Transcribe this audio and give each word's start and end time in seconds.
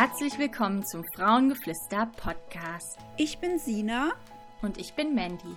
Herzlich 0.00 0.38
willkommen 0.38 0.86
zum 0.86 1.02
Frauengeflüster 1.16 2.08
Podcast. 2.16 2.98
Ich 3.16 3.38
bin 3.38 3.58
Sina 3.58 4.12
und 4.62 4.78
ich 4.78 4.94
bin 4.94 5.12
Mandy. 5.12 5.56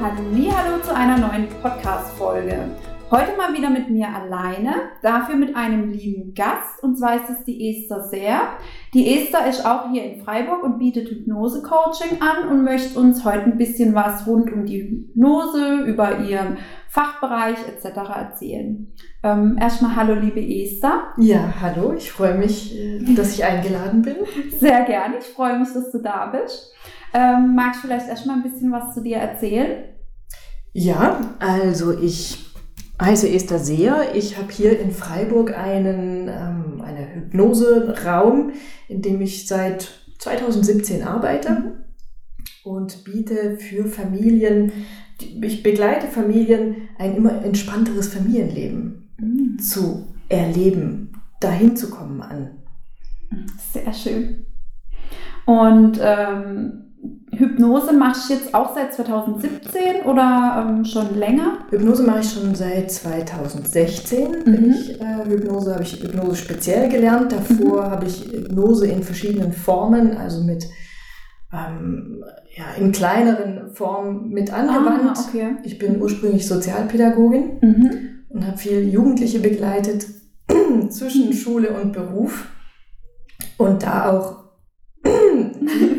Hallo 0.00 0.78
zu 0.80 0.94
einer 0.94 1.18
neuen 1.18 1.48
Podcast-Folge. 1.60 2.56
Heute 3.10 3.36
mal 3.36 3.52
wieder 3.52 3.68
mit 3.68 3.90
mir 3.90 4.06
alleine, 4.08 4.74
dafür 5.02 5.34
mit 5.34 5.56
einem 5.56 5.90
lieben 5.90 6.34
Gast, 6.34 6.84
und 6.84 6.96
zwar 6.96 7.16
ist 7.16 7.28
es 7.30 7.44
die 7.44 7.68
Esther 7.68 8.04
Sehr. 8.04 8.40
Die 8.94 9.12
Esther 9.12 9.48
ist 9.48 9.66
auch 9.66 9.90
hier 9.90 10.04
in 10.04 10.22
Freiburg 10.22 10.62
und 10.62 10.78
bietet 10.78 11.08
Hypnose-Coaching 11.08 12.22
an 12.22 12.48
und 12.48 12.62
möchte 12.62 12.96
uns 12.96 13.24
heute 13.24 13.46
ein 13.46 13.58
bisschen 13.58 13.92
was 13.92 14.24
rund 14.28 14.52
um 14.52 14.66
die 14.66 14.82
Hypnose, 14.82 15.80
über 15.86 16.20
ihren 16.20 16.58
Fachbereich 16.88 17.58
etc. 17.66 17.96
erzählen. 18.14 18.92
Ähm, 19.24 19.56
erstmal 19.60 19.96
hallo 19.96 20.14
liebe 20.14 20.40
Esther. 20.40 21.08
Ja, 21.16 21.54
hallo, 21.60 21.94
ich 21.94 22.12
freue 22.12 22.38
mich, 22.38 22.78
äh, 22.78 23.14
dass 23.16 23.34
ich 23.34 23.44
eingeladen 23.44 24.02
bin. 24.02 24.16
Sehr 24.60 24.84
gerne, 24.84 25.18
ich 25.18 25.26
freue 25.26 25.58
mich, 25.58 25.72
dass 25.72 25.90
du 25.90 25.98
da 25.98 26.26
bist. 26.26 26.72
Ähm, 27.14 27.54
magst 27.54 27.82
du 27.82 27.86
vielleicht 27.86 28.08
erstmal 28.08 28.36
ein 28.36 28.42
bisschen 28.42 28.70
was 28.72 28.94
zu 28.94 29.02
dir 29.02 29.16
erzählen? 29.16 29.84
Ja, 30.72 31.34
also 31.38 31.98
ich 31.98 32.52
heiße 33.00 33.28
Esther 33.28 33.58
Seher. 33.58 34.14
Ich 34.14 34.36
habe 34.36 34.52
hier 34.52 34.78
in 34.78 34.90
Freiburg 34.90 35.56
einen 35.56 36.28
ähm, 36.28 36.80
eine 36.84 37.14
Hypnoseraum, 37.14 38.52
in 38.88 39.02
dem 39.02 39.20
ich 39.20 39.46
seit 39.46 39.88
2017 40.18 41.02
arbeite 41.02 41.50
mhm. 41.50 41.72
und 42.64 43.04
biete 43.04 43.56
für 43.58 43.86
Familien, 43.86 44.72
ich 45.20 45.62
begleite 45.62 46.06
Familien, 46.06 46.88
ein 46.98 47.16
immer 47.16 47.44
entspannteres 47.44 48.08
Familienleben 48.08 49.10
mhm. 49.18 49.58
zu 49.58 50.14
erleben, 50.28 51.12
dahin 51.40 51.76
zu 51.76 51.90
kommen 51.90 52.20
an. 52.22 52.50
Sehr 53.72 53.92
schön. 53.92 54.46
Und 55.46 55.98
ähm, 56.00 56.87
Hypnose 57.38 57.92
machst 57.92 58.28
du 58.28 58.34
jetzt 58.34 58.52
auch 58.52 58.74
seit 58.74 58.92
2017 58.94 60.02
oder 60.06 60.66
ähm, 60.68 60.84
schon 60.84 61.16
länger? 61.16 61.58
Hypnose 61.70 62.02
mache 62.02 62.20
ich 62.20 62.32
schon 62.32 62.54
seit 62.54 62.90
2016. 62.90 64.28
Mhm. 64.44 64.70
Ich, 64.70 65.00
äh, 65.00 65.24
Hypnose 65.24 65.74
habe 65.74 65.84
ich 65.84 66.02
Hypnose 66.02 66.36
speziell 66.36 66.88
gelernt. 66.88 67.32
Davor 67.32 67.86
mhm. 67.86 67.90
habe 67.90 68.06
ich 68.06 68.24
Hypnose 68.24 68.88
in 68.88 69.02
verschiedenen 69.02 69.52
Formen, 69.52 70.16
also 70.16 70.42
mit 70.42 70.66
ähm, 71.52 72.24
ja, 72.56 72.64
in 72.76 72.92
kleineren 72.92 73.70
Formen 73.70 74.30
mit 74.30 74.52
angewandt. 74.52 75.16
Ah, 75.16 75.24
okay. 75.28 75.56
Ich 75.62 75.78
bin 75.78 76.00
ursprünglich 76.02 76.46
Sozialpädagogin 76.46 77.58
mhm. 77.60 77.90
und 78.30 78.46
habe 78.46 78.58
viele 78.58 78.82
Jugendliche 78.82 79.38
begleitet 79.38 80.06
zwischen 80.90 81.32
Schule 81.32 81.70
und 81.70 81.92
Beruf 81.92 82.48
und 83.58 83.82
da 83.82 84.10
auch 84.10 84.44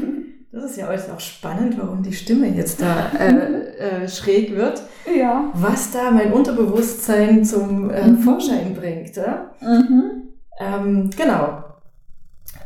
ist 0.69 0.77
ja 0.77 0.89
äußerst 0.89 1.11
auch 1.11 1.19
spannend, 1.19 1.77
warum 1.79 2.03
die 2.03 2.13
Stimme 2.13 2.47
jetzt 2.47 2.81
da 2.81 3.11
äh, 3.17 4.03
äh, 4.03 4.07
schräg 4.07 4.55
wird. 4.55 4.83
Ja. 5.13 5.51
Was 5.53 5.91
da 5.91 6.11
mein 6.11 6.31
Unterbewusstsein 6.31 7.43
zum 7.43 7.89
äh, 7.89 8.07
mhm. 8.07 8.19
Vorschein 8.19 8.75
bringt. 8.75 9.15
Ja? 9.15 9.51
Mhm. 9.61 10.29
Ähm, 10.59 11.09
genau. 11.15 11.63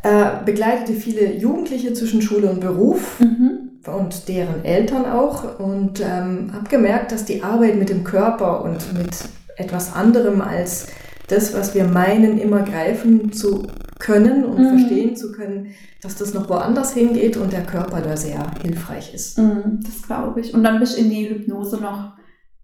Äh, 0.03 0.43
begleitete 0.45 0.93
viele 0.93 1.33
Jugendliche 1.33 1.93
zwischen 1.93 2.21
Schule 2.21 2.49
und 2.49 2.59
Beruf 2.59 3.19
mhm. 3.19 3.79
und 3.87 4.27
deren 4.27 4.65
Eltern 4.65 5.05
auch 5.05 5.59
und 5.59 6.01
ähm, 6.01 6.51
habe 6.53 6.69
gemerkt, 6.69 7.11
dass 7.11 7.25
die 7.25 7.43
Arbeit 7.43 7.75
mit 7.75 7.89
dem 7.89 8.03
Körper 8.03 8.63
und 8.63 8.93
mit 8.97 9.15
etwas 9.55 9.93
anderem 9.93 10.41
als 10.41 10.87
das, 11.27 11.53
was 11.53 11.73
wir 11.73 11.85
meinen, 11.85 12.37
immer 12.37 12.63
greifen 12.63 13.31
zu 13.31 13.63
können 14.03 14.43
und 14.43 14.59
mhm. 14.59 14.77
verstehen 14.77 15.15
zu 15.15 15.31
können, 15.31 15.67
dass 16.01 16.15
das 16.15 16.33
noch 16.33 16.49
woanders 16.49 16.93
hingeht 16.93 17.37
und 17.37 17.53
der 17.53 17.63
Körper 17.63 18.01
da 18.01 18.17
sehr 18.17 18.51
hilfreich 18.61 19.13
ist. 19.13 19.37
Mhm, 19.39 19.79
das 19.83 20.03
glaube 20.03 20.41
ich. 20.41 20.53
Und 20.53 20.63
dann 20.63 20.79
bist 20.79 20.97
du 20.97 21.01
in 21.01 21.09
die 21.09 21.29
Hypnose 21.29 21.77
noch 21.77 22.13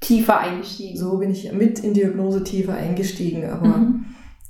tiefer 0.02 0.40
eingestiegen. 0.40 0.98
So 0.98 1.18
bin 1.18 1.32
ich 1.32 1.52
mit 1.54 1.80
in 1.80 1.94
die 1.94 2.06
Hypnose 2.06 2.44
tiefer 2.44 2.74
eingestiegen, 2.74 3.50
aber 3.50 3.78
mhm. 3.78 4.06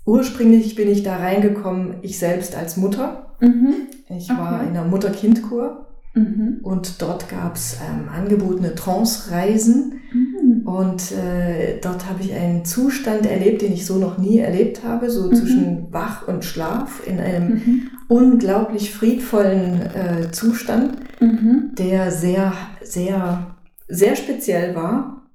ursprünglich 0.06 0.74
bin 0.74 0.90
ich 0.90 1.04
da 1.04 1.18
reingekommen, 1.18 1.98
ich 2.02 2.18
selbst 2.18 2.56
als 2.56 2.76
Mutter. 2.76 3.36
Mhm. 3.40 3.88
Ich 4.10 4.32
okay. 4.32 4.40
war 4.40 4.64
in 4.64 4.70
einer 4.70 4.86
Mutter-Kind-Kur 4.86 5.86
Mhm. 6.14 6.60
Und 6.64 7.02
dort 7.02 7.30
gab 7.30 7.56
es 7.56 7.78
ähm, 7.88 8.10
angebotene 8.10 8.76
Trance-Reisen. 8.76 10.02
Mhm. 10.12 10.29
Und 10.70 11.14
äh, 11.14 11.80
dort 11.82 12.08
habe 12.08 12.22
ich 12.22 12.32
einen 12.32 12.64
Zustand 12.64 13.26
erlebt, 13.26 13.64
den 13.64 13.74
ich 13.74 13.88
so 13.88 13.98
noch 13.98 14.20
nie 14.20 14.38
erlebt 14.38 14.84
habe, 14.84 15.10
so 15.10 15.24
mhm. 15.24 15.34
zwischen 15.34 15.92
Wach 15.92 16.28
und 16.28 16.46
Schlaf, 16.46 17.02
in 17.08 17.20
einem 17.20 17.48
mhm. 17.48 17.90
unglaublich 18.08 18.94
friedvollen 18.94 19.82
äh, 19.82 20.32
Zustand, 20.32 21.00
mhm. 21.20 21.72
der 21.76 22.12
sehr, 22.12 22.54
sehr, 22.84 23.56
sehr 23.88 24.16
speziell 24.16 24.76
war. 24.76 25.32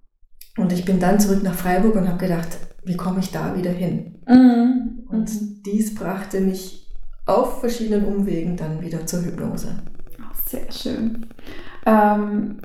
Und 0.56 0.72
ich 0.72 0.84
bin 0.84 1.00
dann 1.00 1.18
zurück 1.18 1.42
nach 1.42 1.54
Freiburg 1.54 1.96
und 1.96 2.06
habe 2.06 2.18
gedacht, 2.18 2.56
wie 2.84 2.96
komme 2.96 3.18
ich 3.18 3.32
da 3.32 3.56
wieder 3.56 3.72
hin? 3.72 4.20
Mhm. 4.28 5.08
Und 5.08 5.66
dies 5.66 5.96
brachte 5.96 6.42
mich 6.42 6.94
auf 7.26 7.58
verschiedenen 7.58 8.04
Umwegen 8.04 8.56
dann 8.56 8.80
wieder 8.80 9.04
zur 9.04 9.24
Hypnose. 9.24 9.82
Sehr 10.46 10.70
schön. 10.70 11.26
Ähm, 11.86 12.58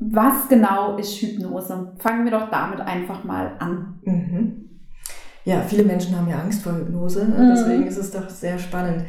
was 0.00 0.48
genau 0.48 0.96
ist 0.96 1.20
Hypnose? 1.20 1.92
Fangen 1.98 2.24
wir 2.24 2.32
doch 2.32 2.50
damit 2.50 2.80
einfach 2.80 3.22
mal 3.22 3.52
an. 3.58 4.00
Mhm. 4.04 4.70
Ja, 5.44 5.60
viele 5.60 5.84
Menschen 5.84 6.16
haben 6.16 6.28
ja 6.28 6.38
Angst 6.38 6.62
vor 6.62 6.74
Hypnose, 6.74 7.26
ne? 7.28 7.44
mhm. 7.44 7.54
deswegen 7.54 7.86
ist 7.86 7.96
es 7.98 8.10
doch 8.10 8.28
sehr 8.28 8.58
spannend. 8.58 9.04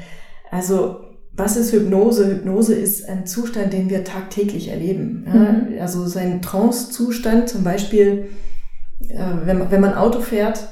Also, 0.50 1.00
was 1.34 1.56
ist 1.56 1.72
Hypnose? 1.72 2.28
Hypnose 2.28 2.76
ist 2.76 3.08
ein 3.08 3.26
Zustand, 3.26 3.72
den 3.74 3.90
wir 3.90 4.04
tagtäglich 4.04 4.70
erleben. 4.70 5.26
Mhm. 5.26 5.80
Also, 5.80 6.06
sein 6.08 6.42
Trance-Zustand, 6.42 7.48
zum 7.48 7.64
Beispiel, 7.64 8.30
äh, 9.08 9.46
wenn, 9.46 9.60
man, 9.60 9.72
wenn 9.72 9.82
man 9.82 9.94
Auto 9.94 10.20
fährt 10.20 10.68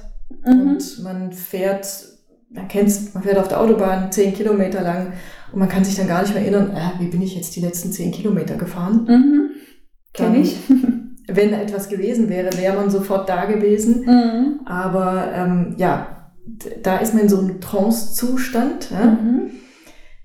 mhm. 0.46 0.62
und 0.62 1.04
man 1.04 1.32
fährt, 1.32 1.88
man 2.50 2.68
kennt 2.68 3.14
man 3.14 3.24
fährt 3.24 3.38
auf 3.38 3.48
der 3.48 3.62
Autobahn 3.62 4.12
zehn 4.12 4.34
Kilometer 4.34 4.82
lang 4.82 5.14
und 5.52 5.60
man 5.60 5.70
kann 5.70 5.86
sich 5.86 5.96
dann 5.96 6.08
gar 6.08 6.22
nicht 6.22 6.34
mehr 6.34 6.44
erinnern, 6.44 6.72
äh, 6.72 7.00
wie 7.00 7.08
bin 7.08 7.22
ich 7.22 7.36
jetzt 7.36 7.56
die 7.56 7.62
letzten 7.62 7.92
zehn 7.92 8.12
Kilometer 8.12 8.56
gefahren. 8.56 9.06
Mhm. 9.08 9.49
Kenne 10.26 10.40
ich. 10.40 10.58
wenn 11.28 11.54
etwas 11.54 11.90
gewesen 11.90 12.30
wäre, 12.30 12.50
wäre 12.58 12.76
man 12.76 12.90
sofort 12.90 13.30
da 13.30 13.46
gewesen. 13.46 14.06
Mhm. 14.06 14.60
Aber 14.66 15.26
ähm, 15.34 15.76
ja, 15.78 16.32
da 16.84 16.98
ist 16.98 17.14
man 17.14 17.24
in 17.24 17.30
so 17.30 17.40
einem 17.40 17.62
Trance-Zustand. 17.62 18.90
Ja? 18.92 19.06
Mhm. 19.06 19.52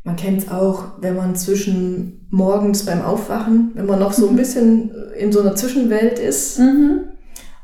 Man 0.02 0.16
kennt 0.16 0.42
es 0.42 0.50
auch, 0.50 1.00
wenn 1.00 1.16
man 1.16 1.36
zwischen 1.36 2.26
morgens 2.30 2.84
beim 2.84 3.02
Aufwachen, 3.02 3.72
wenn 3.74 3.86
man 3.86 3.98
noch 3.98 4.12
so 4.12 4.28
ein 4.28 4.32
mhm. 4.32 4.38
bisschen 4.38 4.94
in 5.18 5.32
so 5.32 5.40
einer 5.40 5.54
Zwischenwelt 5.54 6.18
ist. 6.18 6.58
Mhm. 6.58 7.00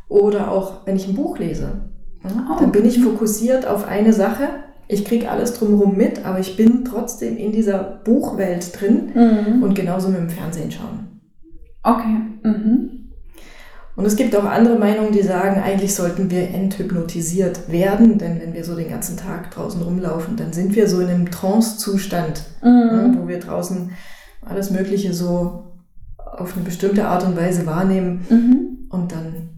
Oder 0.09 0.51
auch, 0.51 0.87
wenn 0.87 0.97
ich 0.97 1.09
ein 1.09 1.15
Buch 1.15 1.39
lese. 1.39 1.91
Ja? 2.25 2.49
Oh. 2.51 2.61
Dann 2.61 2.73
bin 2.73 2.85
ich 2.85 3.03
fokussiert 3.03 3.67
auf 3.67 3.87
eine 3.87 4.13
Sache 4.13 4.49
ich 4.93 5.05
kriege 5.05 5.31
alles 5.31 5.55
drumherum 5.55 5.97
mit, 5.97 6.25
aber 6.25 6.41
ich 6.41 6.57
bin 6.57 6.85
trotzdem 6.85 7.37
in 7.37 7.53
dieser 7.53 7.79
Buchwelt 7.79 8.81
drin 8.81 9.13
mhm. 9.15 9.63
und 9.63 9.75
genauso 9.75 10.09
mit 10.09 10.19
dem 10.19 10.31
Fernsehen 10.31 10.73
schauen. 10.73 11.20
Okay. 11.83 12.19
Mhm. 12.43 13.01
Und 13.97 14.07
es 14.07 14.17
gibt 14.17 14.35
auch 14.35 14.45
andere 14.45 14.79
Meinungen, 14.79 15.13
die 15.13 15.23
sagen, 15.23 15.61
eigentlich 15.61 15.95
sollten 15.95 16.31
wir 16.31 16.49
enthypnotisiert 16.49 17.71
werden, 17.71 18.17
denn 18.17 18.41
wenn 18.41 18.55
wir 18.55 18.65
so 18.65 18.75
den 18.75 18.89
ganzen 18.89 19.17
Tag 19.17 19.51
draußen 19.51 19.83
rumlaufen, 19.83 20.37
dann 20.37 20.53
sind 20.53 20.75
wir 20.75 20.89
so 20.89 21.01
in 21.01 21.09
einem 21.09 21.31
Trance-Zustand, 21.31 22.45
mhm. 22.63 22.69
ne, 22.69 23.17
wo 23.19 23.29
wir 23.29 23.41
draußen 23.41 23.91
alles 24.41 24.71
Mögliche 24.71 25.13
so 25.13 25.65
auf 26.17 26.57
eine 26.57 26.65
bestimmte 26.65 27.09
Art 27.09 27.27
und 27.27 27.37
Weise 27.37 27.67
wahrnehmen 27.67 28.25
mhm. 28.31 28.87
und 28.89 29.13
dann 29.13 29.51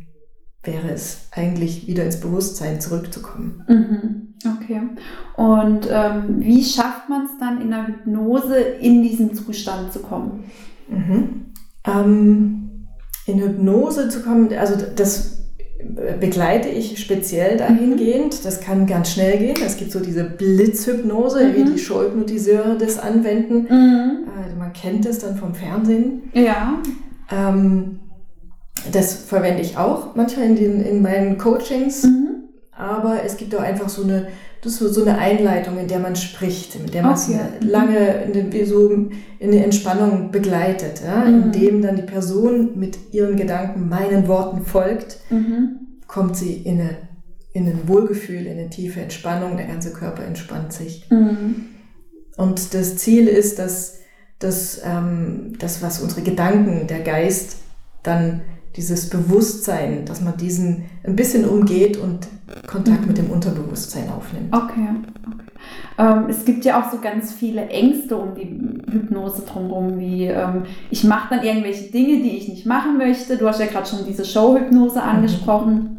wäre 0.65 0.91
es 0.91 1.29
eigentlich 1.33 1.87
wieder 1.87 2.05
ins 2.05 2.21
Bewusstsein 2.21 2.81
zurückzukommen. 2.81 3.63
Mhm. 3.69 4.35
Okay. 4.61 4.81
Und 5.37 5.89
ähm, 5.91 6.41
wie 6.41 6.65
schafft 6.65 7.09
man 7.09 7.27
es 7.27 7.39
dann 7.39 7.61
in 7.61 7.71
der 7.71 7.87
Hypnose 7.87 8.57
in 8.57 9.03
diesen 9.03 9.35
Zustand 9.35 9.93
zu 9.93 10.01
kommen? 10.01 10.51
Mhm. 10.89 11.52
Ähm, 11.87 12.89
in 13.27 13.41
Hypnose 13.41 14.09
zu 14.09 14.23
kommen, 14.23 14.53
also 14.55 14.75
das 14.97 15.43
begleite 16.21 16.69
ich 16.69 16.99
speziell 16.99 17.57
dahingehend. 17.57 18.45
Das 18.45 18.61
kann 18.61 18.87
ganz 18.87 19.13
schnell 19.13 19.39
gehen. 19.39 19.57
Es 19.65 19.77
gibt 19.77 19.93
so 19.93 20.01
diese 20.01 20.25
Blitzhypnose, 20.25 21.45
mhm. 21.45 21.55
wie 21.57 21.73
die 21.73 21.79
Showhypnotiseure 21.79 22.79
das 22.79 22.99
anwenden. 22.99 23.67
Mhm. 23.69 24.29
Äh, 24.29 24.57
man 24.57 24.73
kennt 24.73 25.07
das 25.07 25.19
dann 25.19 25.37
vom 25.37 25.55
Fernsehen. 25.55 26.31
Ja. 26.35 26.81
Ähm, 27.31 28.01
das 28.91 29.15
verwende 29.15 29.63
ich 29.63 29.77
auch 29.77 30.15
manchmal 30.15 30.47
in, 30.47 30.57
den, 30.57 30.85
in 30.85 31.03
meinen 31.03 31.39
Coachings. 31.39 32.05
Mhm. 32.05 32.45
Aber 32.73 33.23
es 33.25 33.37
gibt 33.37 33.55
auch 33.55 33.61
einfach 33.63 33.89
so 33.89 34.03
eine, 34.03 34.29
das 34.63 34.81
ist 34.81 34.95
so 34.95 35.03
eine 35.03 35.19
Einleitung, 35.19 35.77
in 35.77 35.89
der 35.89 35.99
man 35.99 36.15
spricht, 36.15 36.77
in 36.77 36.87
der 36.87 37.03
man 37.03 37.15
okay. 37.15 37.41
lange 37.61 38.23
in, 38.23 38.33
den, 38.33 38.67
so 38.67 38.91
in 38.91 39.51
die 39.51 39.59
Entspannung 39.59 40.31
begleitet, 40.31 41.03
ja? 41.05 41.25
Mhm. 41.25 41.43
indem 41.43 41.83
dann 41.83 41.97
die 41.97 42.03
Person 42.03 42.79
mit 42.79 42.97
ihren 43.13 43.37
Gedanken 43.37 43.89
meinen 43.89 44.29
Worten 44.29 44.65
folgt, 44.65 45.19
mhm. 45.31 45.99
kommt 46.07 46.37
sie 46.37 46.55
in, 46.55 46.81
eine, 46.81 46.97
in 47.53 47.67
ein 47.67 47.89
Wohlgefühl, 47.89 48.47
in 48.47 48.57
eine 48.57 48.71
tiefe 48.71 49.01
Entspannung, 49.01 49.57
der 49.57 49.67
ganze 49.67 49.93
Körper 49.93 50.25
entspannt 50.25 50.73
sich. 50.73 51.11
Mhm. 51.11 51.67
Und 52.37 52.73
das 52.73 52.97
Ziel 52.97 53.27
ist, 53.27 53.59
dass, 53.59 53.99
dass 54.39 54.81
ähm, 54.85 55.55
das, 55.59 55.83
was 55.83 56.01
unsere 56.01 56.23
Gedanken, 56.23 56.87
der 56.87 57.01
Geist 57.01 57.57
dann 58.05 58.43
dieses 58.77 59.11
Bewusstsein, 59.11 60.05
dass 60.07 60.21
man 60.21 60.37
diesen 60.37 60.85
ein 61.05 61.17
bisschen 61.17 61.47
umgeht 61.47 61.97
und 61.97 62.29
Kontakt 62.67 63.07
mit 63.07 63.19
dem 63.19 63.31
Unterbewusstsein 63.31 64.09
aufnimmt. 64.09 64.55
Okay. 64.55 64.89
okay. 65.27 65.43
Ähm, 65.99 66.27
es 66.29 66.45
gibt 66.45 66.65
ja 66.65 66.81
auch 66.81 66.91
so 66.91 66.99
ganz 66.99 67.33
viele 67.33 67.69
Ängste 67.69 68.17
um 68.17 68.35
die 68.35 68.45
Hypnose 68.91 69.43
drumherum, 69.43 69.99
wie 69.99 70.27
ähm, 70.27 70.65
ich 70.91 71.05
mache 71.05 71.35
dann 71.35 71.45
irgendwelche 71.45 71.91
Dinge, 71.91 72.23
die 72.23 72.37
ich 72.37 72.49
nicht 72.49 72.67
machen 72.67 72.99
möchte. 72.99 73.37
Du 73.37 73.47
hast 73.47 73.61
ja 73.61 73.67
gerade 73.67 73.87
schon 73.87 74.07
diese 74.07 74.25
Showhypnose 74.25 75.01
mhm. 75.01 75.09
angesprochen. 75.09 75.75
Mhm. 75.75 75.99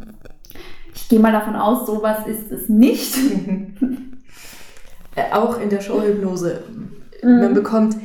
Ich 0.95 1.09
gehe 1.09 1.19
mal 1.19 1.31
davon 1.31 1.55
aus, 1.55 1.85
sowas 1.85 2.27
ist 2.27 2.51
es 2.51 2.69
nicht. 2.69 3.15
Äh, 5.15 5.31
auch 5.31 5.61
in 5.61 5.69
der 5.69 5.79
Showhypnose. 5.79 6.63
Mhm. 7.21 7.39
Man 7.39 7.53
bekommt 7.53 7.95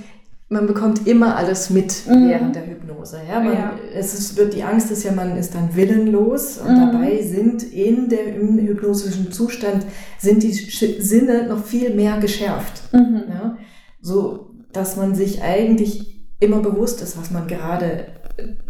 man 0.50 0.66
bekommt 0.66 1.06
immer 1.06 1.36
alles 1.36 1.68
mit 1.68 2.06
mhm. 2.06 2.28
während 2.28 2.56
der 2.56 2.66
Hypnose. 2.66 3.20
Ja? 3.28 3.40
Man, 3.40 3.52
ja. 3.52 3.72
Es 3.94 4.14
ist, 4.14 4.36
wird, 4.36 4.54
die 4.54 4.62
Angst 4.62 4.90
ist 4.90 5.04
ja, 5.04 5.12
man 5.12 5.36
ist 5.36 5.54
dann 5.54 5.76
willenlos 5.76 6.58
und 6.58 6.72
mhm. 6.72 6.92
dabei 6.92 7.22
sind 7.22 7.62
in 7.62 8.08
der, 8.08 8.34
im 8.34 8.58
hypnosischen 8.58 9.30
Zustand 9.30 9.84
sind 10.18 10.42
die 10.42 10.52
Sinne 10.52 11.46
noch 11.48 11.64
viel 11.64 11.94
mehr 11.94 12.18
geschärft. 12.18 12.82
Mhm. 12.92 13.24
Ja? 13.28 13.58
So, 14.00 14.50
dass 14.72 14.96
man 14.96 15.14
sich 15.14 15.42
eigentlich 15.42 16.24
immer 16.40 16.60
bewusst 16.60 17.02
ist, 17.02 17.18
was 17.18 17.30
man 17.30 17.46
gerade 17.46 18.06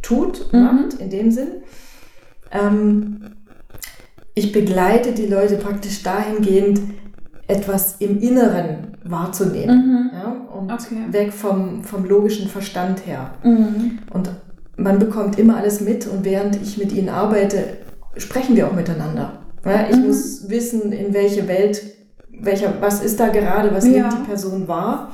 tut, 0.03 0.53
mhm. 0.53 0.61
macht, 0.61 0.95
in 0.95 1.11
dem 1.11 1.31
Sinn. 1.31 1.49
Ähm, 2.51 3.37
ich 4.35 4.53
begleite 4.53 5.13
die 5.13 5.27
Leute 5.27 5.57
praktisch 5.57 6.03
dahingehend, 6.03 6.81
etwas 7.49 7.97
im 7.99 8.21
Inneren 8.21 8.97
wahrzunehmen. 9.05 9.77
Mhm. 9.77 10.11
Ja? 10.13 10.37
Und 10.55 10.71
okay. 10.71 11.07
weg 11.11 11.33
vom, 11.33 11.83
vom 11.83 12.05
logischen 12.05 12.49
Verstand 12.49 13.07
her. 13.07 13.33
Mhm. 13.43 13.99
Und 14.13 14.31
man 14.77 14.99
bekommt 14.99 15.39
immer 15.39 15.57
alles 15.57 15.81
mit 15.81 16.07
und 16.07 16.25
während 16.25 16.57
ich 16.57 16.79
mit 16.79 16.93
ihnen 16.93 17.09
arbeite, 17.09 17.79
sprechen 18.17 18.55
wir 18.55 18.69
auch 18.69 18.75
miteinander. 18.75 19.41
Ja? 19.65 19.87
Ich 19.91 19.97
mhm. 19.97 20.07
muss 20.07 20.49
wissen, 20.49 20.93
in 20.93 21.15
welche 21.15 21.49
Welt, 21.49 21.83
welcher, 22.31 22.75
was 22.81 23.03
ist 23.03 23.19
da 23.19 23.29
gerade, 23.29 23.75
was 23.75 23.87
ja. 23.87 24.09
nimmt 24.09 24.13
die 24.13 24.29
Person 24.29 24.69
wahr 24.69 25.13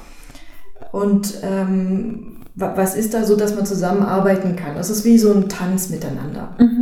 und 0.93 1.35
ähm, 1.43 2.35
was 2.57 2.95
ist 2.95 3.15
da 3.15 3.25
so, 3.25 3.35
dass 3.35 3.55
man 3.57 3.67
zusammenarbeiten 3.67 4.55
kann. 4.55 4.77
Das 4.77 4.89
ist 4.89 5.05
wie 5.05 5.19
so 5.19 5.33
ein 5.33 5.49
Tanz 5.49 5.91
miteinander. 5.91 6.55
Mhm. 6.59 6.74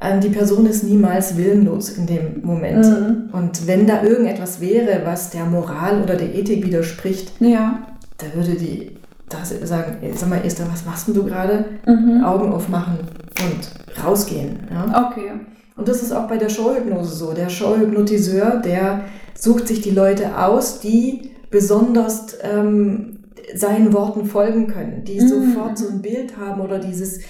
Ähm, 0.00 0.20
die 0.20 0.28
Person 0.28 0.66
ist 0.66 0.84
niemals 0.84 1.36
willenlos 1.36 1.90
in 1.90 2.06
dem 2.06 2.40
Moment. 2.42 2.86
Mhm. 2.86 3.30
Und 3.32 3.66
wenn 3.66 3.86
da 3.86 4.02
irgendetwas 4.02 4.60
wäre, 4.60 5.02
was 5.04 5.30
der 5.30 5.44
Moral 5.44 6.02
oder 6.02 6.14
der 6.14 6.34
Ethik 6.34 6.64
widerspricht, 6.64 7.32
ja. 7.40 7.80
da 8.18 8.26
würde 8.34 8.54
die 8.54 8.92
das 9.28 9.52
sagen, 9.68 9.96
sag 10.14 10.28
mal 10.30 10.44
Esther, 10.44 10.66
was 10.72 10.86
machst 10.86 11.08
denn 11.08 11.14
du 11.14 11.24
gerade? 11.24 11.66
Mhm. 11.86 12.24
Augen 12.24 12.52
aufmachen 12.52 12.98
und 13.00 14.04
rausgehen. 14.04 14.60
Ja? 14.70 15.08
Okay. 15.10 15.32
Und 15.76 15.86
das 15.86 16.02
ist 16.02 16.12
auch 16.12 16.26
bei 16.26 16.38
der 16.38 16.48
Showhypnose 16.48 17.14
so. 17.14 17.32
Der 17.32 17.48
Showhypnotiseur, 17.48 18.56
der 18.64 19.02
sucht 19.38 19.68
sich 19.68 19.80
die 19.80 19.90
Leute 19.90 20.38
aus, 20.38 20.80
die 20.80 21.30
besonders 21.50 22.36
ähm, 22.42 23.18
seinen 23.54 23.92
Worten 23.92 24.26
folgen 24.26 24.66
können, 24.66 25.04
die 25.04 25.20
mhm. 25.20 25.28
sofort 25.28 25.78
so 25.78 25.88
ein 25.88 26.02
Bild 26.02 26.36
haben 26.36 26.60
oder 26.60 26.78
dieses 26.78 27.20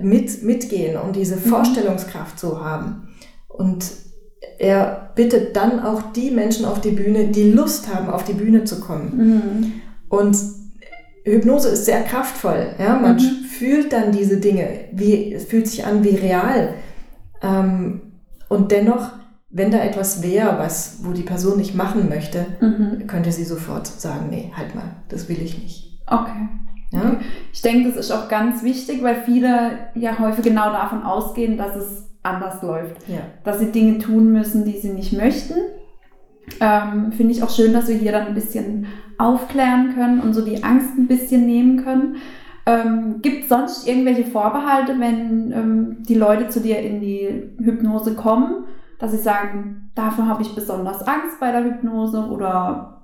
mit, 0.00 0.42
mitgehen 0.42 0.96
und 0.96 1.16
diese 1.16 1.36
mhm. 1.36 1.40
Vorstellungskraft 1.40 2.38
zu 2.38 2.64
haben. 2.64 3.08
Und 3.48 3.84
er 4.58 5.10
bittet 5.14 5.56
dann 5.56 5.80
auch 5.80 6.12
die 6.12 6.30
Menschen 6.30 6.64
auf 6.64 6.80
die 6.80 6.90
Bühne, 6.90 7.28
die 7.28 7.50
Lust 7.50 7.92
haben, 7.92 8.08
auf 8.08 8.24
die 8.24 8.32
Bühne 8.32 8.64
zu 8.64 8.80
kommen. 8.80 9.16
Mhm. 9.16 9.72
Und 10.08 10.36
Hypnose 11.24 11.70
ist 11.70 11.84
sehr 11.86 12.02
kraftvoll. 12.02 12.74
Ja? 12.78 12.98
Man 12.98 13.16
mhm. 13.16 13.44
fühlt 13.44 13.92
dann 13.92 14.12
diese 14.12 14.38
Dinge, 14.38 14.68
wie, 14.92 15.32
es 15.32 15.44
fühlt 15.44 15.68
sich 15.68 15.86
an 15.86 16.04
wie 16.04 16.16
real. 16.16 16.74
Ähm, 17.42 18.00
und 18.48 18.70
dennoch, 18.72 19.10
wenn 19.50 19.70
da 19.70 19.78
etwas 19.78 20.22
wäre, 20.22 20.58
was, 20.58 20.98
wo 21.02 21.12
die 21.12 21.22
Person 21.22 21.58
nicht 21.58 21.74
machen 21.74 22.08
möchte, 22.08 22.46
mhm. 22.60 23.06
könnte 23.06 23.32
sie 23.32 23.44
sofort 23.44 23.86
sagen, 23.86 24.26
nee, 24.30 24.52
halt 24.54 24.74
mal, 24.74 24.96
das 25.08 25.28
will 25.28 25.40
ich 25.40 25.58
nicht. 25.58 26.02
Okay. 26.06 26.48
Ja? 26.94 27.16
Ich 27.52 27.62
denke, 27.62 27.88
das 27.88 27.96
ist 27.96 28.10
auch 28.10 28.28
ganz 28.28 28.62
wichtig, 28.62 29.02
weil 29.02 29.16
viele 29.16 29.78
ja 29.94 30.18
häufig 30.18 30.44
genau 30.44 30.70
davon 30.70 31.02
ausgehen, 31.02 31.56
dass 31.56 31.76
es 31.76 32.10
anders 32.22 32.62
läuft. 32.62 32.96
Ja. 33.08 33.20
Dass 33.44 33.58
sie 33.58 33.70
Dinge 33.70 33.98
tun 33.98 34.32
müssen, 34.32 34.64
die 34.64 34.78
sie 34.78 34.90
nicht 34.90 35.12
möchten. 35.12 35.54
Ähm, 36.60 37.12
Finde 37.12 37.32
ich 37.32 37.42
auch 37.42 37.50
schön, 37.50 37.72
dass 37.72 37.88
wir 37.88 37.96
hier 37.96 38.12
dann 38.12 38.26
ein 38.28 38.34
bisschen 38.34 38.86
aufklären 39.18 39.94
können 39.94 40.20
und 40.20 40.34
so 40.34 40.44
die 40.44 40.62
Angst 40.64 40.96
ein 40.98 41.06
bisschen 41.06 41.46
nehmen 41.46 41.84
können. 41.84 42.16
Ähm, 42.66 43.20
Gibt 43.20 43.44
es 43.44 43.48
sonst 43.50 43.86
irgendwelche 43.86 44.24
Vorbehalte, 44.24 44.98
wenn 44.98 45.52
ähm, 45.52 45.96
die 46.02 46.14
Leute 46.14 46.48
zu 46.48 46.60
dir 46.60 46.80
in 46.80 47.00
die 47.00 47.50
Hypnose 47.62 48.14
kommen, 48.14 48.64
dass 48.98 49.12
sie 49.12 49.18
sagen, 49.18 49.90
davon 49.94 50.28
habe 50.28 50.42
ich 50.42 50.54
besonders 50.54 51.06
Angst 51.06 51.40
bei 51.40 51.52
der 51.52 51.64
Hypnose 51.64 52.26
oder 52.26 53.02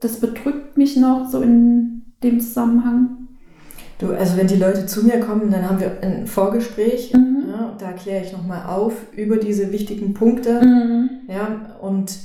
das 0.00 0.20
bedrückt 0.20 0.76
mich 0.76 0.96
noch 0.96 1.28
so 1.28 1.40
in 1.40 2.05
dem 2.26 2.40
Zusammenhang? 2.40 3.28
Du, 3.98 4.12
also 4.12 4.36
wenn 4.36 4.46
die 4.46 4.56
Leute 4.56 4.86
zu 4.86 5.04
mir 5.04 5.20
kommen, 5.20 5.50
dann 5.50 5.68
haben 5.68 5.80
wir 5.80 6.02
ein 6.02 6.26
Vorgespräch. 6.26 7.14
Mhm. 7.14 7.44
Ja, 7.48 7.74
da 7.78 7.92
kläre 7.92 8.24
ich 8.24 8.32
nochmal 8.32 8.66
auf 8.66 8.92
über 9.16 9.38
diese 9.38 9.72
wichtigen 9.72 10.12
Punkte. 10.12 10.60
Mhm. 10.62 11.10
Ja, 11.28 11.76
und 11.80 12.18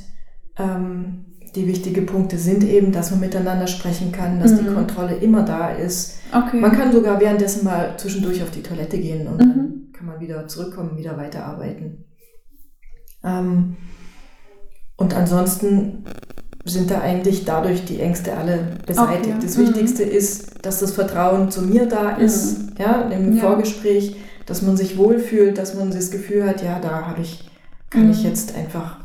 ähm, 0.58 1.26
die 1.56 1.68
wichtigen 1.68 2.06
Punkte 2.06 2.38
sind 2.38 2.64
eben, 2.64 2.92
dass 2.92 3.12
man 3.12 3.22
miteinander 3.22 3.68
sprechen 3.68 4.12
kann, 4.12 4.40
dass 4.40 4.54
mhm. 4.54 4.60
die 4.60 4.74
Kontrolle 4.74 5.16
immer 5.16 5.44
da 5.44 5.70
ist. 5.70 6.20
Okay. 6.34 6.60
Man 6.60 6.72
kann 6.72 6.92
sogar 6.92 7.20
währenddessen 7.20 7.64
mal 7.64 7.96
zwischendurch 7.98 8.44
auf 8.44 8.52
die 8.52 8.64
Toilette 8.64 8.98
gehen 8.98 9.28
und 9.28 9.40
dann 9.40 9.48
mhm. 9.48 9.94
kann 9.94 10.08
man 10.08 10.20
wieder 10.20 10.48
zurückkommen, 10.48 10.98
wieder 10.98 11.18
weiterarbeiten. 11.18 12.06
Ähm, 13.24 13.78
und 14.98 15.16
ansonsten 15.16 16.04
sind 16.66 16.92
da 16.92 17.02
eigentlich 17.02 17.46
dadurch 17.46 17.86
die 17.86 18.00
Ängste 18.00 18.38
alle 18.38 18.60
beseitigt. 18.86 19.36
Okay. 19.36 19.42
Das 19.42 19.58
mhm. 19.58 19.68
Wichtigste 19.68 20.04
ist, 20.04 20.66
dass 20.66 20.80
das 20.80 20.92
Vertrauen 20.92 21.50
zu 21.50 21.62
mir 21.64 21.88
da 21.88 22.12
ist, 22.12 22.60
mhm. 22.60 22.70
ja, 22.78 23.02
im 23.10 23.36
ja. 23.36 23.42
Vorgespräch, 23.42 24.16
dass 24.46 24.62
man 24.62 24.78
sich 24.78 24.98
wohlfühlt, 24.98 25.58
dass 25.58 25.76
man 25.76 25.92
das 25.92 26.12
Gefühl 26.12 26.48
hat, 26.48 26.64
ja, 26.64 26.80
da 26.80 27.08
habe 27.08 27.22
ich, 27.22 27.50
kann 27.90 28.06
mhm. 28.06 28.12
ich 28.12 28.24
jetzt 28.24 28.56
einfach 28.56 28.98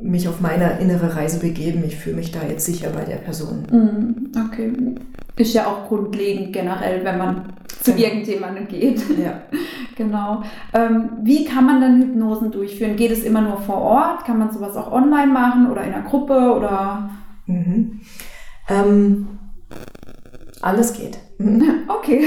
mich 0.00 0.28
auf 0.28 0.40
meine 0.40 0.78
innere 0.80 1.16
Reise 1.16 1.40
begeben. 1.40 1.82
Ich 1.84 1.96
fühle 1.96 2.16
mich 2.16 2.30
da 2.30 2.40
jetzt 2.48 2.64
sicher 2.64 2.90
bei 2.90 3.04
der 3.04 3.16
Person. 3.16 3.64
Mhm. 3.70 4.32
Okay. 4.46 4.72
Ist 5.38 5.54
ja 5.54 5.66
auch 5.66 5.88
grundlegend 5.88 6.52
generell, 6.52 7.04
wenn 7.04 7.18
man 7.18 7.52
zu 7.80 7.92
genau. 7.92 8.04
irgendjemandem 8.06 8.68
geht. 8.68 9.02
Ja. 9.18 9.42
genau. 9.96 10.42
Ähm, 10.74 11.10
wie 11.22 11.44
kann 11.44 11.64
man 11.64 11.80
dann 11.80 12.00
Hypnosen 12.00 12.50
durchführen? 12.50 12.96
Geht 12.96 13.12
es 13.12 13.24
immer 13.24 13.40
nur 13.40 13.58
vor 13.58 13.80
Ort? 13.80 14.24
Kann 14.24 14.38
man 14.38 14.52
sowas 14.52 14.76
auch 14.76 14.92
online 14.92 15.32
machen 15.32 15.70
oder 15.70 15.82
in 15.84 15.94
einer 15.94 16.04
Gruppe 16.04 16.54
oder? 16.54 17.10
Mhm. 17.46 18.00
Ähm, 18.68 19.28
alles 20.60 20.92
geht. 20.92 21.18
okay. 21.88 22.22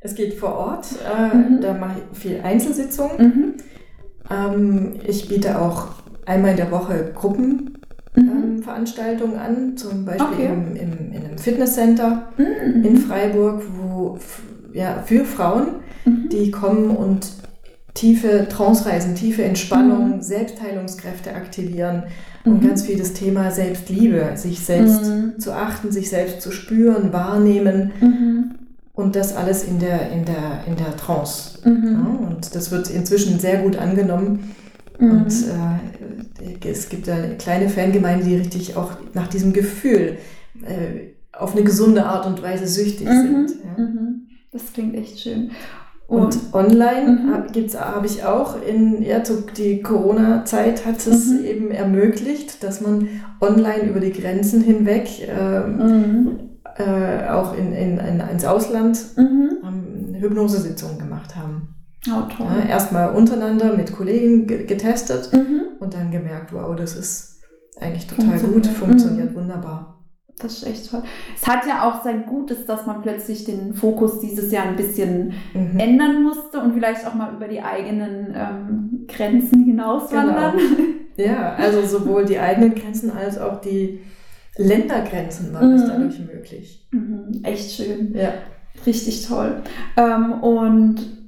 Es 0.00 0.14
geht 0.14 0.34
vor 0.34 0.54
Ort. 0.54 0.86
Äh, 1.04 1.36
mhm. 1.36 1.60
Da 1.60 1.74
mache 1.74 1.96
ich 2.12 2.18
viel 2.18 2.40
Einzelsitzungen. 2.42 3.18
Mhm. 3.18 3.54
Ähm, 4.30 5.00
ich 5.04 5.28
biete 5.28 5.60
auch 5.60 5.88
einmal 6.26 6.52
in 6.52 6.56
der 6.56 6.70
Woche 6.70 7.12
Gruppenveranstaltungen 7.14 7.79
mhm. 8.14 8.62
an, 8.66 9.76
zum 9.76 10.04
Beispiel 10.04 10.26
okay. 10.26 10.46
im, 10.46 10.76
im, 10.76 11.12
in 11.12 11.24
einem 11.24 11.38
Fitnesscenter 11.38 12.28
mhm. 12.36 12.84
in 12.84 12.96
Freiburg, 12.96 13.62
wo 13.78 14.18
ja, 14.72 15.02
für 15.04 15.24
Frauen, 15.24 15.80
mhm. 16.04 16.28
die 16.30 16.50
kommen 16.50 16.90
und 16.90 17.30
tiefe 17.94 18.46
Trance-Reisen, 18.48 19.14
tiefe 19.14 19.42
Entspannung, 19.42 20.16
mhm. 20.16 20.22
Selbstheilungskräfte 20.22 21.34
aktivieren 21.34 22.04
und 22.44 22.62
mhm. 22.62 22.68
ganz 22.68 22.82
viel 22.82 22.98
das 22.98 23.12
Thema 23.12 23.50
Selbstliebe, 23.50 24.32
sich 24.36 24.60
selbst 24.60 25.06
mhm. 25.06 25.38
zu 25.38 25.52
achten, 25.52 25.90
sich 25.92 26.08
selbst 26.08 26.40
zu 26.40 26.52
spüren, 26.52 27.12
wahrnehmen 27.12 27.92
und 29.00 29.16
das 29.16 29.34
alles 29.34 29.64
in 29.64 29.78
der, 29.78 30.10
in 30.12 30.24
der, 30.24 30.64
in 30.66 30.76
der 30.76 30.96
Trance. 30.96 31.58
Mhm. 31.68 31.92
Ja, 31.92 32.28
und 32.28 32.54
das 32.54 32.70
wird 32.70 32.90
inzwischen 32.90 33.38
sehr 33.38 33.58
gut 33.62 33.76
angenommen. 33.76 34.54
Mhm. 35.00 35.10
Und 35.10 35.32
äh, 36.62 36.68
es 36.68 36.88
gibt 36.88 37.08
eine 37.08 37.36
kleine 37.36 37.68
Fangemeinde, 37.68 38.24
die 38.24 38.36
richtig 38.36 38.76
auch 38.76 38.92
nach 39.14 39.28
diesem 39.28 39.52
Gefühl 39.52 40.18
äh, 40.62 41.10
auf 41.32 41.52
eine 41.52 41.64
gesunde 41.64 42.04
Art 42.04 42.26
und 42.26 42.42
Weise 42.42 42.66
süchtig 42.66 43.08
mhm. 43.08 43.22
sind. 43.22 43.50
Ja. 43.64 43.82
Mhm. 43.82 44.26
Das 44.52 44.72
klingt 44.72 44.94
echt 44.94 45.20
schön. 45.20 45.50
Und, 46.10 46.22
und 46.52 46.54
online 46.54 47.12
mhm. 47.12 47.74
habe 47.78 48.06
ich 48.06 48.24
auch 48.24 48.60
in 48.60 49.00
ja, 49.00 49.22
die 49.56 49.80
Corona-Zeit 49.80 50.84
hat 50.84 51.06
es 51.06 51.26
mhm. 51.26 51.44
eben 51.44 51.70
ermöglicht, 51.70 52.64
dass 52.64 52.80
man 52.80 53.06
online 53.40 53.84
über 53.84 54.00
die 54.00 54.12
Grenzen 54.12 54.60
hinweg 54.60 55.08
ähm, 55.28 55.76
mhm. 55.76 56.40
äh, 56.78 57.28
auch 57.28 57.56
in, 57.56 57.72
in, 57.72 57.98
in, 57.98 58.20
ins 58.20 58.44
Ausland 58.44 58.98
mhm. 59.16 59.50
ähm, 59.62 60.14
Hypnosesitzungen 60.20 60.98
gemacht 60.98 61.36
haben. 61.36 61.59
Oh, 62.08 62.22
toll. 62.34 62.46
Ja, 62.62 62.68
Erstmal 62.68 63.14
untereinander 63.14 63.76
mit 63.76 63.92
Kollegen 63.92 64.46
getestet 64.46 65.32
mhm. 65.32 65.62
und 65.80 65.94
dann 65.94 66.10
gemerkt, 66.10 66.52
wow, 66.52 66.74
das 66.74 66.96
ist 66.96 67.42
eigentlich 67.78 68.06
total 68.06 68.38
gut, 68.38 68.66
funktioniert 68.66 69.32
mhm. 69.32 69.36
wunderbar. 69.36 69.90
Das 70.38 70.54
ist 70.54 70.66
echt 70.66 70.90
toll. 70.90 71.02
Es 71.36 71.46
hat 71.46 71.66
ja 71.66 71.88
auch 71.88 72.02
sein 72.02 72.24
Gutes, 72.24 72.64
dass 72.64 72.86
man 72.86 73.02
plötzlich 73.02 73.44
den 73.44 73.74
Fokus 73.74 74.20
dieses 74.20 74.50
Jahr 74.50 74.64
ein 74.64 74.76
bisschen 74.76 75.34
mhm. 75.52 75.78
ändern 75.78 76.22
musste 76.22 76.60
und 76.60 76.72
vielleicht 76.72 77.06
auch 77.06 77.14
mal 77.14 77.34
über 77.34 77.46
die 77.46 77.60
eigenen 77.60 78.34
ähm, 78.34 79.06
Grenzen 79.06 79.64
hinauswandern. 79.64 80.56
Genau. 80.56 80.88
Ja, 81.16 81.54
also 81.56 81.82
sowohl 81.82 82.24
die 82.24 82.38
eigenen 82.38 82.74
Grenzen 82.74 83.10
als 83.10 83.36
auch 83.36 83.60
die 83.60 84.00
Ländergrenzen 84.56 85.52
waren 85.52 85.74
mhm. 85.74 85.86
dadurch 85.86 86.18
möglich. 86.20 86.88
Mhm. 86.92 87.40
Echt 87.42 87.72
schön. 87.72 88.14
Ja. 88.14 88.32
Richtig 88.86 89.26
toll. 89.26 89.60
Ähm, 89.98 90.32
und 90.40 91.19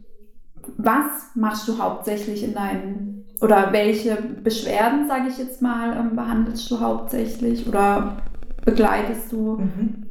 was 0.76 1.30
machst 1.34 1.68
du 1.68 1.78
hauptsächlich 1.78 2.44
in 2.44 2.54
deinen, 2.54 3.24
oder 3.40 3.72
welche 3.72 4.16
Beschwerden, 4.42 5.08
sage 5.08 5.28
ich 5.28 5.38
jetzt 5.38 5.62
mal, 5.62 5.96
ähm, 5.96 6.16
behandelst 6.16 6.70
du 6.70 6.80
hauptsächlich? 6.80 7.66
Oder 7.66 8.16
begleitest 8.64 9.32
du? 9.32 9.58
Mhm. 9.58 10.06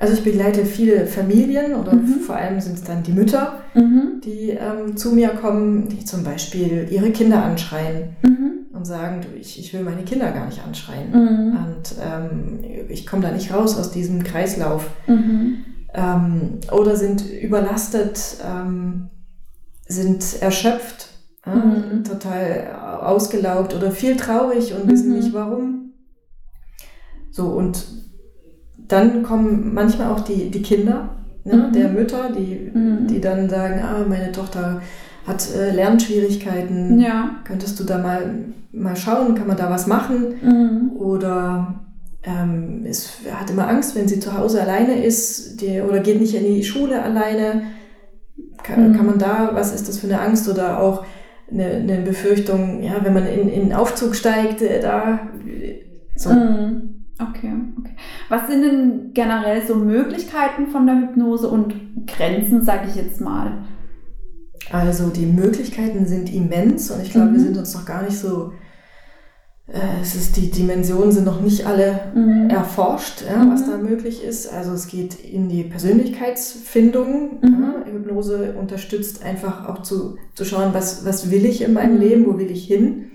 Also 0.00 0.14
ich 0.14 0.22
begleite 0.22 0.64
viele 0.64 1.06
Familien 1.06 1.74
oder 1.74 1.92
mhm. 1.92 2.20
vor 2.20 2.36
allem 2.36 2.60
sind 2.60 2.74
es 2.74 2.84
dann 2.84 3.02
die 3.02 3.12
Mütter, 3.12 3.60
mhm. 3.74 4.20
die 4.24 4.50
ähm, 4.50 4.96
zu 4.96 5.12
mir 5.12 5.30
kommen, 5.30 5.88
die 5.88 6.04
zum 6.04 6.22
Beispiel 6.22 6.86
ihre 6.88 7.10
Kinder 7.10 7.42
anschreien 7.42 8.16
mhm. 8.22 8.66
und 8.72 8.86
sagen, 8.86 9.22
du, 9.22 9.36
ich, 9.36 9.58
ich 9.58 9.74
will 9.74 9.82
meine 9.82 10.04
Kinder 10.04 10.30
gar 10.30 10.46
nicht 10.46 10.64
anschreien. 10.64 11.10
Mhm. 11.10 11.56
Und 11.56 11.94
ähm, 12.00 12.60
ich 12.88 13.06
komme 13.08 13.22
da 13.22 13.32
nicht 13.32 13.52
raus 13.52 13.76
aus 13.76 13.90
diesem 13.90 14.22
Kreislauf. 14.22 14.88
Ähm, 15.94 16.60
oder 16.70 16.96
sind 16.96 17.24
überlastet, 17.28 18.36
ähm, 18.46 19.08
sind 19.88 20.40
erschöpft, 20.40 21.08
äh, 21.44 22.02
total 22.02 23.00
ausgelaugt 23.02 23.74
oder 23.74 23.90
viel 23.90 24.16
traurig 24.16 24.74
und 24.74 24.90
wissen 24.90 25.14
nicht 25.14 25.32
warum. 25.32 25.92
So, 27.30 27.46
und 27.46 27.84
dann 28.76 29.22
kommen 29.22 29.72
manchmal 29.74 30.12
auch 30.12 30.20
die, 30.20 30.50
die 30.50 30.62
Kinder 30.62 31.10
ne, 31.44 31.56
mhm. 31.56 31.72
der 31.72 31.88
Mütter, 31.88 32.30
die, 32.30 32.70
mhm. 32.72 33.06
die 33.06 33.20
dann 33.20 33.48
sagen, 33.48 33.80
ah, 33.82 34.04
meine 34.08 34.32
Tochter 34.32 34.82
hat 35.26 35.54
äh, 35.54 35.72
Lernschwierigkeiten. 35.72 36.98
Ja. 37.00 37.36
Könntest 37.44 37.78
du 37.80 37.84
da 37.84 37.98
mal, 37.98 38.44
mal 38.72 38.96
schauen, 38.96 39.34
kann 39.34 39.46
man 39.46 39.56
da 39.56 39.70
was 39.70 39.86
machen? 39.86 40.34
Mhm. 40.42 40.90
Oder 40.96 41.80
ähm, 42.22 42.84
ist, 42.84 43.20
hat 43.32 43.50
immer 43.50 43.68
Angst, 43.68 43.94
wenn 43.94 44.08
sie 44.08 44.20
zu 44.20 44.36
Hause 44.36 44.62
alleine 44.62 45.04
ist 45.04 45.60
die, 45.60 45.80
oder 45.80 46.00
geht 46.00 46.20
nicht 46.20 46.34
in 46.34 46.44
die 46.44 46.64
Schule 46.64 47.02
alleine. 47.02 47.62
Kann, 48.62 48.90
mhm. 48.90 48.96
kann 48.96 49.06
man 49.06 49.18
da, 49.18 49.50
was 49.52 49.74
ist 49.74 49.88
das 49.88 49.98
für 49.98 50.06
eine 50.06 50.20
Angst 50.20 50.48
oder 50.48 50.80
auch 50.80 51.04
eine, 51.50 51.64
eine 51.64 51.98
Befürchtung, 51.98 52.82
ja, 52.82 52.96
wenn 53.02 53.14
man 53.14 53.26
in, 53.26 53.48
in 53.48 53.72
Aufzug 53.72 54.14
steigt, 54.14 54.62
äh, 54.62 54.80
da 54.80 55.20
so. 56.16 56.30
Mhm. 56.30 57.04
Okay, 57.20 57.52
okay. 57.78 57.96
Was 58.28 58.48
sind 58.48 58.62
denn 58.62 59.10
generell 59.12 59.66
so 59.66 59.74
Möglichkeiten 59.74 60.68
von 60.68 60.86
der 60.86 61.00
Hypnose 61.00 61.48
und 61.48 62.06
Grenzen, 62.06 62.64
sage 62.64 62.86
ich 62.88 62.94
jetzt 62.94 63.20
mal? 63.20 63.64
Also 64.70 65.08
die 65.08 65.26
Möglichkeiten 65.26 66.06
sind 66.06 66.32
immens 66.32 66.90
und 66.90 67.02
ich 67.02 67.10
glaube, 67.10 67.28
mhm. 67.28 67.34
wir 67.34 67.40
sind 67.40 67.56
uns 67.56 67.74
noch 67.74 67.86
gar 67.86 68.02
nicht 68.02 68.18
so, 68.18 68.52
äh, 68.52 68.67
es 70.00 70.14
ist, 70.14 70.36
die 70.36 70.50
Dimensionen 70.50 71.12
sind 71.12 71.24
noch 71.24 71.42
nicht 71.42 71.66
alle 71.66 72.00
mhm. 72.14 72.48
erforscht, 72.48 73.22
ja, 73.28 73.44
mhm. 73.44 73.52
was 73.52 73.66
da 73.66 73.76
möglich 73.76 74.24
ist. 74.24 74.50
Also 74.52 74.72
es 74.72 74.86
geht 74.86 75.14
in 75.22 75.48
die 75.48 75.64
Persönlichkeitsfindung. 75.64 77.38
Ja. 77.42 77.48
Mhm. 77.48 77.74
Hypnose 77.92 78.54
unterstützt 78.58 79.22
einfach 79.22 79.68
auch 79.68 79.82
zu, 79.82 80.16
zu 80.34 80.44
schauen, 80.44 80.72
was, 80.72 81.04
was 81.04 81.30
will 81.30 81.44
ich 81.44 81.62
in 81.62 81.74
meinem 81.74 81.94
mhm. 81.94 82.00
Leben, 82.00 82.26
wo 82.26 82.38
will 82.38 82.50
ich 82.50 82.66
hin 82.66 83.08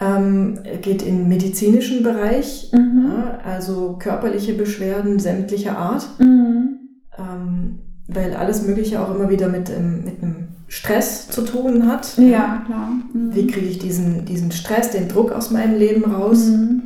ähm, 0.00 0.58
geht 0.80 1.02
in 1.02 1.18
den 1.18 1.28
medizinischen 1.28 2.02
Bereich, 2.02 2.70
mhm. 2.72 3.06
ja, 3.08 3.38
also 3.44 3.96
körperliche 3.98 4.54
Beschwerden 4.54 5.18
sämtlicher 5.18 5.76
Art, 5.76 6.08
mhm. 6.18 6.78
ähm, 7.18 7.78
weil 8.08 8.34
alles 8.34 8.66
Mögliche 8.66 9.00
auch 9.00 9.14
immer 9.14 9.28
wieder 9.28 9.48
mit, 9.48 9.68
ähm, 9.68 10.04
mit 10.04 10.22
einem 10.22 10.39
Stress 10.70 11.28
zu 11.28 11.42
tun 11.42 11.90
hat. 11.90 12.16
Ja, 12.16 12.62
klar. 12.64 12.90
Mhm. 13.12 13.34
Wie 13.34 13.48
kriege 13.48 13.66
ich 13.66 13.80
diesen, 13.80 14.24
diesen 14.24 14.52
Stress, 14.52 14.92
den 14.92 15.08
Druck 15.08 15.32
aus 15.32 15.50
meinem 15.50 15.76
Leben 15.76 16.04
raus? 16.04 16.46
Mhm. 16.46 16.82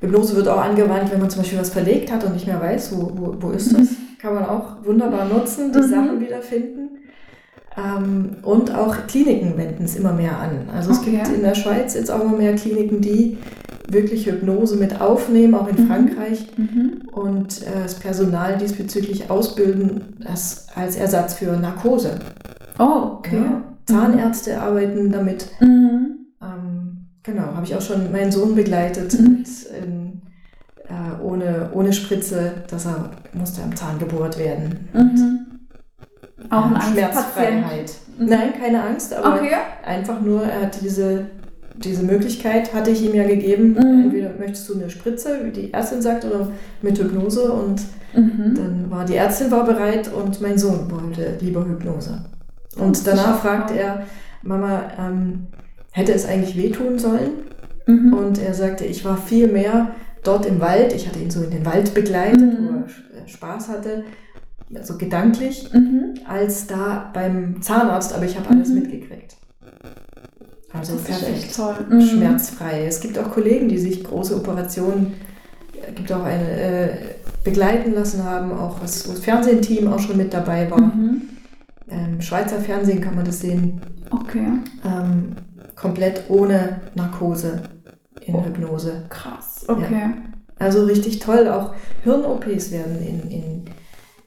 Hypnose 0.00 0.36
wird 0.36 0.48
auch 0.48 0.60
angewandt, 0.60 1.10
wenn 1.10 1.20
man 1.20 1.30
zum 1.30 1.40
Beispiel 1.40 1.58
was 1.58 1.70
verlegt 1.70 2.12
hat 2.12 2.24
und 2.24 2.34
nicht 2.34 2.46
mehr 2.46 2.60
weiß, 2.60 2.94
wo, 2.94 3.10
wo, 3.14 3.36
wo 3.40 3.50
ist 3.52 3.72
das. 3.72 3.88
Kann 4.20 4.34
man 4.34 4.44
auch 4.44 4.84
wunderbar 4.84 5.24
nutzen, 5.24 5.72
die 5.72 5.78
mhm. 5.78 5.88
Sachen 5.88 6.20
wiederfinden. 6.20 6.90
Ähm, 7.74 8.36
und 8.42 8.74
auch 8.74 9.06
Kliniken 9.06 9.56
wenden 9.56 9.84
es 9.84 9.96
immer 9.96 10.12
mehr 10.12 10.38
an. 10.38 10.68
Also 10.74 10.90
es 10.90 10.98
okay. 10.98 11.12
gibt 11.12 11.28
in 11.28 11.42
der 11.42 11.54
Schweiz 11.54 11.94
jetzt 11.94 12.10
auch 12.10 12.20
immer 12.20 12.36
mehr 12.36 12.54
Kliniken, 12.54 13.00
die 13.00 13.38
wirklich 13.88 14.26
Hypnose 14.26 14.76
mit 14.76 15.00
aufnehmen, 15.00 15.54
auch 15.54 15.68
in 15.68 15.82
mhm. 15.82 15.88
Frankreich, 15.88 16.46
mhm. 16.56 17.08
und 17.12 17.62
äh, 17.62 17.82
das 17.82 17.94
Personal 17.94 18.58
diesbezüglich 18.58 19.30
ausbilden 19.30 20.16
das 20.20 20.66
als 20.74 20.96
Ersatz 20.96 21.34
für 21.34 21.56
Narkose. 21.56 22.18
Oh, 22.78 23.16
okay. 23.18 23.36
Ja, 23.36 23.62
Zahnärzte 23.86 24.54
mhm. 24.54 24.60
arbeiten 24.60 25.12
damit. 25.12 25.46
Mhm. 25.60 26.26
Ähm, 26.40 27.06
genau, 27.22 27.54
habe 27.54 27.64
ich 27.64 27.74
auch 27.74 27.80
schon 27.80 28.10
meinen 28.12 28.32
Sohn 28.32 28.54
begleitet 28.54 29.18
mhm. 29.18 29.38
mit, 29.38 29.48
in, 29.82 30.22
äh, 30.88 31.22
ohne, 31.22 31.70
ohne 31.72 31.92
Spritze, 31.92 32.52
dass 32.68 32.86
er 32.86 33.10
musste 33.32 33.62
am 33.62 33.74
Zahn 33.76 33.98
gebohrt 33.98 34.38
werden. 34.38 34.88
Mhm. 34.92 35.46
Auch 36.50 36.66
eine 36.66 36.80
Schmerzfreiheit. 36.82 37.92
Mhm. 38.18 38.26
Nein, 38.26 38.52
keine 38.60 38.82
Angst, 38.82 39.14
aber 39.14 39.36
okay. 39.36 39.50
einfach 39.84 40.20
nur, 40.20 40.44
er 40.44 40.62
hat 40.62 40.80
diese, 40.82 41.26
diese 41.76 42.02
Möglichkeit, 42.02 42.74
hatte 42.74 42.90
ich 42.90 43.02
ihm 43.02 43.14
ja 43.14 43.26
gegeben. 43.26 43.72
Mhm. 43.72 44.04
Entweder 44.04 44.30
möchtest 44.38 44.68
du 44.68 44.74
eine 44.74 44.90
Spritze, 44.90 45.40
wie 45.44 45.50
die 45.50 45.72
Ärztin 45.72 46.02
sagt, 46.02 46.24
oder 46.24 46.48
mit 46.82 46.98
Hypnose. 46.98 47.52
Und 47.52 47.82
mhm. 48.14 48.54
dann 48.54 48.90
war 48.90 49.04
die 49.04 49.16
Ärztin 49.16 49.50
war 49.50 49.64
bereit 49.64 50.10
und 50.12 50.40
mein 50.40 50.58
Sohn 50.58 50.90
wollte 50.90 51.38
lieber 51.40 51.64
Hypnose. 51.64 52.24
Und 52.76 53.06
danach 53.06 53.40
fragt 53.40 53.70
er, 53.70 54.06
Mama, 54.42 54.82
ähm, 54.98 55.46
hätte 55.90 56.12
es 56.12 56.26
eigentlich 56.26 56.56
wehtun 56.56 56.98
sollen? 56.98 57.30
Mhm. 57.86 58.12
Und 58.12 58.38
er 58.38 58.54
sagte, 58.54 58.84
ich 58.84 59.04
war 59.04 59.16
viel 59.16 59.48
mehr 59.48 59.94
dort 60.24 60.46
im 60.46 60.60
Wald. 60.60 60.92
Ich 60.94 61.06
hatte 61.06 61.18
ihn 61.18 61.30
so 61.30 61.42
in 61.42 61.50
den 61.50 61.66
Wald 61.66 61.94
begleitet, 61.94 62.40
mhm. 62.40 62.68
wo 62.68 63.18
er 63.18 63.28
Spaß 63.28 63.68
hatte 63.68 64.04
also 64.74 64.96
gedanklich, 64.96 65.68
mhm. 65.72 66.14
als 66.26 66.66
da 66.66 67.10
beim 67.12 67.60
Zahnarzt, 67.62 68.14
aber 68.14 68.24
ich 68.24 68.36
habe 68.36 68.50
alles 68.50 68.68
mhm. 68.68 68.76
mitgekriegt. 68.76 69.36
Also 70.72 70.94
das 70.94 71.04
perfekt, 71.04 71.90
mhm. 71.90 72.00
schmerzfrei. 72.00 72.86
Es 72.86 73.00
gibt 73.00 73.18
auch 73.18 73.30
Kollegen, 73.30 73.68
die 73.68 73.78
sich 73.78 74.02
große 74.02 74.34
Operationen, 74.36 75.14
äh, 75.74 75.92
gibt 75.92 76.10
auch 76.12 76.24
eine 76.24 76.50
äh, 76.50 76.96
begleiten 77.44 77.92
lassen 77.92 78.24
haben, 78.24 78.52
auch 78.52 78.80
was 78.80 79.02
das 79.02 79.20
Fernsehteam 79.20 79.92
auch 79.92 79.98
schon 79.98 80.16
mit 80.16 80.32
dabei 80.32 80.70
war. 80.70 80.80
Mhm. 80.80 81.22
Schweizer 82.22 82.58
Fernsehen 82.58 83.00
kann 83.00 83.14
man 83.14 83.24
das 83.24 83.40
sehen. 83.40 83.80
Okay. 84.10 84.46
Ähm, 84.84 85.36
komplett 85.74 86.24
ohne 86.28 86.80
Narkose 86.94 87.62
in 88.20 88.34
oh, 88.34 88.44
Hypnose. 88.44 89.04
Krass, 89.08 89.64
okay. 89.68 89.92
Ja. 89.92 90.12
Also 90.58 90.84
richtig 90.84 91.18
toll. 91.18 91.48
Auch 91.48 91.74
Hirn-OPs 92.04 92.70
werden 92.70 92.98
in, 93.00 93.30
in 93.30 93.64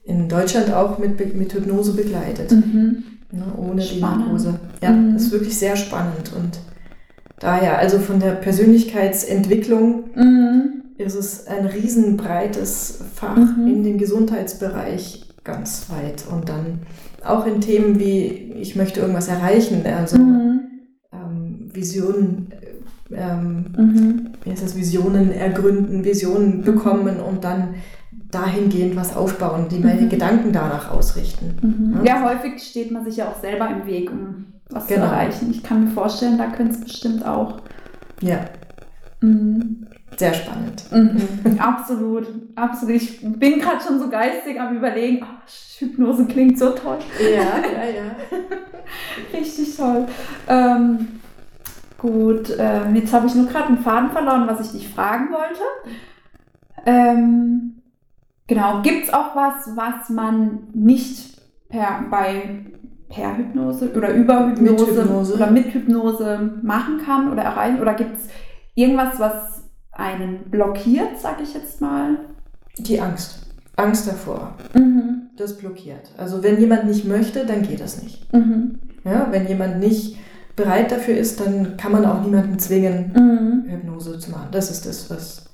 in 0.06 0.30
Deutschland 0.30 0.72
auch 0.72 1.00
mit, 1.00 1.36
mit 1.36 1.54
Hypnose 1.54 1.94
begleitet. 1.94 2.52
Mhm. 2.52 3.04
Ne, 3.32 3.44
ohne 3.58 3.82
spannend. 3.82 3.92
die 3.92 4.02
Narkose. 4.02 4.60
Ja, 4.82 4.92
mhm. 4.92 5.14
das 5.14 5.24
ist 5.24 5.32
wirklich 5.32 5.58
sehr 5.58 5.76
spannend. 5.76 6.32
Und 6.36 6.60
daher, 7.40 7.80
also 7.80 7.98
von 8.00 8.20
der 8.20 8.32
Persönlichkeitsentwicklung 8.34 10.06
mhm. 10.16 10.84
ist 10.98 11.16
es 11.16 11.48
ein 11.48 11.66
riesenbreites 11.66 13.00
Fach 13.16 13.36
mhm. 13.36 13.68
in 13.68 13.84
den 13.84 13.98
Gesundheitsbereich 13.98 15.25
ganz 15.46 15.90
weit. 15.90 16.26
Und 16.30 16.50
dann 16.50 16.82
auch 17.24 17.46
in 17.46 17.62
Themen 17.62 18.00
wie, 18.00 18.28
ich 18.60 18.76
möchte 18.76 19.00
irgendwas 19.00 19.30
erreichen, 19.30 19.86
also 19.86 20.18
mhm. 20.18 20.60
ähm, 21.14 21.70
Visionen. 21.74 22.50
Ähm, 23.12 23.66
mhm. 23.78 24.30
wie 24.44 24.50
ist 24.50 24.64
das, 24.64 24.76
Visionen 24.76 25.32
ergründen, 25.32 26.04
Visionen 26.04 26.64
bekommen 26.64 27.20
und 27.20 27.44
dann 27.44 27.76
dahingehend 28.32 28.96
was 28.96 29.16
aufbauen, 29.16 29.68
die 29.70 29.78
meine 29.78 30.02
mhm. 30.02 30.10
Gedanken 30.10 30.52
danach 30.52 30.92
ausrichten. 30.92 31.58
Mhm. 31.62 32.04
Ja, 32.04 32.24
häufig 32.24 32.62
steht 32.64 32.92
man 32.92 33.06
sich 33.06 33.18
ja 33.18 33.30
auch 33.30 33.40
selber 33.40 33.70
im 33.70 33.86
Weg, 33.86 34.12
um 34.12 34.48
was 34.70 34.88
genau. 34.88 35.02
zu 35.02 35.08
erreichen. 35.08 35.52
Ich 35.52 35.62
kann 35.62 35.86
mir 35.86 35.92
vorstellen, 35.92 36.40
da 36.40 36.48
könnte 36.48 36.74
es 36.74 36.82
bestimmt 36.82 37.26
auch. 37.26 37.62
Ja. 38.22 38.46
Sehr 40.18 40.34
spannend. 40.34 40.84
Mhm. 40.92 41.60
absolut, 41.60 42.28
absolut. 42.56 42.96
Ich 42.96 43.20
bin 43.22 43.60
gerade 43.60 43.84
schon 43.86 44.00
so 44.00 44.10
geistig 44.10 44.60
am 44.60 44.76
Überlegen, 44.76 45.24
oh, 45.24 45.80
Hypnose 45.80 46.26
klingt 46.26 46.58
so 46.58 46.72
toll. 46.72 47.00
Ja, 47.20 47.58
ja, 47.58 47.86
ja. 47.90 48.16
Richtig 49.38 49.76
toll. 49.76 50.08
Ähm, 50.48 51.20
gut, 51.98 52.56
ähm, 52.58 52.96
jetzt 52.96 53.14
habe 53.14 53.28
ich 53.28 53.36
nur 53.36 53.48
gerade 53.48 53.68
einen 53.68 53.80
Faden 53.80 54.12
verloren, 54.12 54.48
was 54.48 54.62
ich 54.62 54.72
dich 54.72 54.90
fragen 54.90 55.30
wollte. 55.32 55.62
Ähm, 56.86 57.82
genau, 58.48 58.82
gibt 58.82 59.06
es 59.08 59.14
auch 59.14 59.36
was, 59.36 59.76
was 59.76 60.10
man 60.10 60.68
nicht 60.74 61.42
per, 61.70 62.06
bei 62.10 62.66
per 63.10 63.38
Hypnose 63.38 63.92
oder 63.96 64.14
über 64.14 64.48
Hypnose, 64.48 65.04
Hypnose. 65.04 65.34
oder 65.36 65.52
mit 65.52 65.74
Hypnose 65.74 66.60
machen 66.64 67.00
kann 67.06 67.32
oder 67.32 67.44
erreichen? 67.44 67.80
Oder 67.80 67.94
gibt 67.94 68.18
es 68.18 68.28
irgendwas, 68.76 69.20
was 69.20 69.65
einen 69.96 70.50
blockiert, 70.50 71.20
sage 71.20 71.44
ich 71.44 71.54
jetzt 71.54 71.82
mal? 71.82 72.18
Die 72.78 73.00
Angst. 73.00 73.40
Angst 73.78 74.08
davor. 74.08 74.56
Mhm. 74.74 75.30
Das 75.38 75.58
blockiert. 75.58 76.12
Also 76.18 76.44
wenn 76.44 76.60
jemand 76.60 76.86
nicht 76.86 77.06
möchte, 77.06 77.46
dann 77.46 77.64
geht 77.64 77.82
das 77.82 78.02
nicht. 78.02 78.32
Mhm. 78.34 78.80
Ja, 79.04 79.28
wenn 79.32 79.48
jemand 79.48 79.80
nicht 79.80 80.18
bereit 80.56 80.92
dafür 80.92 81.18
ist, 81.18 81.40
dann 81.40 81.78
kann 81.78 81.92
man 81.92 82.06
auch 82.06 82.22
niemanden 82.22 82.58
zwingen, 82.60 83.12
mhm. 83.14 83.70
Hypnose 83.70 84.20
zu 84.20 84.32
machen. 84.32 84.48
Das 84.52 84.72
ist 84.72 84.86
das, 84.86 85.10
was. 85.10 85.46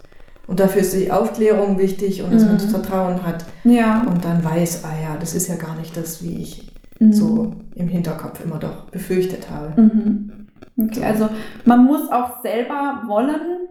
Und 0.48 0.60
dafür 0.60 0.82
ist 0.82 0.94
die 0.94 1.12
Aufklärung 1.12 1.80
wichtig 1.80 2.22
und 2.22 2.34
dass 2.34 2.46
man 2.46 2.56
das 2.56 2.68
mhm. 2.68 2.72
Vertrauen 2.72 3.26
hat. 3.26 3.46
Ja. 3.64 4.04
Und 4.04 4.26
dann 4.26 4.44
weiß, 4.44 4.84
ah 4.84 4.94
ja, 5.02 5.18
das 5.20 5.34
ist 5.34 5.48
ja 5.48 5.56
gar 5.56 5.76
nicht 5.76 5.96
das, 5.96 6.24
wie 6.24 6.42
ich 6.42 6.72
mhm. 7.00 7.14
so 7.14 7.56
im 7.76 7.88
Hinterkopf 7.88 8.44
immer 8.44 8.58
doch 8.58 8.90
befürchtet 8.90 9.50
habe. 9.50 9.82
Mhm. 9.82 10.48
Okay, 10.78 11.04
also 11.04 11.30
man 11.66 11.86
muss 11.86 12.10
auch 12.12 12.42
selber 12.42 13.04
wollen, 13.08 13.68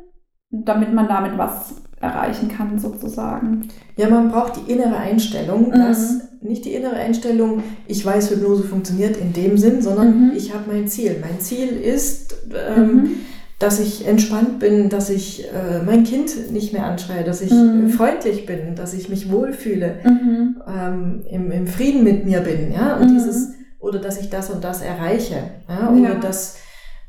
damit 0.51 0.93
man 0.93 1.09
damit 1.09 1.39
was 1.39 1.75
erreichen 2.01 2.49
kann, 2.49 2.79
sozusagen. 2.79 3.69
Ja, 3.97 4.09
man 4.09 4.31
braucht 4.31 4.55
die 4.57 4.73
innere 4.73 4.97
Einstellung, 4.97 5.69
mhm. 5.69 5.73
dass 5.73 6.31
nicht 6.41 6.65
die 6.65 6.73
innere 6.75 6.95
Einstellung, 6.95 7.63
ich 7.87 8.05
weiß, 8.05 8.31
Hypnose 8.31 8.63
funktioniert 8.63 9.17
in 9.19 9.33
dem 9.33 9.59
Sinn, 9.59 9.83
sondern 9.83 10.29
mhm. 10.29 10.33
ich 10.35 10.55
habe 10.55 10.65
mein 10.73 10.89
Ziel. 10.89 11.17
Mein 11.21 11.41
Ziel 11.41 11.69
ist, 11.69 12.35
ähm, 12.75 12.95
mhm. 12.95 13.11
dass 13.59 13.79
ich 13.79 14.09
entspannt 14.09 14.59
bin, 14.59 14.89
dass 14.89 15.11
ich 15.11 15.45
äh, 15.45 15.83
mein 15.85 16.05
Kind 16.05 16.51
nicht 16.51 16.73
mehr 16.73 16.87
anschreie, 16.87 17.25
dass 17.25 17.43
ich 17.43 17.53
mhm. 17.53 17.91
freundlich 17.91 18.47
bin, 18.47 18.75
dass 18.75 18.95
ich 18.95 19.11
mich 19.11 19.31
wohlfühle, 19.31 19.97
mhm. 20.03 20.63
ähm, 20.67 21.23
im, 21.31 21.51
im, 21.51 21.67
Frieden 21.67 22.03
mit 22.03 22.25
mir 22.25 22.41
bin, 22.41 22.73
ja, 22.73 22.97
und 22.97 23.11
dieses, 23.11 23.51
oder 23.79 23.99
dass 23.99 24.19
ich 24.19 24.31
das 24.31 24.49
und 24.49 24.65
das 24.65 24.81
erreiche, 24.81 25.43
ja, 25.69 25.91
oder 25.91 26.15
ja. 26.15 26.15
dass 26.15 26.57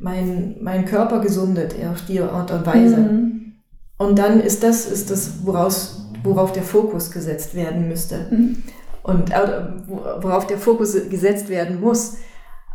mein, 0.02 0.56
mein 0.62 0.86
Körper 0.86 1.20
gesundet 1.20 1.76
auf 1.90 2.06
die 2.06 2.20
Art 2.20 2.52
und 2.52 2.66
Weise. 2.66 2.98
Mhm. 2.98 3.54
Und 3.98 4.18
dann 4.18 4.40
ist 4.40 4.64
das, 4.64 4.88
ist 4.88 5.12
das, 5.12 5.46
woraus, 5.46 6.10
worauf 6.24 6.52
der 6.52 6.64
Fokus 6.64 7.12
gesetzt 7.12 7.56
werden 7.56 7.88
müsste. 7.88 8.28
Mhm. 8.32 8.64
Und 9.04 9.32
äh, 9.32 9.64
worauf 9.88 10.48
der 10.48 10.58
Fokus 10.58 10.96
gesetzt 11.10 11.50
werden 11.50 11.80
muss. 11.80 12.18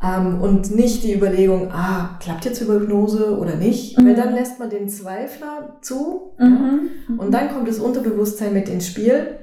Ähm, 0.02 0.40
und 0.40 0.74
nicht 0.74 1.02
die 1.02 1.14
Überlegung, 1.14 1.70
ah, 1.72 2.16
klappt 2.20 2.44
jetzt 2.44 2.60
über 2.60 2.74
Hypnose 2.74 3.36
oder 3.38 3.56
nicht? 3.56 3.98
Mhm. 3.98 4.06
Weil 4.06 4.14
dann 4.14 4.34
lässt 4.34 4.58
man 4.58 4.70
den 4.70 4.88
Zweifler 4.88 5.78
zu. 5.80 6.32
Ja? 6.38 6.46
Mhm. 6.46 7.18
Und 7.18 7.32
dann 7.32 7.48
kommt 7.48 7.68
das 7.68 7.78
Unterbewusstsein 7.78 8.52
mit 8.52 8.68
ins 8.68 8.86
Spiel, 8.86 9.38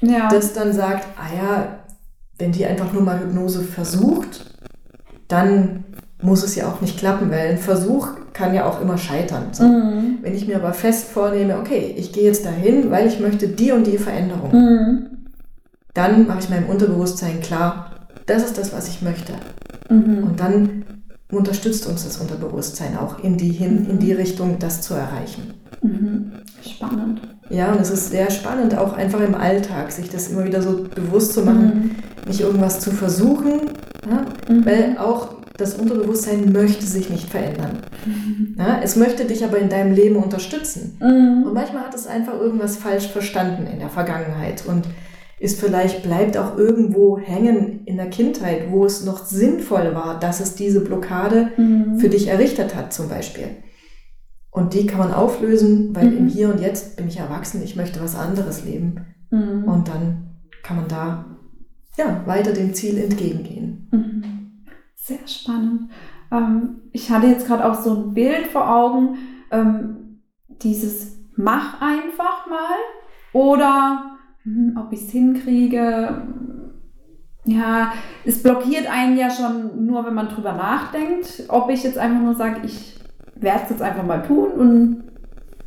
ja. 0.00 0.28
das 0.28 0.52
dann 0.54 0.72
sagt, 0.72 1.06
ah 1.18 1.36
ja, 1.36 1.78
wenn 2.38 2.52
die 2.52 2.64
einfach 2.64 2.92
nur 2.92 3.02
mal 3.02 3.20
Hypnose 3.20 3.62
versucht, 3.62 4.54
dann 5.28 5.84
muss 6.26 6.42
es 6.42 6.56
ja 6.56 6.68
auch 6.68 6.80
nicht 6.80 6.98
klappen, 6.98 7.30
weil 7.30 7.50
ein 7.50 7.58
Versuch 7.58 8.08
kann 8.32 8.52
ja 8.52 8.66
auch 8.66 8.80
immer 8.80 8.98
scheitern. 8.98 9.44
So. 9.52 9.62
Mhm. 9.62 10.18
Wenn 10.22 10.34
ich 10.34 10.46
mir 10.46 10.56
aber 10.56 10.74
fest 10.74 11.08
vornehme, 11.08 11.56
okay, 11.58 11.94
ich 11.96 12.12
gehe 12.12 12.24
jetzt 12.24 12.44
dahin, 12.44 12.90
weil 12.90 13.06
ich 13.06 13.20
möchte 13.20 13.46
die 13.46 13.70
und 13.70 13.86
die 13.86 13.96
Veränderung, 13.96 14.52
mhm. 14.52 15.06
dann 15.94 16.26
mache 16.26 16.40
ich 16.40 16.50
meinem 16.50 16.68
Unterbewusstsein 16.68 17.40
klar, 17.40 17.92
das 18.26 18.44
ist 18.44 18.58
das, 18.58 18.72
was 18.72 18.88
ich 18.88 19.02
möchte. 19.02 19.34
Mhm. 19.88 20.24
Und 20.24 20.40
dann 20.40 20.84
unterstützt 21.30 21.86
uns 21.86 22.04
das 22.04 22.18
Unterbewusstsein 22.18 22.98
auch 22.98 23.22
in 23.22 23.36
die, 23.36 23.50
hin, 23.50 23.86
in 23.88 24.00
die 24.00 24.12
Richtung, 24.12 24.58
das 24.58 24.82
zu 24.82 24.94
erreichen. 24.94 25.54
Mhm. 25.80 26.32
Spannend. 26.68 27.20
Ja, 27.50 27.70
und 27.70 27.80
es 27.80 27.90
ist 27.90 28.10
sehr 28.10 28.32
spannend, 28.32 28.76
auch 28.76 28.94
einfach 28.94 29.20
im 29.20 29.36
Alltag, 29.36 29.92
sich 29.92 30.10
das 30.10 30.28
immer 30.28 30.44
wieder 30.44 30.60
so 30.60 30.84
bewusst 30.92 31.34
zu 31.34 31.42
machen, 31.42 31.94
mhm. 32.24 32.28
nicht 32.28 32.40
irgendwas 32.40 32.80
zu 32.80 32.90
versuchen, 32.90 33.60
ja? 34.10 34.24
Mhm. 34.52 34.66
weil 34.66 34.98
auch 34.98 35.36
das 35.56 35.74
Unterbewusstsein 35.74 36.52
möchte 36.52 36.84
sich 36.84 37.10
nicht 37.10 37.30
verändern. 37.30 37.82
Ja, 38.58 38.80
es 38.82 38.96
möchte 38.96 39.24
dich 39.24 39.44
aber 39.44 39.58
in 39.58 39.68
deinem 39.68 39.94
Leben 39.94 40.16
unterstützen. 40.16 40.98
Mhm. 41.00 41.44
Und 41.46 41.54
manchmal 41.54 41.84
hat 41.84 41.94
es 41.94 42.06
einfach 42.06 42.38
irgendwas 42.38 42.76
falsch 42.76 43.08
verstanden 43.08 43.66
in 43.66 43.78
der 43.78 43.88
Vergangenheit 43.88 44.64
und 44.66 44.86
ist 45.38 45.60
vielleicht, 45.60 46.02
bleibt 46.02 46.36
auch 46.38 46.56
irgendwo 46.56 47.18
hängen 47.18 47.84
in 47.84 47.96
der 47.96 48.08
Kindheit, 48.08 48.70
wo 48.70 48.86
es 48.86 49.04
noch 49.04 49.26
sinnvoll 49.26 49.94
war, 49.94 50.18
dass 50.18 50.40
es 50.40 50.54
diese 50.54 50.80
Blockade 50.80 51.50
mhm. 51.56 51.98
für 51.98 52.08
dich 52.08 52.28
errichtet 52.28 52.74
hat, 52.74 52.92
zum 52.92 53.08
Beispiel. 53.08 53.48
Und 54.50 54.72
die 54.72 54.86
kann 54.86 54.98
man 54.98 55.12
auflösen, 55.12 55.94
weil 55.94 56.06
mhm. 56.06 56.16
im 56.16 56.28
Hier 56.28 56.50
und 56.50 56.60
Jetzt 56.60 56.96
bin 56.96 57.08
ich 57.08 57.18
erwachsen, 57.18 57.62
ich 57.62 57.76
möchte 57.76 58.00
was 58.00 58.16
anderes 58.16 58.64
leben. 58.64 59.06
Mhm. 59.30 59.64
Und 59.64 59.88
dann 59.88 60.38
kann 60.62 60.76
man 60.76 60.88
da 60.88 61.26
ja, 61.98 62.22
weiter 62.26 62.52
dem 62.52 62.72
Ziel 62.72 62.98
entgegengehen. 62.98 63.88
Sehr 65.06 65.24
spannend. 65.28 65.92
Ähm, 66.32 66.80
ich 66.90 67.12
hatte 67.12 67.28
jetzt 67.28 67.46
gerade 67.46 67.64
auch 67.64 67.76
so 67.76 67.94
ein 67.94 68.12
Bild 68.12 68.48
vor 68.48 68.68
Augen, 68.68 69.18
ähm, 69.52 70.20
dieses 70.48 71.16
mach 71.36 71.80
einfach 71.80 72.48
mal 72.48 72.74
oder 73.32 74.16
hm, 74.42 74.76
ob 74.76 74.92
ich 74.92 75.02
es 75.02 75.10
hinkriege. 75.10 76.26
Ja, 77.44 77.92
es 78.24 78.42
blockiert 78.42 78.90
einen 78.90 79.16
ja 79.16 79.30
schon 79.30 79.86
nur, 79.86 80.04
wenn 80.04 80.14
man 80.14 80.28
drüber 80.28 80.54
nachdenkt, 80.54 81.44
ob 81.46 81.70
ich 81.70 81.84
jetzt 81.84 81.98
einfach 81.98 82.20
nur 82.20 82.34
sage, 82.34 82.62
ich 82.64 82.98
werde 83.36 83.60
es 83.62 83.70
jetzt 83.70 83.82
einfach 83.82 84.04
mal 84.04 84.26
tun 84.26 84.50
und 84.50 85.04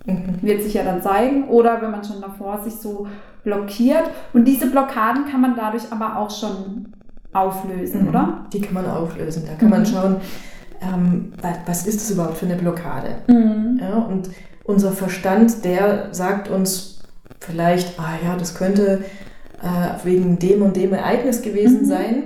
mhm. 0.05 0.41
wird 0.41 0.63
sich 0.63 0.73
ja 0.73 0.83
dann 0.83 1.01
zeigen. 1.01 1.47
Oder 1.47 1.81
wenn 1.81 1.91
man 1.91 2.03
schon 2.03 2.19
davor 2.19 2.61
sich 2.61 2.75
so 2.75 3.07
blockiert. 3.45 4.03
Und 4.33 4.43
diese 4.43 4.69
Blockaden 4.69 5.27
kann 5.27 5.39
man 5.39 5.55
dadurch 5.55 5.93
aber 5.93 6.17
auch 6.17 6.29
schon 6.29 6.91
auflösen, 7.33 8.03
mhm. 8.03 8.09
oder? 8.09 8.45
Die 8.51 8.61
kann 8.61 8.73
man 8.73 8.85
auflösen. 8.85 9.43
Da 9.45 9.53
kann 9.53 9.65
mhm. 9.65 9.69
man 9.69 9.85
schauen, 9.85 10.15
ähm, 10.81 11.33
was 11.65 11.85
ist 11.85 12.01
das 12.01 12.11
überhaupt 12.11 12.37
für 12.37 12.45
eine 12.45 12.55
Blockade? 12.55 13.15
Mhm. 13.27 13.79
Ja, 13.81 13.97
und 13.97 14.29
unser 14.63 14.91
Verstand, 14.91 15.63
der 15.65 16.13
sagt 16.13 16.49
uns 16.49 17.03
vielleicht, 17.39 17.99
ah 17.99 18.13
ja, 18.23 18.35
das 18.35 18.55
könnte 18.55 19.03
äh, 19.61 20.05
wegen 20.05 20.39
dem 20.39 20.61
und 20.61 20.75
dem 20.75 20.93
Ereignis 20.93 21.41
gewesen 21.41 21.81
mhm. 21.81 21.85
sein. 21.85 22.23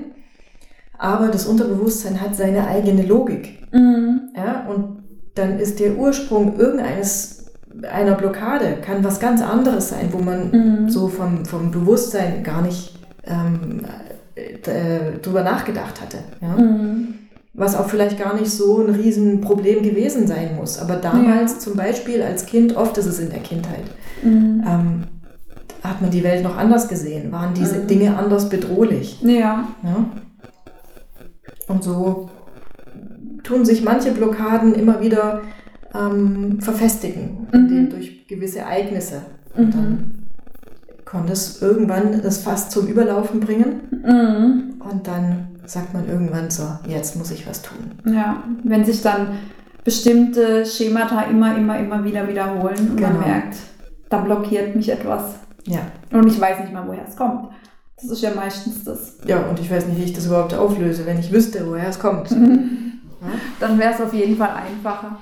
Aber 0.97 1.27
das 1.27 1.47
Unterbewusstsein 1.47 2.21
hat 2.21 2.35
seine 2.35 2.67
eigene 2.67 3.03
Logik. 3.03 3.67
Mhm. 3.73 4.29
Ja, 4.35 4.65
und 4.69 5.03
dann 5.35 5.59
ist 5.59 5.79
der 5.79 5.97
Ursprung 5.97 6.57
irgendeines 6.57 7.43
einer 7.91 8.13
Blockade 8.13 8.77
kann 8.85 9.03
was 9.03 9.19
ganz 9.19 9.41
anderes 9.41 9.89
sein, 9.89 10.09
wo 10.11 10.19
man 10.19 10.87
so 10.89 11.07
vom, 11.07 11.43
vom 11.43 11.71
Bewusstsein 11.71 12.43
gar 12.43 12.61
nicht 12.61 12.93
ähm, 13.25 13.81
äh, 14.43 15.19
drüber 15.21 15.43
nachgedacht 15.43 16.01
hatte. 16.01 16.19
Ja? 16.41 16.55
Mhm. 16.55 17.15
Was 17.53 17.75
auch 17.75 17.87
vielleicht 17.87 18.17
gar 18.17 18.33
nicht 18.33 18.49
so 18.49 18.83
ein 18.83 18.93
Riesenproblem 18.93 19.83
gewesen 19.83 20.25
sein 20.25 20.55
muss. 20.55 20.79
Aber 20.79 20.95
damals 20.95 21.53
ja. 21.53 21.59
zum 21.59 21.75
Beispiel 21.75 22.23
als 22.23 22.45
Kind, 22.47 22.75
oft 22.75 22.97
ist 22.97 23.05
es 23.05 23.19
in 23.19 23.29
der 23.29 23.39
Kindheit, 23.39 23.83
mhm. 24.23 24.63
ähm, 24.67 25.03
hat 25.83 26.01
man 26.01 26.09
die 26.09 26.23
Welt 26.23 26.43
noch 26.43 26.57
anders 26.57 26.87
gesehen, 26.87 27.31
waren 27.31 27.53
diese 27.53 27.79
mhm. 27.79 27.87
Dinge 27.87 28.17
anders 28.17 28.49
bedrohlich. 28.49 29.21
Ja. 29.21 29.67
ja. 29.83 30.05
Und 31.67 31.83
so 31.83 32.29
tun 33.43 33.65
sich 33.65 33.83
manche 33.83 34.11
Blockaden 34.11 34.73
immer 34.73 35.01
wieder 35.01 35.41
ähm, 35.93 36.59
verfestigen 36.59 37.47
mhm. 37.51 37.89
durch 37.89 38.27
gewisse 38.27 38.59
Ereignisse. 38.59 39.21
Und 39.55 39.67
mhm. 39.67 39.71
dann 39.71 40.12
konnte 41.13 41.31
es 41.31 41.61
irgendwann 41.61 42.21
das 42.23 42.39
Fass 42.39 42.69
zum 42.69 42.87
Überlaufen 42.87 43.39
bringen. 43.39 43.81
Mhm. 44.03 44.81
Und 44.81 45.07
dann 45.07 45.47
sagt 45.65 45.93
man 45.93 46.09
irgendwann 46.09 46.49
so, 46.49 46.63
jetzt 46.87 47.15
muss 47.15 47.31
ich 47.31 47.47
was 47.47 47.61
tun. 47.61 47.91
Ja, 48.05 48.43
wenn 48.63 48.83
sich 48.83 49.01
dann 49.01 49.37
bestimmte 49.83 50.65
Schemata 50.65 51.21
immer, 51.21 51.55
immer, 51.55 51.77
immer 51.77 52.03
wieder 52.03 52.27
wiederholen 52.27 52.89
und 52.91 52.97
genau. 52.97 53.11
man 53.11 53.19
merkt, 53.19 53.57
da 54.09 54.17
blockiert 54.17 54.75
mich 54.75 54.89
etwas. 54.89 55.35
Ja. 55.65 55.81
Und 56.11 56.27
ich 56.27 56.41
weiß 56.41 56.61
nicht 56.61 56.73
mal, 56.73 56.85
woher 56.87 57.07
es 57.07 57.15
kommt. 57.15 57.49
Das 57.95 58.09
ist 58.09 58.21
ja 58.21 58.31
meistens 58.35 58.83
das. 58.83 59.17
Ja, 59.25 59.45
und 59.47 59.59
ich 59.59 59.71
weiß 59.71 59.85
nicht, 59.85 59.99
wie 59.99 60.05
ich 60.05 60.13
das 60.13 60.25
überhaupt 60.25 60.53
auflöse, 60.55 61.05
wenn 61.05 61.19
ich 61.19 61.31
wüsste, 61.31 61.65
woher 61.67 61.87
es 61.87 61.99
kommt. 61.99 62.29
Ja? 63.23 63.29
Dann 63.61 63.79
wäre 63.79 63.93
es 63.93 64.01
auf 64.01 64.13
jeden 64.13 64.35
Fall 64.35 64.49
einfacher. 64.49 65.17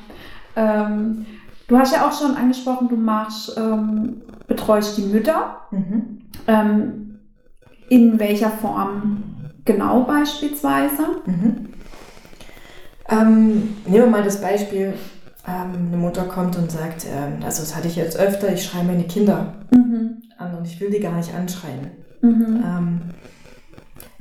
Ähm, 0.56 1.23
du 1.67 1.77
hast 1.77 1.93
ja 1.93 2.08
auch 2.08 2.12
schon 2.12 2.36
angesprochen, 2.36 2.89
du 2.89 2.95
machst 2.95 3.56
ähm, 3.58 4.23
betreust 4.47 4.97
die 4.97 5.04
Mütter. 5.04 5.58
Mhm. 5.71 6.21
Ähm, 6.47 7.19
in 7.89 8.19
welcher 8.19 8.49
Form 8.49 9.23
genau 9.65 10.04
beispielsweise? 10.04 11.04
Mhm. 11.25 11.69
Ähm, 13.10 13.75
nehmen 13.86 14.06
wir 14.06 14.08
mal 14.08 14.23
das 14.23 14.39
Beispiel, 14.39 14.93
ähm, 15.47 15.88
eine 15.88 15.97
Mutter 15.97 16.23
kommt 16.23 16.58
und 16.58 16.71
sagt, 16.71 17.06
ähm, 17.06 17.43
also 17.43 17.62
das 17.62 17.75
hatte 17.75 17.88
ich 17.88 17.95
jetzt 17.95 18.17
öfter, 18.17 18.54
ich 18.54 18.63
schreie 18.63 18.84
meine 18.84 19.04
Kinder 19.04 19.56
mhm. 19.71 20.21
an 20.38 20.56
und 20.56 20.65
ich 20.65 20.80
will 20.80 20.89
die 20.89 20.99
gar 20.99 21.15
nicht 21.17 21.34
anschreien. 21.34 21.91
Mhm. 22.21 22.63
Ähm, 22.63 23.01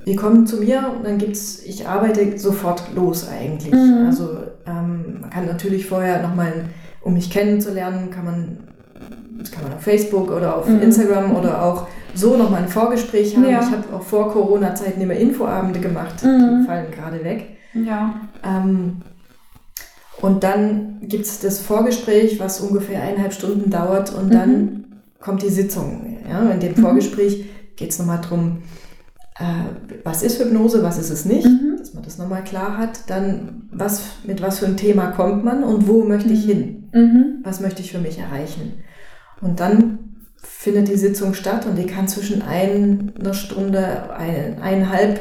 die 0.06 0.16
kommen 0.16 0.46
zu 0.46 0.56
mir 0.56 0.92
und 0.96 1.04
dann 1.04 1.18
gibt's, 1.18 1.62
ich 1.64 1.86
arbeite 1.86 2.38
sofort 2.38 2.94
los 2.94 3.28
eigentlich. 3.28 3.72
Mhm. 3.72 4.06
Also 4.06 4.38
ähm, 4.66 5.20
man 5.20 5.30
kann 5.30 5.46
natürlich 5.46 5.86
vorher 5.86 6.22
nochmal, 6.22 6.64
um 7.02 7.14
mich 7.14 7.30
kennenzulernen, 7.30 8.10
kann 8.10 8.24
man, 8.24 8.58
das 9.40 9.50
kann 9.50 9.64
man 9.64 9.72
auf 9.74 9.82
Facebook 9.82 10.30
oder 10.30 10.56
auf 10.56 10.68
mhm. 10.68 10.82
Instagram 10.82 11.34
oder 11.34 11.62
auch 11.62 11.86
so 12.14 12.36
nochmal 12.36 12.62
ein 12.62 12.68
Vorgespräch 12.68 13.36
haben. 13.36 13.48
Ja. 13.48 13.60
Ich 13.60 13.70
habe 13.70 13.84
auch 13.94 14.02
vor 14.02 14.32
Corona-Zeiten 14.32 15.00
immer 15.00 15.14
Infoabende 15.14 15.80
gemacht, 15.80 16.22
mhm. 16.22 16.60
die 16.60 16.66
fallen 16.66 16.90
gerade 16.90 17.24
weg. 17.24 17.56
Ja. 17.74 18.14
Ähm, 18.44 19.02
und 20.20 20.44
dann 20.44 20.98
gibt 21.02 21.24
es 21.24 21.40
das 21.40 21.60
Vorgespräch, 21.60 22.38
was 22.38 22.60
ungefähr 22.60 23.02
eineinhalb 23.02 23.32
Stunden 23.32 23.70
dauert 23.70 24.12
und 24.12 24.32
dann 24.34 24.52
mhm. 24.52 24.84
kommt 25.18 25.42
die 25.42 25.48
Sitzung. 25.48 26.18
Ja? 26.28 26.50
In 26.50 26.60
dem 26.60 26.74
mhm. 26.76 26.82
Vorgespräch 26.82 27.46
geht 27.76 27.90
es 27.90 27.98
nochmal 27.98 28.20
darum, 28.20 28.58
äh, 29.38 30.02
was 30.04 30.22
ist 30.22 30.38
Hypnose, 30.38 30.82
was 30.82 30.98
ist 30.98 31.10
es 31.10 31.24
nicht, 31.24 31.46
mhm. 31.46 31.76
dass 31.78 31.94
man 31.94 32.02
das 32.02 32.18
nochmal 32.18 32.44
klar 32.44 32.76
hat. 32.76 33.08
Dann, 33.08 33.68
was, 33.72 34.02
mit 34.24 34.42
was 34.42 34.58
für 34.58 34.66
einem 34.66 34.76
Thema 34.76 35.12
kommt 35.12 35.44
man 35.44 35.64
und 35.64 35.88
wo 35.88 36.02
möchte 36.02 36.30
ich 36.30 36.46
mhm. 36.46 36.50
hin? 36.50 37.40
Was 37.42 37.60
möchte 37.60 37.80
ich 37.80 37.92
für 37.92 37.98
mich 37.98 38.18
erreichen? 38.18 38.84
Und 39.40 39.60
dann 39.60 39.98
findet 40.36 40.88
die 40.88 40.96
Sitzung 40.96 41.34
statt 41.34 41.66
und 41.66 41.76
die 41.76 41.86
kann 41.86 42.08
zwischen 42.08 42.42
einer 42.42 43.34
Stunde, 43.34 44.12
ein, 44.14 44.60
eineinhalb 44.60 45.20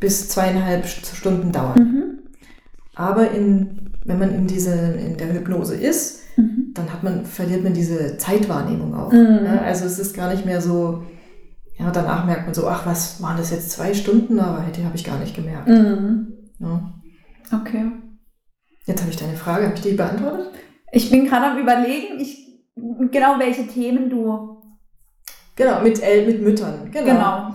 bis 0.00 0.28
zweieinhalb 0.28 0.86
Stunden 0.86 1.52
dauern. 1.52 1.78
Mhm. 1.78 2.18
Aber 2.94 3.30
in, 3.30 3.92
wenn 4.04 4.18
man 4.18 4.34
in, 4.34 4.46
diese, 4.46 4.74
in 4.74 5.16
der 5.16 5.32
Hypnose 5.32 5.74
ist, 5.74 6.20
mhm. 6.36 6.72
dann 6.74 6.92
hat 6.92 7.02
man, 7.02 7.24
verliert 7.24 7.62
man 7.62 7.74
diese 7.74 8.16
Zeitwahrnehmung 8.16 8.94
auch. 8.94 9.12
Mhm. 9.12 9.46
Also 9.64 9.84
es 9.84 9.98
ist 9.98 10.14
gar 10.14 10.30
nicht 10.30 10.46
mehr 10.46 10.60
so, 10.60 11.02
ja, 11.78 11.90
danach 11.90 12.24
merkt 12.24 12.46
man 12.46 12.54
so, 12.54 12.66
ach, 12.66 12.86
was 12.86 13.22
waren 13.22 13.36
das 13.36 13.50
jetzt 13.50 13.70
zwei 13.70 13.94
Stunden, 13.94 14.40
aber 14.40 14.64
die 14.70 14.84
habe 14.84 14.96
ich 14.96 15.04
gar 15.04 15.18
nicht 15.18 15.34
gemerkt. 15.34 15.68
Mhm. 15.68 16.32
Ja. 16.58 16.94
Okay. 17.52 17.92
Jetzt 18.86 19.02
habe 19.02 19.10
ich 19.10 19.16
deine 19.16 19.36
Frage, 19.36 19.64
habe 19.64 19.74
ich 19.74 19.82
die 19.82 19.92
beantwortet? 19.92 20.52
Ich 20.92 21.10
bin 21.10 21.26
gerade 21.26 21.46
am 21.46 21.58
überlegen, 21.58 22.18
ich, 22.18 22.45
genau 22.76 23.38
welche 23.38 23.66
Themen 23.66 24.10
du. 24.10 24.56
Genau, 25.56 25.80
mit, 25.82 26.00
mit 26.00 26.42
Müttern. 26.42 26.90
Genau. 26.92 27.04
genau. 27.04 27.54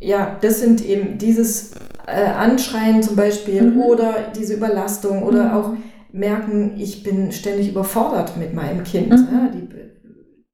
Ja, 0.00 0.36
das 0.40 0.60
sind 0.60 0.84
eben 0.84 1.18
dieses 1.18 1.72
äh, 2.06 2.24
Anschreien 2.24 3.02
zum 3.02 3.16
Beispiel 3.16 3.62
mhm. 3.62 3.82
oder 3.82 4.14
diese 4.36 4.54
Überlastung 4.54 5.22
oder 5.22 5.44
mhm. 5.44 5.50
auch 5.52 5.74
merken, 6.12 6.74
ich 6.76 7.02
bin 7.02 7.32
ständig 7.32 7.70
überfordert 7.70 8.36
mit 8.36 8.54
meinem 8.54 8.84
Kind. 8.84 9.10
Mhm. 9.10 9.28
Ja, 9.32 9.48
die 9.48 9.68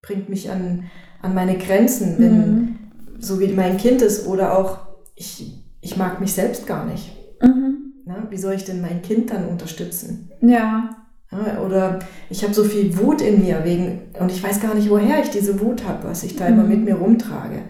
bringt 0.03 0.29
mich 0.29 0.51
an, 0.51 0.85
an 1.23 1.35
meine 1.35 1.59
Grenzen, 1.59 2.17
wenn 2.19 2.39
mhm. 2.39 2.79
so 3.19 3.41
wie 3.41 3.49
mein 3.49 3.77
Kind 3.77 4.03
ist 4.03 4.27
oder 4.27 4.57
auch 4.57 4.79
ich, 5.15 5.65
ich 5.81 5.97
mag 5.97 6.21
mich 6.21 6.33
selbst 6.33 6.67
gar 6.67 6.87
nicht. 6.87 7.11
Mhm. 7.43 7.93
Ja, 8.07 8.27
wie 8.31 8.39
soll 8.39 8.55
ich 8.55 8.65
denn 8.65 8.81
mein 8.81 9.03
Kind 9.03 9.31
dann 9.31 9.49
unterstützen? 9.49 10.31
Ja. 10.41 11.08
Ja 11.33 11.61
oder 11.61 11.99
ich 12.31 12.43
habe 12.43 12.55
so 12.55 12.65
viel 12.65 12.97
Wut 12.99 13.21
in 13.21 13.43
mir 13.45 13.65
wegen 13.65 14.03
und 14.19 14.31
ich 14.31 14.43
weiß 14.43 14.61
gar 14.61 14.75
nicht, 14.75 14.91
woher 14.91 15.23
ich 15.23 15.31
diese 15.31 15.61
Wut 15.61 15.87
habe, 15.87 16.09
was 16.09 16.25
ich 16.25 16.37
da 16.37 16.47
immer 16.47 16.65
mit 16.65 16.85
mir 16.85 16.97
rumtrage. 16.97 17.63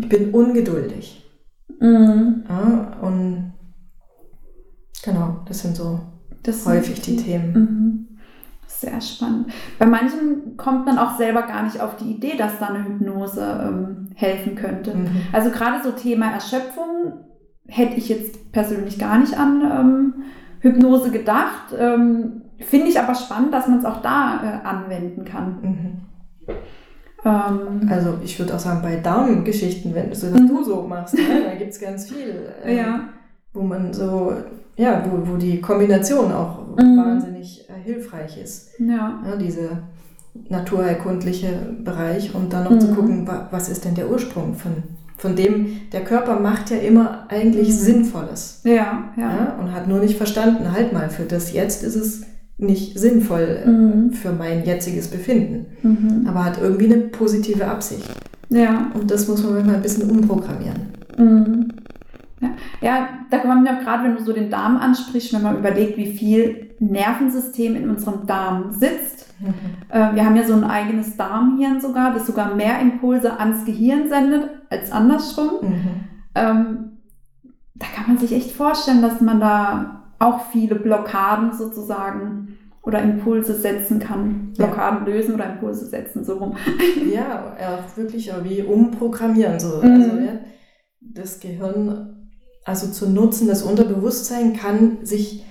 Ich 0.00 0.08
bin 0.08 0.30
ungeduldig. 0.30 1.24
Mhm. 1.80 2.44
Ja, 2.48 2.98
und 3.02 3.52
genau, 5.02 5.40
das 5.46 5.60
sind 5.60 5.76
so 5.76 6.00
das 6.42 6.66
häufig 6.66 7.00
die, 7.00 7.16
die 7.16 7.22
Themen. 7.24 7.52
Mhm. 7.52 8.08
Sehr 8.66 9.00
spannend. 9.00 9.48
Bei 9.78 9.86
manchen 9.86 10.56
kommt 10.56 10.86
man 10.86 10.98
auch 10.98 11.16
selber 11.16 11.42
gar 11.42 11.64
nicht 11.64 11.80
auf 11.80 11.96
die 11.96 12.12
Idee, 12.12 12.36
dass 12.36 12.58
da 12.60 12.66
eine 12.66 12.84
Hypnose 12.84 13.40
ähm, 13.40 14.08
helfen 14.14 14.54
könnte. 14.54 14.94
Mhm. 14.94 15.08
Also 15.32 15.50
gerade 15.50 15.82
so 15.82 15.90
Thema 15.92 16.30
Erschöpfung 16.30 17.24
hätte 17.66 17.96
ich 17.96 18.08
jetzt 18.08 18.52
persönlich 18.52 18.98
gar 18.98 19.18
nicht 19.18 19.36
an 19.36 19.62
ähm, 19.62 20.14
Hypnose 20.60 21.10
gedacht. 21.10 21.74
Ähm, 21.76 22.42
Finde 22.60 22.88
ich 22.88 22.98
aber 22.98 23.14
spannend, 23.14 23.54
dass 23.54 23.68
man 23.68 23.78
es 23.78 23.84
auch 23.84 24.02
da 24.02 24.40
äh, 24.42 24.66
anwenden 24.66 25.24
kann. 25.24 25.58
Mhm. 25.62 26.54
Ähm, 27.24 27.88
also 27.90 28.14
ich 28.22 28.38
würde 28.38 28.54
auch 28.54 28.58
sagen, 28.58 28.82
bei 28.82 28.96
Darmgeschichten, 28.96 29.94
wenn 29.94 30.14
so, 30.14 30.32
was 30.32 30.40
du 30.40 30.64
so 30.64 30.82
machst, 30.82 31.14
ne, 31.14 31.44
da 31.44 31.54
gibt 31.54 31.72
es 31.72 31.80
ganz 31.80 32.10
viel, 32.10 32.48
äh, 32.64 32.76
ja. 32.76 33.08
wo 33.52 33.62
man 33.62 33.92
so, 33.92 34.32
ja, 34.76 35.04
wo, 35.10 35.32
wo 35.32 35.36
die 35.36 35.60
Kombination 35.60 36.32
auch 36.32 36.76
mhm. 36.76 36.96
wahnsinnig 36.96 37.68
äh, 37.68 37.80
hilfreich 37.82 38.40
ist. 38.40 38.78
Ja. 38.78 39.20
ja. 39.24 39.36
Diese 39.36 39.82
naturerkundliche 40.48 41.76
Bereich 41.82 42.34
und 42.34 42.52
dann 42.52 42.64
noch 42.64 42.70
mhm. 42.72 42.80
zu 42.80 42.94
gucken, 42.94 43.28
was 43.50 43.68
ist 43.68 43.84
denn 43.84 43.94
der 43.94 44.08
Ursprung 44.08 44.54
von, 44.54 44.84
von 45.16 45.34
dem, 45.34 45.90
der 45.92 46.04
Körper 46.04 46.38
macht 46.38 46.70
ja 46.70 46.76
immer 46.76 47.26
eigentlich 47.28 47.68
mhm. 47.68 47.72
Sinnvolles. 47.72 48.60
Ja, 48.64 49.12
ja, 49.16 49.36
ja. 49.36 49.56
Und 49.60 49.72
hat 49.72 49.88
nur 49.88 49.98
nicht 49.98 50.16
verstanden, 50.16 50.70
halt 50.72 50.92
mal, 50.92 51.10
für 51.10 51.24
das 51.24 51.52
Jetzt 51.52 51.82
ist 51.82 51.96
es 51.96 52.22
nicht 52.58 52.98
sinnvoll 52.98 53.62
äh, 53.64 53.68
mhm. 53.68 54.12
für 54.12 54.32
mein 54.32 54.64
jetziges 54.64 55.08
Befinden, 55.08 55.66
mhm. 55.82 56.26
aber 56.28 56.44
hat 56.44 56.60
irgendwie 56.60 56.92
eine 56.92 57.04
positive 57.04 57.66
Absicht. 57.66 58.08
Ja. 58.50 58.90
Und 58.94 59.10
das 59.10 59.28
muss 59.28 59.42
man 59.42 59.54
manchmal 59.54 59.76
ein 59.76 59.82
bisschen 59.82 60.10
umprogrammieren. 60.10 60.88
Mhm. 61.16 61.68
Ja. 62.40 62.50
ja, 62.80 63.08
da 63.30 63.38
kann 63.38 63.48
man 63.48 63.66
ja 63.66 63.80
gerade, 63.80 64.04
wenn 64.04 64.16
du 64.16 64.22
so 64.22 64.32
den 64.32 64.50
Darm 64.50 64.76
ansprichst, 64.76 65.32
wenn 65.32 65.42
man 65.42 65.58
überlegt, 65.58 65.96
wie 65.96 66.12
viel 66.12 66.70
Nervensystem 66.78 67.74
in 67.74 67.90
unserem 67.90 68.26
Darm 68.26 68.72
sitzt. 68.72 69.26
Mhm. 69.40 69.54
Äh, 69.88 70.14
wir 70.14 70.24
haben 70.24 70.36
ja 70.36 70.46
so 70.46 70.54
ein 70.54 70.64
eigenes 70.64 71.16
Darmhirn 71.16 71.80
sogar, 71.80 72.14
das 72.14 72.26
sogar 72.26 72.54
mehr 72.54 72.80
Impulse 72.80 73.38
ans 73.38 73.64
Gehirn 73.64 74.08
sendet 74.08 74.50
als 74.70 74.92
andersrum. 74.92 75.50
Mhm. 75.62 75.90
Ähm, 76.34 76.78
da 77.74 77.86
kann 77.94 78.08
man 78.08 78.18
sich 78.18 78.32
echt 78.32 78.52
vorstellen, 78.52 79.02
dass 79.02 79.20
man 79.20 79.40
da 79.40 79.97
auch 80.18 80.50
viele 80.50 80.74
Blockaden 80.74 81.56
sozusagen 81.56 82.58
oder 82.82 83.02
Impulse 83.02 83.54
setzen 83.54 83.98
kann. 83.98 84.52
Blockaden 84.56 85.06
ja. 85.06 85.14
lösen 85.14 85.34
oder 85.34 85.52
Impulse 85.52 85.86
setzen, 85.86 86.24
so 86.24 86.34
rum. 86.38 86.56
Ja, 87.12 87.56
auch 87.58 87.96
wirklich 87.96 88.30
wie 88.44 88.62
umprogrammieren. 88.62 89.60
So. 89.60 89.80
Mhm. 89.82 89.92
Also, 89.92 90.16
ja, 90.16 90.32
das 91.00 91.40
Gehirn 91.40 92.14
also 92.64 92.88
zu 92.88 93.08
nutzen, 93.08 93.48
das 93.48 93.62
Unterbewusstsein 93.62 94.54
kann 94.54 94.98
sich 95.02 95.44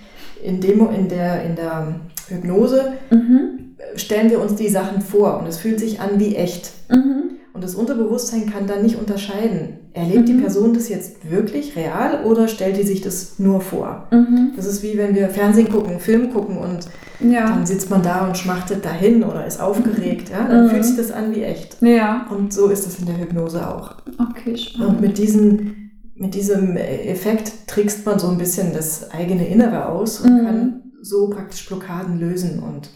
in, 0.43 0.61
dem, 0.61 0.87
in, 0.91 1.09
der, 1.09 1.43
in 1.43 1.55
der 1.55 1.99
Hypnose, 2.27 2.93
mhm. 3.09 3.75
stellen 3.95 4.29
wir 4.29 4.39
uns 4.39 4.55
die 4.55 4.69
Sachen 4.69 5.01
vor 5.01 5.39
und 5.39 5.47
es 5.47 5.57
fühlt 5.57 5.79
sich 5.79 5.99
an 5.99 6.19
wie 6.19 6.35
echt. 6.35 6.71
Mhm. 6.89 7.36
Und 7.57 7.63
das 7.63 7.73
Unterbewusstsein 7.73 8.45
kann 8.45 8.67
dann 8.67 8.83
nicht 8.83 8.99
unterscheiden, 8.99 9.79
erlebt 9.93 10.19
mhm. 10.19 10.25
die 10.27 10.33
Person 10.35 10.75
das 10.75 10.89
jetzt 10.89 11.27
wirklich 11.27 11.75
real 11.75 12.23
oder 12.23 12.47
stellt 12.47 12.77
die 12.77 12.83
sich 12.83 13.01
das 13.01 13.39
nur 13.39 13.61
vor? 13.61 14.07
Mhm. 14.11 14.51
Das 14.55 14.67
ist 14.67 14.83
wie 14.83 14.95
wenn 14.95 15.15
wir 15.15 15.29
Fernsehen 15.29 15.67
gucken, 15.67 15.99
Film 15.99 16.31
gucken 16.31 16.59
und 16.59 16.87
ja. 17.19 17.47
dann 17.47 17.65
sitzt 17.65 17.89
man 17.89 18.03
da 18.03 18.27
und 18.27 18.37
schmachtet 18.37 18.85
dahin 18.85 19.23
oder 19.23 19.43
ist 19.47 19.59
aufgeregt. 19.59 20.29
Ja? 20.29 20.47
Dann 20.47 20.65
mhm. 20.65 20.69
fühlt 20.69 20.85
sich 20.85 20.97
das 20.97 21.09
an 21.11 21.33
wie 21.33 21.41
echt. 21.41 21.81
Ja. 21.81 22.27
Und 22.29 22.53
so 22.53 22.67
ist 22.67 22.85
es 22.85 22.99
in 22.99 23.07
der 23.07 23.17
Hypnose 23.17 23.67
auch. 23.67 23.95
Okay, 24.19 24.55
spannend. 24.55 24.89
Und 24.89 25.01
mit, 25.01 25.17
diesen, 25.17 25.93
mit 26.13 26.35
diesem 26.35 26.77
Effekt 26.77 27.65
trickst 27.65 28.05
man 28.05 28.19
so 28.19 28.27
ein 28.27 28.37
bisschen 28.37 28.71
das 28.71 29.09
eigene 29.09 29.47
Innere 29.47 29.87
aus 29.87 30.21
und 30.21 30.31
mhm. 30.31 30.45
kann 30.45 30.81
so 31.01 31.31
praktisch 31.31 31.67
Blockaden 31.67 32.19
lösen 32.19 32.59
und 32.59 32.91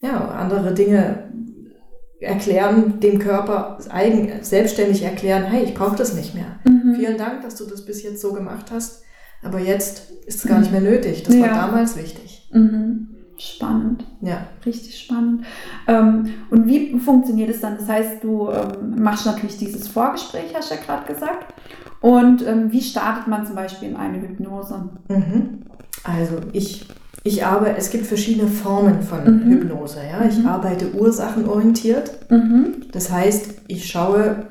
ja, 0.00 0.28
andere 0.28 0.72
Dinge 0.72 1.32
erklären, 2.20 3.00
dem 3.00 3.18
Körper 3.18 3.78
eigen, 3.90 4.42
selbstständig 4.42 5.02
erklären, 5.02 5.44
hey, 5.44 5.64
ich 5.64 5.74
brauche 5.74 5.96
das 5.96 6.14
nicht 6.14 6.34
mehr. 6.34 6.58
Mhm. 6.64 6.94
Vielen 6.96 7.18
Dank, 7.18 7.42
dass 7.42 7.56
du 7.56 7.64
das 7.64 7.84
bis 7.84 8.02
jetzt 8.02 8.20
so 8.20 8.32
gemacht 8.32 8.66
hast, 8.72 9.02
aber 9.42 9.60
jetzt 9.60 10.10
ist 10.26 10.44
es 10.44 10.50
gar 10.50 10.58
nicht 10.58 10.72
mehr 10.72 10.80
nötig. 10.80 11.22
Das 11.22 11.34
ja. 11.34 11.42
war 11.42 11.48
damals 11.48 11.96
wichtig. 11.96 12.48
Mhm. 12.52 13.08
Spannend. 13.38 14.04
Ja. 14.20 14.48
Richtig 14.66 14.98
spannend. 14.98 15.44
Ähm, 15.86 16.28
und 16.50 16.66
wie 16.66 16.98
funktioniert 16.98 17.50
es 17.50 17.60
dann? 17.60 17.78
Das 17.78 17.88
heißt, 17.88 18.24
du 18.24 18.50
ähm, 18.50 19.00
machst 19.00 19.26
natürlich 19.26 19.58
dieses 19.58 19.86
Vorgespräch, 19.86 20.54
hast 20.54 20.70
du 20.70 20.74
ja 20.74 20.80
gerade 20.80 21.12
gesagt. 21.12 21.54
Und 22.00 22.44
ähm, 22.44 22.72
wie 22.72 22.80
startet 22.80 23.28
man 23.28 23.46
zum 23.46 23.54
Beispiel 23.54 23.90
in 23.90 23.96
eine 23.96 24.20
Hypnose? 24.20 24.90
Mhm. 25.08 25.60
Also 26.02 26.38
ich 26.52 26.88
ich 27.24 27.44
arbeite, 27.44 27.76
es 27.78 27.90
gibt 27.90 28.06
verschiedene 28.06 28.48
Formen 28.48 29.02
von 29.02 29.24
mhm. 29.24 29.50
Hypnose. 29.50 29.98
Ja? 29.98 30.26
Ich 30.28 30.38
mhm. 30.38 30.46
arbeite 30.46 30.94
ursachenorientiert. 30.94 32.30
Mhm. 32.30 32.82
Das 32.92 33.10
heißt, 33.10 33.62
ich 33.66 33.86
schaue 33.86 34.46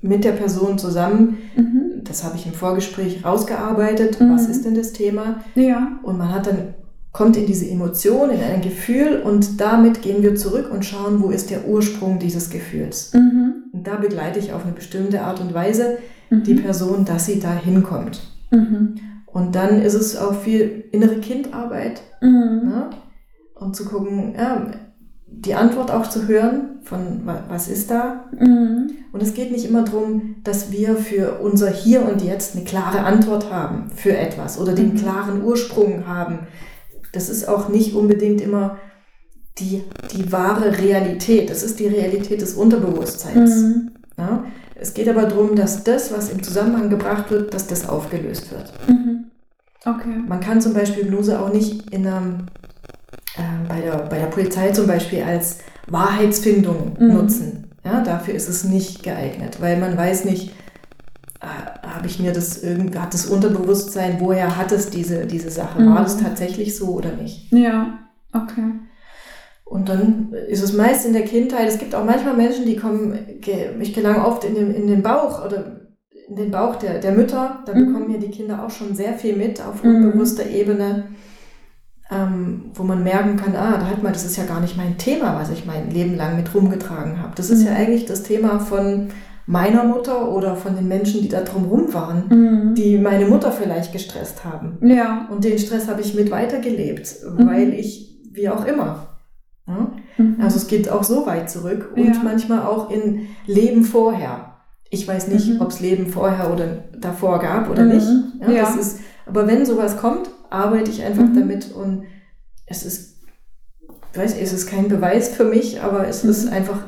mit 0.00 0.24
der 0.24 0.32
Person 0.32 0.78
zusammen, 0.78 1.38
mhm. 1.56 2.04
das 2.04 2.24
habe 2.24 2.36
ich 2.36 2.46
im 2.46 2.52
Vorgespräch 2.52 3.24
rausgearbeitet, 3.24 4.18
was 4.20 4.46
ist 4.46 4.64
denn 4.64 4.76
das 4.76 4.92
Thema? 4.92 5.42
Ja. 5.56 5.98
Und 6.04 6.18
man 6.18 6.32
hat 6.32 6.46
dann 6.46 6.74
kommt 7.12 7.36
in 7.36 7.46
diese 7.46 7.68
Emotion, 7.68 8.30
in 8.30 8.40
ein 8.40 8.60
Gefühl 8.60 9.22
und 9.24 9.60
damit 9.60 10.02
gehen 10.02 10.22
wir 10.22 10.36
zurück 10.36 10.70
und 10.72 10.84
schauen, 10.84 11.20
wo 11.20 11.30
ist 11.30 11.50
der 11.50 11.66
Ursprung 11.66 12.20
dieses 12.20 12.48
Gefühls. 12.50 13.12
Mhm. 13.12 13.64
Und 13.72 13.86
da 13.86 13.96
begleite 13.96 14.38
ich 14.38 14.52
auf 14.52 14.62
eine 14.62 14.72
bestimmte 14.72 15.22
Art 15.22 15.40
und 15.40 15.52
Weise 15.52 15.98
mhm. 16.30 16.44
die 16.44 16.54
Person, 16.54 17.04
dass 17.04 17.26
sie 17.26 17.40
da 17.40 17.52
hinkommt. 17.54 18.20
Mhm. 18.52 18.96
Und 19.32 19.54
dann 19.54 19.82
ist 19.82 19.94
es 19.94 20.16
auch 20.16 20.34
viel 20.34 20.84
innere 20.92 21.20
Kindarbeit. 21.20 22.02
Mhm. 22.20 22.62
Ne? 22.64 22.90
Und 23.54 23.76
zu 23.76 23.84
gucken, 23.84 24.34
ja, 24.36 24.70
die 25.26 25.54
Antwort 25.54 25.90
auch 25.90 26.08
zu 26.08 26.26
hören 26.26 26.78
von 26.82 27.22
was 27.48 27.68
ist 27.68 27.90
da. 27.90 28.24
Mhm. 28.32 28.90
Und 29.12 29.22
es 29.22 29.34
geht 29.34 29.52
nicht 29.52 29.68
immer 29.68 29.84
darum, 29.84 30.36
dass 30.42 30.72
wir 30.72 30.96
für 30.96 31.40
unser 31.40 31.70
Hier 31.70 32.08
und 32.08 32.22
Jetzt 32.22 32.56
eine 32.56 32.64
klare 32.64 33.00
Antwort 33.00 33.52
haben 33.52 33.90
für 33.94 34.16
etwas 34.16 34.58
oder 34.58 34.74
den 34.74 34.94
mhm. 34.94 34.96
klaren 34.96 35.42
Ursprung 35.42 36.06
haben. 36.06 36.40
Das 37.12 37.28
ist 37.28 37.48
auch 37.48 37.68
nicht 37.68 37.94
unbedingt 37.94 38.40
immer 38.40 38.78
die, 39.58 39.82
die 40.12 40.32
wahre 40.32 40.78
Realität. 40.78 41.50
Das 41.50 41.62
ist 41.62 41.78
die 41.78 41.86
Realität 41.86 42.40
des 42.40 42.54
Unterbewusstseins. 42.54 43.56
Mhm. 43.56 43.90
Ja? 44.16 44.44
Es 44.80 44.94
geht 44.94 45.08
aber 45.08 45.24
darum, 45.24 45.56
dass 45.56 45.82
das, 45.82 46.12
was 46.12 46.30
im 46.30 46.42
Zusammenhang 46.42 46.88
gebracht 46.88 47.30
wird, 47.30 47.52
dass 47.52 47.66
das 47.66 47.88
aufgelöst 47.88 48.52
wird. 48.52 48.72
Mhm. 48.88 49.24
Okay. 49.84 50.22
Man 50.26 50.40
kann 50.40 50.60
zum 50.60 50.72
Beispiel 50.72 51.04
Hypnose 51.04 51.40
auch 51.40 51.52
nicht 51.52 51.92
in 51.92 52.06
einem 52.06 52.46
äh, 53.36 53.68
bei, 53.68 53.80
der, 53.80 53.96
bei 54.08 54.18
der 54.18 54.26
Polizei 54.26 54.70
zum 54.70 54.86
Beispiel 54.86 55.22
als 55.22 55.58
Wahrheitsfindung 55.86 56.96
mhm. 56.98 57.14
nutzen. 57.14 57.70
Ja, 57.84 58.02
dafür 58.02 58.34
ist 58.34 58.48
es 58.48 58.64
nicht 58.64 59.02
geeignet, 59.02 59.60
weil 59.60 59.78
man 59.78 59.96
weiß 59.96 60.24
nicht, 60.24 60.52
äh, 61.40 61.86
habe 61.86 62.06
ich 62.06 62.18
mir 62.18 62.32
das 62.32 62.62
irgendwie, 62.62 62.98
hat 62.98 63.14
das 63.14 63.26
Unterbewusstsein, 63.26 64.16
woher 64.20 64.56
hat 64.56 64.72
es 64.72 64.90
diese, 64.90 65.26
diese 65.26 65.50
Sache? 65.50 65.80
Mhm. 65.80 65.94
War 65.94 66.02
das 66.02 66.18
tatsächlich 66.18 66.76
so 66.76 66.88
oder 66.88 67.12
nicht? 67.12 67.50
Ja, 67.52 67.98
okay. 68.32 68.74
Und 69.68 69.88
dann 69.88 70.32
ist 70.48 70.62
es 70.62 70.72
meist 70.72 71.06
in 71.06 71.12
der 71.12 71.24
Kindheit, 71.24 71.68
es 71.68 71.78
gibt 71.78 71.94
auch 71.94 72.04
manchmal 72.04 72.34
Menschen, 72.34 72.64
die 72.64 72.76
kommen, 72.76 73.18
ich 73.80 73.94
gelange 73.94 74.26
oft 74.26 74.44
in 74.44 74.54
den, 74.54 74.74
in 74.74 74.86
den 74.86 75.02
Bauch 75.02 75.44
oder 75.44 75.82
in 76.28 76.36
den 76.36 76.50
Bauch 76.50 76.76
der, 76.76 76.98
der 77.00 77.12
Mütter, 77.12 77.62
da 77.66 77.74
mhm. 77.74 77.86
bekommen 77.86 78.10
ja 78.10 78.18
die 78.18 78.30
Kinder 78.30 78.64
auch 78.64 78.70
schon 78.70 78.94
sehr 78.94 79.14
viel 79.14 79.36
mit 79.36 79.60
auf 79.60 79.82
mhm. 79.82 79.96
unbewusster 79.96 80.46
Ebene 80.46 81.04
ähm, 82.10 82.70
wo 82.74 82.82
man 82.84 83.02
merken 83.02 83.36
kann, 83.36 83.54
ah, 83.54 83.76
da 83.78 83.86
hat 83.86 84.02
man, 84.02 84.12
das 84.12 84.24
ist 84.24 84.36
ja 84.36 84.44
gar 84.44 84.60
nicht 84.60 84.76
mein 84.76 84.96
Thema, 84.96 85.38
was 85.38 85.50
ich 85.50 85.66
mein 85.66 85.90
Leben 85.90 86.16
lang 86.16 86.36
mit 86.36 86.54
rumgetragen 86.54 87.22
habe. 87.22 87.32
Das 87.36 87.50
ist 87.50 87.60
mhm. 87.60 87.66
ja 87.66 87.72
eigentlich 87.74 88.06
das 88.06 88.22
Thema 88.22 88.60
von 88.60 89.08
meiner 89.46 89.84
Mutter 89.84 90.30
oder 90.30 90.56
von 90.56 90.74
den 90.74 90.88
Menschen, 90.88 91.22
die 91.22 91.28
da 91.28 91.42
drumherum 91.42 91.92
waren, 91.92 92.24
mhm. 92.28 92.74
die 92.74 92.98
meine 92.98 93.26
Mutter 93.26 93.52
vielleicht 93.52 93.92
gestresst 93.92 94.44
haben. 94.44 94.78
Ja. 94.82 95.28
Und 95.30 95.44
den 95.44 95.58
Stress 95.58 95.88
habe 95.88 96.00
ich 96.00 96.14
mit 96.14 96.30
weitergelebt, 96.30 97.16
mhm. 97.24 97.46
weil 97.46 97.74
ich, 97.74 98.20
wie 98.32 98.48
auch 98.48 98.66
immer. 98.66 99.17
Ja? 99.68 99.92
Mhm. 100.16 100.36
Also 100.40 100.56
es 100.56 100.66
geht 100.66 100.90
auch 100.90 101.04
so 101.04 101.26
weit 101.26 101.50
zurück 101.50 101.92
und 101.94 102.04
ja. 102.04 102.20
manchmal 102.24 102.62
auch 102.62 102.90
in 102.90 103.28
Leben 103.46 103.84
vorher. 103.84 104.54
Ich 104.90 105.06
weiß 105.06 105.28
nicht, 105.28 105.48
mhm. 105.48 105.60
ob 105.60 105.68
es 105.68 105.80
Leben 105.80 106.06
vorher 106.06 106.52
oder 106.52 106.84
davor 106.98 107.38
gab 107.40 107.70
oder 107.70 107.84
mhm. 107.84 107.88
nicht. 107.90 108.08
Ja, 108.40 108.50
ja. 108.50 108.74
Ist, 108.74 109.00
aber 109.26 109.46
wenn 109.46 109.66
sowas 109.66 109.98
kommt, 109.98 110.30
arbeite 110.50 110.90
ich 110.90 111.02
einfach 111.02 111.24
mhm. 111.24 111.34
damit 111.34 111.72
und 111.72 112.04
es 112.66 112.84
ist, 112.84 113.18
ich 114.12 114.18
weiß, 114.18 114.36
es 114.40 114.52
ist 114.52 114.66
kein 114.66 114.88
Beweis 114.88 115.28
für 115.28 115.44
mich, 115.44 115.82
aber 115.82 116.08
es 116.08 116.24
mhm. 116.24 116.30
ist 116.30 116.48
einfach 116.48 116.80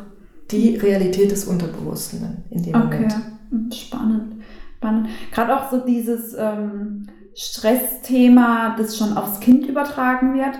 die 0.50 0.76
Realität 0.76 1.30
des 1.30 1.44
Unterbewussten 1.44 2.44
in 2.50 2.62
dem 2.62 2.74
okay. 2.74 2.84
Moment. 2.84 3.16
Mhm, 3.50 3.72
spannend. 3.72 4.34
Spannend. 4.78 5.08
Gerade 5.32 5.56
auch 5.56 5.70
so 5.70 5.78
dieses 5.84 6.34
ähm, 6.38 7.06
Stressthema, 7.34 8.76
das 8.78 8.96
schon 8.96 9.16
aufs 9.16 9.40
Kind 9.40 9.66
übertragen 9.66 10.34
wird. 10.34 10.58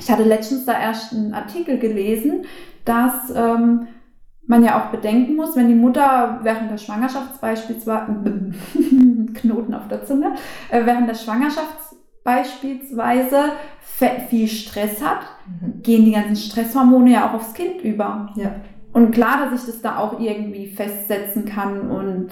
Ich 0.00 0.10
hatte 0.10 0.24
letztens 0.24 0.64
da 0.64 0.80
erst 0.80 1.12
einen 1.12 1.34
Artikel 1.34 1.78
gelesen, 1.78 2.46
dass 2.84 3.30
ähm, 3.34 3.86
man 4.46 4.64
ja 4.64 4.80
auch 4.80 4.90
bedenken 4.90 5.36
muss, 5.36 5.54
wenn 5.54 5.68
die 5.68 5.74
Mutter 5.74 6.40
während 6.42 6.70
der 6.70 6.78
Schwangerschaft 6.78 7.40
beispielsweise, 7.40 8.52
Knoten 9.34 9.74
auf 9.74 9.86
der 9.88 10.04
Zunge, 10.04 10.32
äh, 10.70 10.84
während 10.84 11.08
der 11.08 11.14
Schwangerschaft 11.14 11.76
beispielsweise 12.24 13.52
viel 14.28 14.48
Stress 14.48 15.04
hat, 15.04 15.20
mhm. 15.46 15.82
gehen 15.82 16.04
die 16.04 16.12
ganzen 16.12 16.36
Stresshormone 16.36 17.12
ja 17.12 17.28
auch 17.28 17.34
aufs 17.34 17.54
Kind 17.54 17.82
über. 17.82 18.30
Ja. 18.36 18.56
Und 18.92 19.12
klar, 19.12 19.44
dass 19.44 19.60
ich 19.60 19.66
das 19.66 19.82
da 19.82 19.98
auch 19.98 20.18
irgendwie 20.18 20.66
festsetzen 20.66 21.44
kann 21.44 21.90
und 21.90 22.30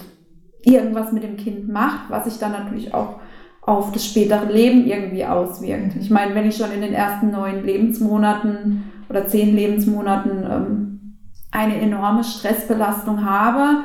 irgendwas 0.63 1.13
mit 1.13 1.23
dem 1.23 1.37
Kind 1.37 1.69
macht, 1.69 2.11
was 2.11 2.25
sich 2.25 2.39
dann 2.39 2.53
natürlich 2.53 2.95
auch 2.95 3.21
auf 3.69 3.93
das 3.93 4.07
spätere 4.07 4.51
Leben 4.51 4.87
irgendwie 4.87 5.27
auswirkt. 5.27 5.95
Mhm. 5.95 6.01
Ich 6.01 6.09
meine, 6.09 6.35
wenn 6.35 6.49
ich 6.49 6.57
schon 6.57 6.73
in 6.73 6.81
den 6.81 6.95
ersten 6.95 7.31
neun 7.31 7.67
Lebensmonaten 7.67 8.85
oder 9.11 9.27
zehn 9.27 9.55
Lebensmonaten 9.55 10.43
ähm, 10.51 11.19
eine 11.51 11.79
enorme 11.79 12.25
Stressbelastung 12.25 13.27
habe, 13.27 13.85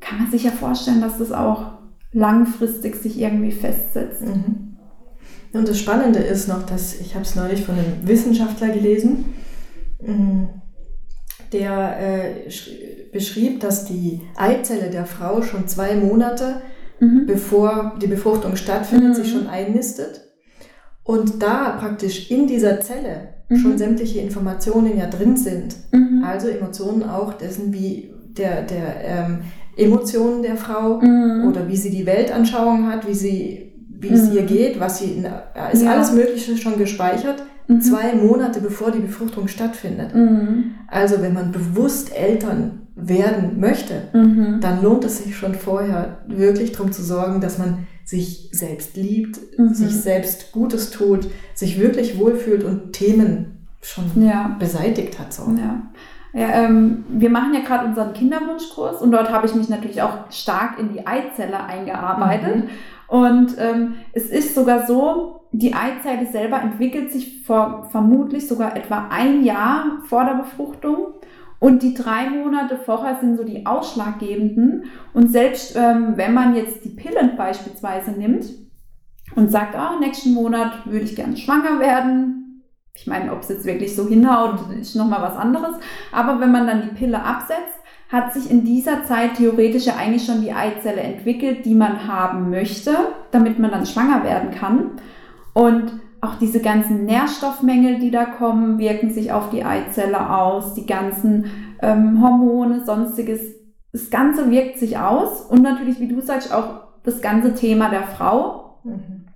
kann 0.00 0.18
man 0.18 0.30
sich 0.30 0.44
ja 0.44 0.50
vorstellen, 0.50 1.00
dass 1.00 1.16
das 1.16 1.32
auch 1.32 1.78
langfristig 2.12 2.96
sich 2.96 3.18
irgendwie 3.18 3.52
festsetzt. 3.52 4.20
Mhm. 4.20 4.76
Und 5.54 5.66
das 5.66 5.78
Spannende 5.78 6.18
ist 6.18 6.48
noch, 6.48 6.66
dass 6.66 7.00
ich 7.00 7.14
habe 7.14 7.24
es 7.24 7.36
neulich 7.36 7.64
von 7.64 7.76
einem 7.76 8.06
Wissenschaftler 8.06 8.68
gelesen, 8.68 9.32
mm, 10.02 10.44
der 11.52 11.96
äh, 12.00 12.50
beschrieb, 13.12 13.60
dass 13.60 13.86
die 13.86 14.20
Eizelle 14.36 14.90
der 14.90 15.06
Frau 15.06 15.40
schon 15.40 15.68
zwei 15.68 15.94
Monate 15.94 16.60
mhm. 17.04 17.26
bevor 17.26 17.94
die 18.00 18.06
Befruchtung 18.06 18.56
stattfindet, 18.56 19.10
mhm. 19.10 19.14
sich 19.14 19.30
schon 19.30 19.46
einnistet. 19.46 20.22
Und 21.02 21.42
da 21.42 21.76
praktisch 21.78 22.30
in 22.30 22.46
dieser 22.46 22.80
Zelle 22.80 23.34
mhm. 23.48 23.56
schon 23.56 23.78
sämtliche 23.78 24.20
Informationen 24.20 24.98
ja 24.98 25.06
drin 25.06 25.36
sind. 25.36 25.76
Mhm. 25.92 26.24
Also 26.24 26.48
Emotionen 26.48 27.02
auch 27.02 27.34
dessen, 27.34 27.72
wie 27.72 28.10
der, 28.36 28.62
der 28.62 29.04
ähm, 29.04 29.38
Emotionen 29.76 30.42
der 30.42 30.56
Frau 30.56 31.00
mhm. 31.00 31.48
oder 31.48 31.68
wie 31.68 31.76
sie 31.76 31.90
die 31.90 32.06
Weltanschauung 32.06 32.88
hat, 32.90 33.06
wie 33.06 33.14
sie 33.14 33.73
wie 33.98 34.08
es 34.08 34.32
ihr 34.32 34.42
mhm. 34.42 34.46
geht, 34.46 34.80
was 34.80 34.98
sie, 34.98 35.24
ist 35.72 35.82
ja. 35.82 35.92
alles 35.92 36.12
Mögliche 36.12 36.56
schon 36.56 36.78
gespeichert, 36.78 37.42
mhm. 37.68 37.80
zwei 37.80 38.14
Monate 38.14 38.60
bevor 38.60 38.90
die 38.90 39.00
Befruchtung 39.00 39.48
stattfindet. 39.48 40.14
Mhm. 40.14 40.74
Also 40.88 41.20
wenn 41.22 41.34
man 41.34 41.52
bewusst 41.52 42.14
Eltern 42.14 42.82
werden 42.96 43.58
möchte, 43.58 44.08
mhm. 44.12 44.60
dann 44.60 44.82
lohnt 44.82 45.04
es 45.04 45.22
sich 45.22 45.36
schon 45.36 45.54
vorher 45.54 46.18
wirklich 46.28 46.72
darum 46.72 46.92
zu 46.92 47.02
sorgen, 47.02 47.40
dass 47.40 47.58
man 47.58 47.86
sich 48.04 48.50
selbst 48.52 48.96
liebt, 48.96 49.40
mhm. 49.58 49.74
sich 49.74 49.90
selbst 49.90 50.52
Gutes 50.52 50.90
tut, 50.90 51.26
sich 51.54 51.80
wirklich 51.80 52.18
wohlfühlt 52.18 52.62
und 52.62 52.92
Themen 52.92 53.66
schon 53.80 54.04
ja. 54.16 54.56
beseitigt 54.58 55.18
hat. 55.18 55.32
So. 55.32 55.42
Ja. 55.58 55.82
Ja, 56.34 56.48
ähm, 56.64 57.04
wir 57.08 57.30
machen 57.30 57.54
ja 57.54 57.60
gerade 57.60 57.86
unseren 57.86 58.12
Kinderwunschkurs 58.12 59.00
und 59.00 59.12
dort 59.12 59.30
habe 59.30 59.46
ich 59.46 59.54
mich 59.54 59.68
natürlich 59.68 60.02
auch 60.02 60.32
stark 60.32 60.80
in 60.80 60.92
die 60.92 61.06
Eizelle 61.06 61.62
eingearbeitet. 61.62 62.56
Mhm. 62.56 62.68
Und 63.08 63.56
ähm, 63.58 63.94
es 64.12 64.30
ist 64.30 64.54
sogar 64.54 64.86
so, 64.86 65.46
die 65.52 65.74
Eizelle 65.74 66.26
selber 66.26 66.60
entwickelt 66.60 67.12
sich 67.12 67.44
vor, 67.44 67.88
vermutlich 67.90 68.48
sogar 68.48 68.76
etwa 68.76 69.08
ein 69.10 69.44
Jahr 69.44 69.98
vor 70.06 70.24
der 70.24 70.34
Befruchtung. 70.34 71.14
Und 71.60 71.82
die 71.82 71.94
drei 71.94 72.28
Monate 72.28 72.76
vorher 72.76 73.18
sind 73.20 73.36
so 73.36 73.44
die 73.44 73.64
ausschlaggebenden. 73.64 74.84
Und 75.12 75.30
selbst 75.30 75.76
ähm, 75.76 76.14
wenn 76.16 76.34
man 76.34 76.56
jetzt 76.56 76.84
die 76.84 76.90
Pillen 76.90 77.36
beispielsweise 77.36 78.10
nimmt 78.12 78.46
und 79.36 79.50
sagt, 79.50 79.74
oh, 79.74 79.98
nächsten 80.00 80.34
Monat 80.34 80.86
würde 80.86 81.04
ich 81.04 81.16
gerne 81.16 81.36
schwanger 81.36 81.80
werden. 81.80 82.62
Ich 82.94 83.06
meine, 83.06 83.32
ob 83.32 83.42
es 83.42 83.48
jetzt 83.48 83.64
wirklich 83.64 83.96
so 83.96 84.06
hinhaut, 84.06 84.60
ist 84.78 84.94
nochmal 84.94 85.22
was 85.22 85.36
anderes. 85.36 85.76
Aber 86.12 86.40
wenn 86.40 86.52
man 86.52 86.66
dann 86.66 86.82
die 86.82 86.94
Pille 86.94 87.22
absetzt, 87.22 87.78
hat 88.14 88.32
sich 88.32 88.50
in 88.50 88.64
dieser 88.64 89.04
Zeit 89.04 89.34
theoretisch 89.34 89.86
ja 89.86 89.96
eigentlich 89.96 90.24
schon 90.24 90.40
die 90.40 90.52
Eizelle 90.52 91.00
entwickelt, 91.00 91.64
die 91.64 91.74
man 91.74 92.06
haben 92.06 92.50
möchte, 92.50 92.94
damit 93.32 93.58
man 93.58 93.70
dann 93.70 93.86
schwanger 93.86 94.22
werden 94.24 94.50
kann. 94.52 94.92
Und 95.52 95.92
auch 96.20 96.36
diese 96.36 96.60
ganzen 96.60 97.04
Nährstoffmängel, 97.04 97.98
die 97.98 98.10
da 98.10 98.24
kommen, 98.24 98.78
wirken 98.78 99.12
sich 99.12 99.32
auf 99.32 99.50
die 99.50 99.64
Eizelle 99.64 100.30
aus, 100.30 100.74
die 100.74 100.86
ganzen 100.86 101.46
ähm, 101.82 102.22
Hormone, 102.22 102.84
sonstiges. 102.84 103.40
Das 103.92 104.10
Ganze 104.10 104.50
wirkt 104.50 104.78
sich 104.78 104.98
aus 104.98 105.42
und 105.42 105.62
natürlich, 105.62 106.00
wie 106.00 106.08
du 106.08 106.20
sagst, 106.20 106.52
auch 106.52 106.84
das 107.02 107.20
ganze 107.20 107.54
Thema 107.54 107.90
der 107.90 108.04
Frau. 108.04 108.78
Mhm. 108.84 109.26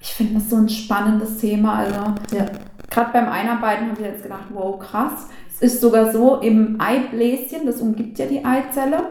Ich 0.00 0.14
finde 0.14 0.34
das 0.34 0.48
so 0.48 0.56
ein 0.56 0.68
spannendes 0.68 1.38
Thema. 1.38 1.74
Also, 1.78 2.00
ja. 2.36 2.46
gerade 2.90 3.12
beim 3.12 3.28
Einarbeiten 3.28 3.90
habe 3.90 4.00
ich 4.00 4.06
jetzt 4.06 4.22
gedacht, 4.22 4.44
wow, 4.52 4.78
krass. 4.78 5.28
Es 5.58 5.74
ist 5.74 5.80
sogar 5.80 6.12
so, 6.12 6.36
im 6.36 6.80
Eibläschen, 6.80 7.66
das 7.66 7.80
umgibt 7.80 8.18
ja 8.18 8.26
die 8.26 8.44
Eizelle, 8.44 9.10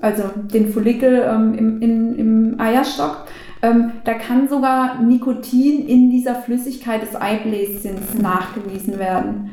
also 0.00 0.24
den 0.52 0.72
Follikel 0.72 1.24
ähm, 1.26 1.54
im, 1.54 1.82
in, 1.82 2.18
im 2.18 2.60
Eierstock, 2.60 3.26
ähm, 3.62 3.92
da 4.04 4.14
kann 4.14 4.48
sogar 4.48 5.00
Nikotin 5.00 5.86
in 5.86 6.10
dieser 6.10 6.34
Flüssigkeit 6.34 7.02
des 7.02 7.14
Eibläschens 7.14 8.14
nachgewiesen 8.20 8.98
werden. 8.98 9.50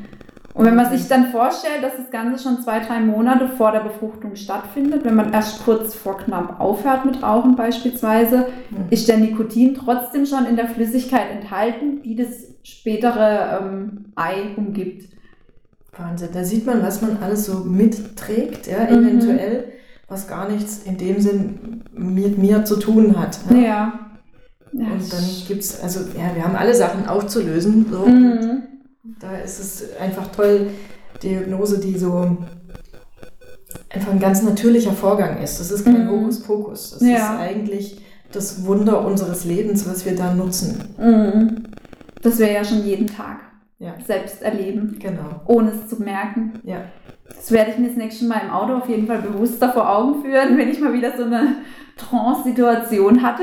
Und 0.54 0.66
wenn 0.66 0.76
man 0.76 0.88
sich 0.88 1.08
dann 1.08 1.30
vorstellt, 1.30 1.82
dass 1.82 1.96
das 1.96 2.10
Ganze 2.12 2.40
schon 2.40 2.62
zwei, 2.62 2.78
drei 2.78 3.00
Monate 3.00 3.48
vor 3.48 3.72
der 3.72 3.80
Befruchtung 3.80 4.36
stattfindet, 4.36 5.04
wenn 5.04 5.16
man 5.16 5.32
erst 5.32 5.64
kurz 5.64 5.96
vor 5.96 6.16
knapp 6.16 6.60
aufhört 6.60 7.04
mit 7.04 7.22
Rauchen 7.24 7.56
beispielsweise, 7.56 8.46
mhm. 8.70 8.86
ist 8.90 9.08
der 9.08 9.18
Nikotin 9.18 9.74
trotzdem 9.74 10.26
schon 10.26 10.46
in 10.46 10.54
der 10.54 10.68
Flüssigkeit 10.68 11.28
enthalten, 11.32 12.02
die 12.02 12.14
das 12.14 12.54
spätere 12.62 13.60
ähm, 13.60 14.04
Ei 14.14 14.54
umgibt. 14.56 15.08
Wahnsinn, 15.98 16.28
da 16.32 16.44
sieht 16.44 16.66
man, 16.66 16.82
was 16.82 17.02
man 17.02 17.18
alles 17.18 17.46
so 17.46 17.58
mitträgt, 17.58 18.66
ja, 18.66 18.84
mhm. 18.84 19.04
eventuell, 19.04 19.72
was 20.08 20.26
gar 20.28 20.48
nichts 20.50 20.82
in 20.84 20.98
dem 20.98 21.20
Sinn 21.20 21.84
mit 21.92 22.38
mir 22.38 22.64
zu 22.64 22.76
tun 22.76 23.18
hat. 23.18 23.38
Ja. 23.50 23.56
ja. 23.56 24.00
ja 24.72 24.92
Und 24.92 25.12
dann 25.12 25.24
gibt 25.46 25.62
es, 25.62 25.80
also 25.80 26.00
ja, 26.16 26.34
wir 26.34 26.44
haben 26.44 26.56
alle 26.56 26.74
Sachen 26.74 27.06
aufzulösen. 27.06 27.86
So. 27.90 28.06
Mhm. 28.06 28.62
Da 29.20 29.36
ist 29.38 29.60
es 29.60 29.96
einfach 29.98 30.28
toll, 30.28 30.68
die 31.22 31.38
Hypnose, 31.38 31.78
die 31.78 31.96
so 31.96 32.36
einfach 33.88 34.12
ein 34.12 34.20
ganz 34.20 34.42
natürlicher 34.42 34.92
Vorgang 34.92 35.42
ist. 35.42 35.60
Das 35.60 35.70
ist 35.70 35.84
kein 35.84 36.06
mhm. 36.06 36.10
Hokuspokus. 36.10 36.98
Das 36.98 37.02
ja. 37.02 37.16
ist 37.16 37.40
eigentlich 37.40 38.00
das 38.32 38.64
Wunder 38.64 39.04
unseres 39.04 39.44
Lebens, 39.44 39.88
was 39.88 40.04
wir 40.04 40.16
da 40.16 40.34
nutzen. 40.34 40.84
Mhm. 40.98 41.64
Das 42.22 42.38
wir 42.38 42.50
ja 42.50 42.64
schon 42.64 42.84
jeden 42.84 43.06
Tag 43.06 43.43
ja. 43.84 43.94
selbst 44.06 44.42
erleben. 44.42 44.98
Genau. 45.00 45.42
Ohne 45.46 45.70
es 45.70 45.88
zu 45.88 46.02
merken. 46.02 46.54
Ja. 46.64 46.84
Das 47.28 47.50
werde 47.52 47.72
ich 47.72 47.78
mir 47.78 47.88
das 47.88 47.96
nächste 47.96 48.24
Mal 48.26 48.42
im 48.44 48.50
Auto 48.50 48.74
auf 48.74 48.88
jeden 48.88 49.06
Fall 49.06 49.22
bewusster 49.22 49.72
vor 49.72 49.88
Augen 49.88 50.22
führen, 50.22 50.58
wenn 50.58 50.68
ich 50.68 50.80
mal 50.80 50.92
wieder 50.92 51.16
so 51.16 51.24
eine 51.24 51.56
Trance-Situation 51.96 53.22
hatte. 53.22 53.42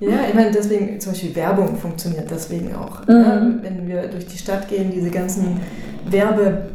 Ja, 0.00 0.20
ich 0.28 0.34
meine, 0.34 0.52
deswegen, 0.52 1.00
zum 1.00 1.12
Beispiel 1.12 1.34
Werbung 1.34 1.74
funktioniert 1.76 2.30
deswegen 2.30 2.74
auch. 2.74 3.04
Mhm. 3.06 3.14
Ja, 3.14 3.48
wenn 3.62 3.88
wir 3.88 4.06
durch 4.08 4.26
die 4.26 4.38
Stadt 4.38 4.68
gehen, 4.68 4.92
diese 4.92 5.10
ganzen 5.10 5.60
Werbebanner, 6.08 6.66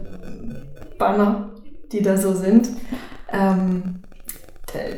die 1.92 2.02
da 2.02 2.18
so 2.18 2.34
sind, 2.34 2.70
ähm, 3.32 4.03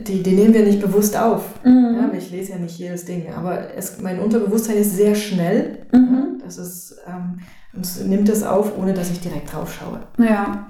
die, 0.08 0.24
die 0.24 0.32
nehmen 0.32 0.54
wir 0.54 0.64
nicht 0.64 0.82
bewusst 0.82 1.18
auf. 1.18 1.64
Mhm. 1.64 1.96
Ja, 1.96 2.18
ich 2.18 2.32
lese 2.32 2.54
ja 2.54 2.58
nicht 2.58 2.78
jedes 2.78 3.06
Ding, 3.06 3.32
aber 3.34 3.76
es, 3.76 4.02
mein 4.02 4.20
Unterbewusstsein 4.20 4.78
ist 4.78 4.96
sehr 4.96 5.16
schnell. 5.16 5.86
Mhm. 5.92 6.38
Ja, 6.40 6.46
das 6.46 6.58
ist, 6.58 6.98
ähm, 7.08 7.40
und 7.74 8.08
nimmt 8.08 8.30
es 8.30 8.44
auf, 8.44 8.78
ohne 8.78 8.94
dass 8.94 9.12
ich 9.12 9.22
direkt 9.22 9.54
drauf 9.54 9.74
schaue. 9.74 10.00
Ja. 10.18 10.68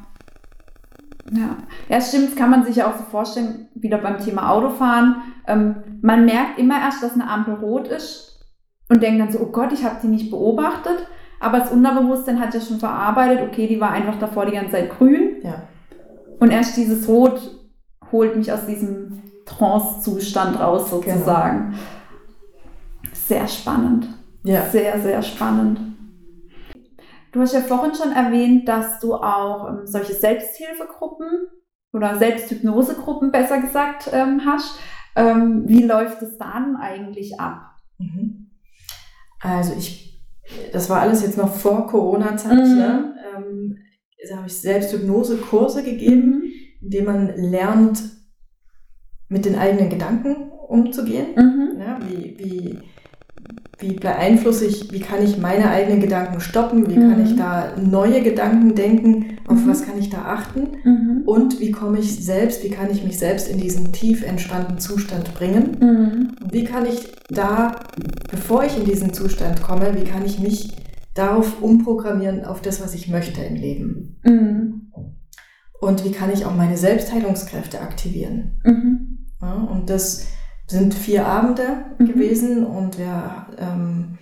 Ja. 1.31 1.57
ja, 1.89 2.01
stimmt, 2.01 2.29
das 2.29 2.35
kann 2.35 2.51
man 2.51 2.65
sich 2.65 2.75
ja 2.75 2.87
auch 2.87 2.97
so 2.97 3.03
vorstellen, 3.03 3.67
wieder 3.73 3.97
beim 3.97 4.19
Thema 4.19 4.51
Autofahren. 4.51 5.15
Ähm, 5.47 5.77
man 6.01 6.25
merkt 6.25 6.59
immer 6.59 6.79
erst, 6.79 7.01
dass 7.01 7.13
eine 7.13 7.27
Ampel 7.27 7.55
rot 7.55 7.87
ist 7.87 8.45
und 8.89 9.01
denkt 9.01 9.19
dann 9.19 9.31
so, 9.31 9.39
oh 9.39 9.51
Gott, 9.51 9.73
ich 9.73 9.83
habe 9.83 9.97
die 10.03 10.07
nicht 10.07 10.29
beobachtet. 10.29 11.07
Aber 11.39 11.59
das 11.59 11.71
Unterbewusstsein 11.71 12.39
hat 12.39 12.53
ja 12.53 12.61
schon 12.61 12.79
verarbeitet, 12.79 13.47
okay, 13.47 13.67
die 13.67 13.81
war 13.81 13.91
einfach 13.91 14.19
davor 14.19 14.45
die 14.45 14.53
ganze 14.53 14.73
Zeit 14.73 14.89
grün. 14.97 15.41
Ja. 15.43 15.63
Und 16.39 16.51
erst 16.51 16.77
dieses 16.77 17.07
Rot 17.07 17.64
holt 18.11 18.35
mich 18.35 18.51
aus 18.51 18.65
diesem 18.65 19.21
Trance-Zustand 19.45 20.59
raus, 20.59 20.89
sozusagen. 20.89 21.71
Genau. 21.71 21.83
Sehr 23.13 23.47
spannend. 23.47 24.07
Ja. 24.43 24.69
Sehr, 24.69 24.99
sehr 25.01 25.21
spannend. 25.21 25.79
Du 27.31 27.41
hast 27.41 27.53
ja 27.53 27.61
vorhin 27.61 27.93
schon 27.93 28.13
erwähnt, 28.13 28.67
dass 28.67 28.99
du 28.99 29.13
auch 29.15 29.67
ähm, 29.67 29.81
solche 29.85 30.13
Selbsthilfegruppen 30.13 31.27
oder 31.91 32.17
Selbsthypnosegruppen 32.17 33.31
besser 33.31 33.59
gesagt 33.59 34.09
ähm, 34.13 34.43
hast. 34.45 34.79
Ähm, 35.15 35.63
wie 35.67 35.83
läuft 35.83 36.21
es 36.21 36.37
dann 36.37 36.75
eigentlich 36.75 37.39
ab? 37.39 37.75
Mhm. 37.97 38.51
Also 39.41 39.73
ich, 39.77 40.21
das 40.71 40.89
war 40.89 41.01
alles 41.01 41.23
jetzt 41.23 41.37
noch 41.37 41.53
vor 41.53 41.87
Corona-Zeit. 41.87 42.67
Mhm. 42.67 42.75
Ne? 42.77 43.15
Ähm, 43.35 43.77
da 44.29 44.37
habe 44.37 44.47
ich 44.47 44.57
Selbsthypnose-Kurse 44.59 45.83
gegeben, 45.83 46.39
mhm. 46.39 46.51
In 46.81 46.89
denen 46.89 47.05
man 47.05 47.35
lernt, 47.35 48.03
mit 49.27 49.45
den 49.45 49.55
eigenen 49.55 49.89
Gedanken 49.89 50.51
umzugehen. 50.67 51.35
Mhm. 51.35 51.79
Ja, 51.79 51.99
wie, 52.07 52.37
wie 52.37 52.79
wie 53.79 53.93
beeinflusse 53.93 54.65
ich, 54.65 54.91
wie 54.91 54.99
kann 54.99 55.23
ich 55.23 55.37
meine 55.37 55.69
eigenen 55.69 55.99
Gedanken 55.99 56.39
stoppen, 56.39 56.89
wie 56.89 56.97
mhm. 56.97 57.11
kann 57.11 57.25
ich 57.25 57.33
mhm. 57.33 57.37
da 57.37 57.73
neue 57.77 58.21
Gedanken 58.21 58.73
denken, 58.73 59.37
auf 59.47 59.65
mhm. 59.65 59.69
was 59.69 59.85
kann 59.85 59.99
ich 59.99 60.09
da 60.09 60.23
achten 60.25 60.77
mhm. 60.83 61.23
und 61.25 61.59
wie 61.59 61.71
komme 61.71 61.99
ich 61.99 62.23
selbst, 62.23 62.63
wie 62.63 62.69
kann 62.69 62.89
ich 62.89 63.03
mich 63.03 63.19
selbst 63.19 63.49
in 63.49 63.59
diesen 63.59 63.91
tief 63.91 64.23
entspannten 64.23 64.79
Zustand 64.79 65.33
bringen 65.33 65.77
mhm. 65.79 66.31
und 66.41 66.53
wie 66.53 66.63
kann 66.63 66.85
ich 66.85 67.11
da, 67.29 67.75
bevor 68.31 68.63
ich 68.63 68.77
in 68.77 68.85
diesen 68.85 69.13
Zustand 69.13 69.61
komme, 69.61 69.93
wie 69.95 70.05
kann 70.05 70.25
ich 70.25 70.39
mich 70.39 70.73
darauf 71.13 71.61
umprogrammieren, 71.61 72.45
auf 72.45 72.61
das, 72.61 72.81
was 72.81 72.93
ich 72.93 73.07
möchte 73.07 73.41
im 73.41 73.55
Leben. 73.55 74.17
Mhm. 75.81 75.87
Und 75.87 76.05
wie 76.05 76.11
kann 76.11 76.31
ich 76.31 76.45
auch 76.45 76.55
meine 76.55 76.77
Selbstheilungskräfte 76.77 77.81
aktivieren. 77.81 78.59
Ja, 79.41 79.53
und 79.53 79.89
das 79.89 80.27
sind 80.67 80.93
vier 80.93 81.27
Abende 81.27 81.85
mhm. 81.99 82.05
gewesen 82.05 82.65
und 82.65 82.97
wir 82.97 83.47
ähm, 83.57 84.17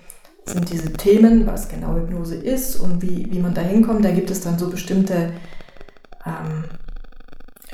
sind 0.46 0.72
diese 0.72 0.92
Themen, 0.94 1.48
was 1.48 1.70
genau 1.70 1.96
Hypnose 1.96 2.36
ist 2.36 2.76
und 2.80 3.02
wie, 3.02 3.32
wie 3.32 3.40
man 3.40 3.54
da 3.54 3.62
hinkommt. 3.62 4.04
Da 4.04 4.12
gibt 4.12 4.30
es 4.30 4.42
dann 4.42 4.60
so 4.60 4.70
bestimmte, 4.70 5.32
ähm, 6.26 6.66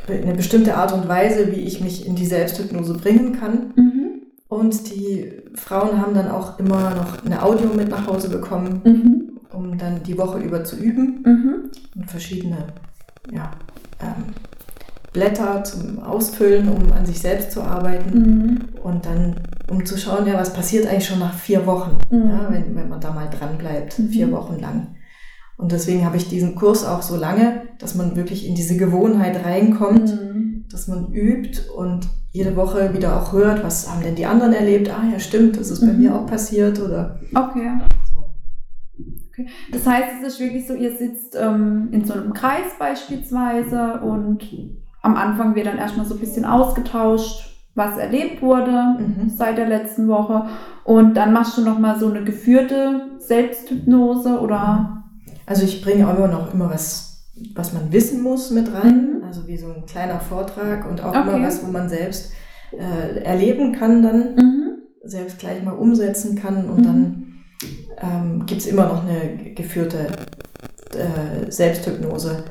eine 0.08 0.36
bestimmte 0.36 0.76
Art 0.76 0.94
und 0.94 1.08
Weise, 1.08 1.52
wie 1.52 1.62
ich 1.62 1.82
mich 1.82 2.06
in 2.06 2.15
die 2.15 2.26
Selbsthypnose 2.26 2.94
bringen 2.94 3.39
kann. 3.39 3.74
Mhm. 3.76 4.10
Und 4.48 4.96
die 4.96 5.32
Frauen 5.56 6.02
haben 6.02 6.13
dann 6.13 6.30
auch 6.30 6.60
immer 6.60 6.96
noch 6.96 7.24
eine 7.24 7.44
Audio 7.44 7.70
mit 7.76 7.89
nach 7.89 8.08
Hause 8.08 8.30
bekommen, 8.30 8.82
mhm. 8.84 9.39
um 9.56 9.78
dann 9.78 10.04
die 10.04 10.18
Woche 10.18 10.39
über 10.39 10.63
zu 10.63 10.76
üben 10.76 11.24
mhm. 11.24 11.72
und 11.96 12.10
verschiedene 12.10 12.58
ja, 13.32 13.52
ähm, 14.02 14.34
Blätter 15.14 15.64
zum 15.64 16.00
Ausfüllen, 16.00 16.70
um 16.70 16.92
an 16.92 17.06
sich 17.06 17.20
selbst 17.20 17.52
zu 17.52 17.62
arbeiten 17.62 18.20
mhm. 18.20 18.60
und 18.84 19.06
dann 19.06 19.36
um 19.70 19.86
zu 19.86 19.98
schauen, 19.98 20.28
ja, 20.28 20.36
was 20.36 20.54
passiert 20.54 20.88
eigentlich 20.88 21.08
schon 21.08 21.20
nach 21.20 21.34
vier 21.34 21.66
Wochen, 21.66 21.98
mhm. 22.10 22.30
ja, 22.30 22.48
wenn, 22.50 22.76
wenn 22.76 22.90
man 22.90 23.02
da 23.02 23.12
mal 23.12 23.30
dran 23.30 23.58
bleibt, 23.58 23.98
mhm. 24.00 24.10
vier 24.10 24.32
Wochen 24.32 24.60
lang. 24.60 24.96
Und 25.58 25.72
deswegen 25.72 26.06
habe 26.06 26.18
ich 26.18 26.30
diesen 26.30 26.56
Kurs 26.56 26.86
auch 26.86 27.02
so 27.02 27.16
lange, 27.18 27.64
dass 27.80 27.96
man 27.96 28.16
wirklich 28.16 28.48
in 28.48 28.56
diese 28.56 28.78
Gewohnheit 28.78 29.44
reinkommt, 29.44 30.10
mhm. 30.10 30.66
dass 30.72 30.88
man 30.88 31.12
übt 31.12 31.60
und 31.76 32.08
jede 32.32 32.56
Woche 32.56 32.94
wieder 32.94 33.20
auch 33.20 33.34
hört, 33.34 33.64
was 33.64 33.90
haben 33.90 34.02
denn 34.02 34.16
die 34.16 34.26
anderen 34.26 34.54
erlebt? 34.54 34.90
Ah 34.90 35.04
ja, 35.12 35.20
stimmt, 35.20 35.60
das 35.60 35.70
ist 35.72 35.82
bei 35.82 35.94
mir 35.94 36.12
mhm. 36.12 36.16
auch 36.16 36.26
passiert 36.28 36.80
oder. 36.80 37.20
Okay. 37.34 37.72
Das 39.71 39.86
heißt, 39.86 40.08
es 40.21 40.34
ist 40.34 40.39
wirklich 40.39 40.67
so, 40.67 40.73
ihr 40.73 40.95
sitzt 40.95 41.36
ähm, 41.39 41.89
in 41.91 42.06
so 42.06 42.13
einem 42.13 42.34
Kreis 42.34 42.78
beispielsweise 42.78 43.99
und 44.02 44.43
am 45.02 45.15
Anfang 45.15 45.56
wird 45.56 45.67
dann 45.67 45.78
erstmal 45.78 46.06
so 46.06 46.15
ein 46.15 46.19
bisschen 46.19 46.45
ausgetauscht, 46.45 47.49
was 47.75 47.97
erlebt 47.97 48.41
wurde 48.41 48.97
mhm. 48.99 49.30
seit 49.30 49.58
der 49.58 49.67
letzten 49.67 50.08
Woche. 50.08 50.47
Und 50.84 51.15
dann 51.15 51.34
machst 51.34 51.58
du 51.58 51.62
nochmal 51.62 51.99
so 51.99 52.08
eine 52.08 52.23
geführte 52.23 53.17
Selbsthypnose 53.19 54.39
oder? 54.39 55.04
Also 55.45 55.63
ich 55.63 55.82
bringe 55.82 56.08
auch 56.08 56.17
immer 56.17 56.28
noch 56.28 56.54
immer 56.54 56.69
was, 56.69 57.30
was 57.56 57.73
man 57.73 57.91
wissen 57.91 58.21
muss 58.21 58.52
mit 58.52 58.73
rein. 58.73 59.19
Mhm. 59.19 59.23
Also 59.23 59.47
wie 59.47 59.58
so 59.58 59.67
ein 59.67 59.86
kleiner 59.86 60.19
Vortrag 60.19 60.89
und 60.89 61.04
auch 61.04 61.15
okay. 61.15 61.21
immer 61.21 61.47
was, 61.47 61.65
wo 61.65 61.71
man 61.71 61.88
selbst 61.88 62.34
äh, 62.71 63.21
erleben 63.23 63.71
kann 63.71 64.04
dann, 64.04 64.36
mhm. 64.36 64.78
selbst 65.04 65.39
gleich 65.39 65.63
mal 65.63 65.71
umsetzen 65.71 66.36
kann 66.36 66.69
und 66.69 66.86
dann 66.86 66.99
mhm. 66.99 67.29
Ähm, 68.02 68.46
gibt 68.46 68.62
es 68.62 68.68
immer 68.68 68.88
noch 68.88 69.04
eine 69.04 69.54
geführte 69.54 70.08
äh, 70.94 71.52
Selbsthypnose 71.52 72.44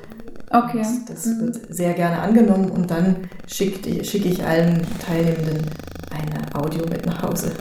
Okay. 0.50 0.78
Das, 0.78 1.04
das 1.04 1.26
mhm. 1.26 1.40
wird 1.40 1.74
sehr 1.74 1.92
gerne 1.94 2.20
angenommen 2.20 2.70
und 2.70 2.90
dann 2.90 3.28
schicke 3.46 4.04
schick 4.04 4.24
ich 4.24 4.44
allen 4.44 4.86
Teilnehmenden 4.98 5.66
eine 6.10 6.54
Audio 6.54 6.84
mit 6.88 7.04
nach 7.06 7.22
Hause. 7.22 7.52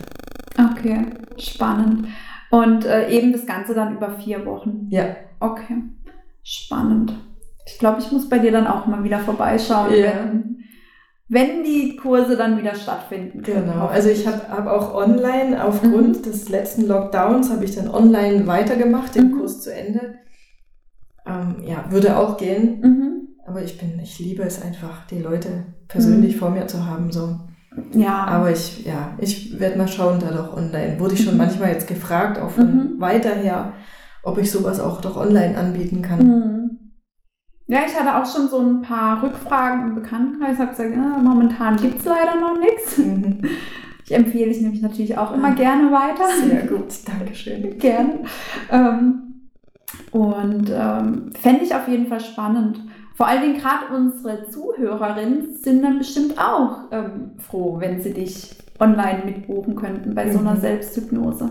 Okay, 0.58 1.06
spannend. 1.36 2.08
Und 2.50 2.86
äh, 2.86 3.10
eben 3.10 3.32
das 3.32 3.46
Ganze 3.46 3.74
dann 3.74 3.96
über 3.96 4.10
vier 4.12 4.44
Wochen. 4.46 4.86
Ja. 4.88 5.16
Okay, 5.38 5.82
spannend. 6.42 7.14
Ich 7.66 7.78
glaube, 7.78 8.00
ich 8.00 8.10
muss 8.10 8.28
bei 8.28 8.38
dir 8.38 8.52
dann 8.52 8.66
auch 8.66 8.86
mal 8.86 9.04
wieder 9.04 9.18
vorbeischauen, 9.18 9.92
ja. 9.92 10.06
wenn, 10.06 10.57
wenn 11.28 11.62
die 11.62 11.96
Kurse 11.96 12.36
dann 12.36 12.58
wieder 12.58 12.74
stattfinden. 12.74 13.42
Können, 13.42 13.66
genau, 13.66 13.86
also 13.86 14.08
ich 14.08 14.26
habe 14.26 14.48
hab 14.48 14.66
auch 14.66 14.94
online, 14.94 15.62
aufgrund 15.62 16.18
mhm. 16.18 16.22
des 16.22 16.48
letzten 16.48 16.86
Lockdowns, 16.86 17.50
habe 17.50 17.64
ich 17.64 17.74
dann 17.74 17.88
online 17.88 18.46
weitergemacht, 18.46 19.14
den 19.14 19.30
mhm. 19.30 19.38
Kurs 19.38 19.60
zu 19.60 19.74
Ende. 19.74 20.14
Ähm, 21.26 21.56
ja, 21.66 21.84
würde 21.90 22.16
auch 22.16 22.38
gehen. 22.38 22.80
Mhm. 22.80 23.28
Aber 23.46 23.62
ich 23.62 23.78
bin, 23.78 23.98
ich 24.02 24.18
liebe 24.18 24.42
es 24.42 24.62
einfach, 24.62 25.06
die 25.06 25.20
Leute 25.20 25.64
persönlich 25.86 26.34
mhm. 26.34 26.38
vor 26.38 26.50
mir 26.50 26.66
zu 26.66 26.86
haben. 26.86 27.12
So. 27.12 27.38
Ja. 27.92 28.24
Aber 28.24 28.50
ich, 28.50 28.86
ja, 28.86 29.12
ich 29.18 29.60
werde 29.60 29.76
mal 29.76 29.88
schauen, 29.88 30.20
da 30.20 30.30
doch 30.30 30.56
online. 30.56 30.98
Wurde 30.98 31.14
ich 31.14 31.24
schon 31.24 31.34
mhm. 31.34 31.38
manchmal 31.38 31.72
jetzt 31.72 31.86
gefragt, 31.86 32.38
auch 32.40 32.50
von 32.50 32.94
mhm. 32.94 33.00
weiter 33.00 33.34
her, 33.34 33.74
ob 34.22 34.38
ich 34.38 34.50
sowas 34.50 34.80
auch 34.80 35.02
doch 35.02 35.16
online 35.16 35.58
anbieten 35.58 36.00
kann. 36.00 36.87
Mhm. 37.68 37.74
Ja, 37.74 37.80
ich 37.86 37.94
hatte 37.98 38.16
auch 38.16 38.26
schon 38.26 38.48
so 38.48 38.58
ein 38.58 38.82
paar 38.82 39.22
Rückfragen 39.22 39.88
im 39.88 39.94
Bekanntenkreis, 39.94 40.58
habe 40.58 40.70
gesagt, 40.70 40.94
ja, 40.94 41.18
momentan 41.22 41.76
gibt 41.76 42.00
es 42.00 42.04
leider 42.04 42.40
noch 42.40 42.58
nichts. 42.58 42.98
Mhm. 42.98 43.42
Ich 44.04 44.14
empfehle 44.14 44.50
es 44.50 44.60
nämlich 44.60 44.80
natürlich 44.80 45.18
auch 45.18 45.34
immer 45.34 45.52
gerne 45.54 45.92
weiter. 45.92 46.24
Sehr 46.42 46.66
gut, 46.66 46.86
Dankeschön. 47.06 47.78
gerne. 47.78 48.20
Ähm, 48.70 49.50
Und 50.10 50.72
ähm, 50.74 51.30
fände 51.38 51.64
ich 51.64 51.74
auf 51.74 51.86
jeden 51.88 52.06
Fall 52.06 52.20
spannend. 52.20 52.80
Vor 53.14 53.26
allen 53.26 53.42
Dingen 53.42 53.58
gerade 53.58 53.94
unsere 53.94 54.48
Zuhörerinnen 54.48 55.56
sind 55.56 55.82
dann 55.82 55.98
bestimmt 55.98 56.38
auch 56.38 56.84
ähm, 56.90 57.32
froh, 57.38 57.76
wenn 57.80 58.00
sie 58.00 58.14
dich 58.14 58.56
online 58.80 59.24
mitbuchen 59.24 59.76
könnten 59.76 60.14
bei 60.14 60.30
so 60.30 60.38
einer 60.38 60.54
mhm. 60.54 60.60
Selbsthypnose. 60.60 61.50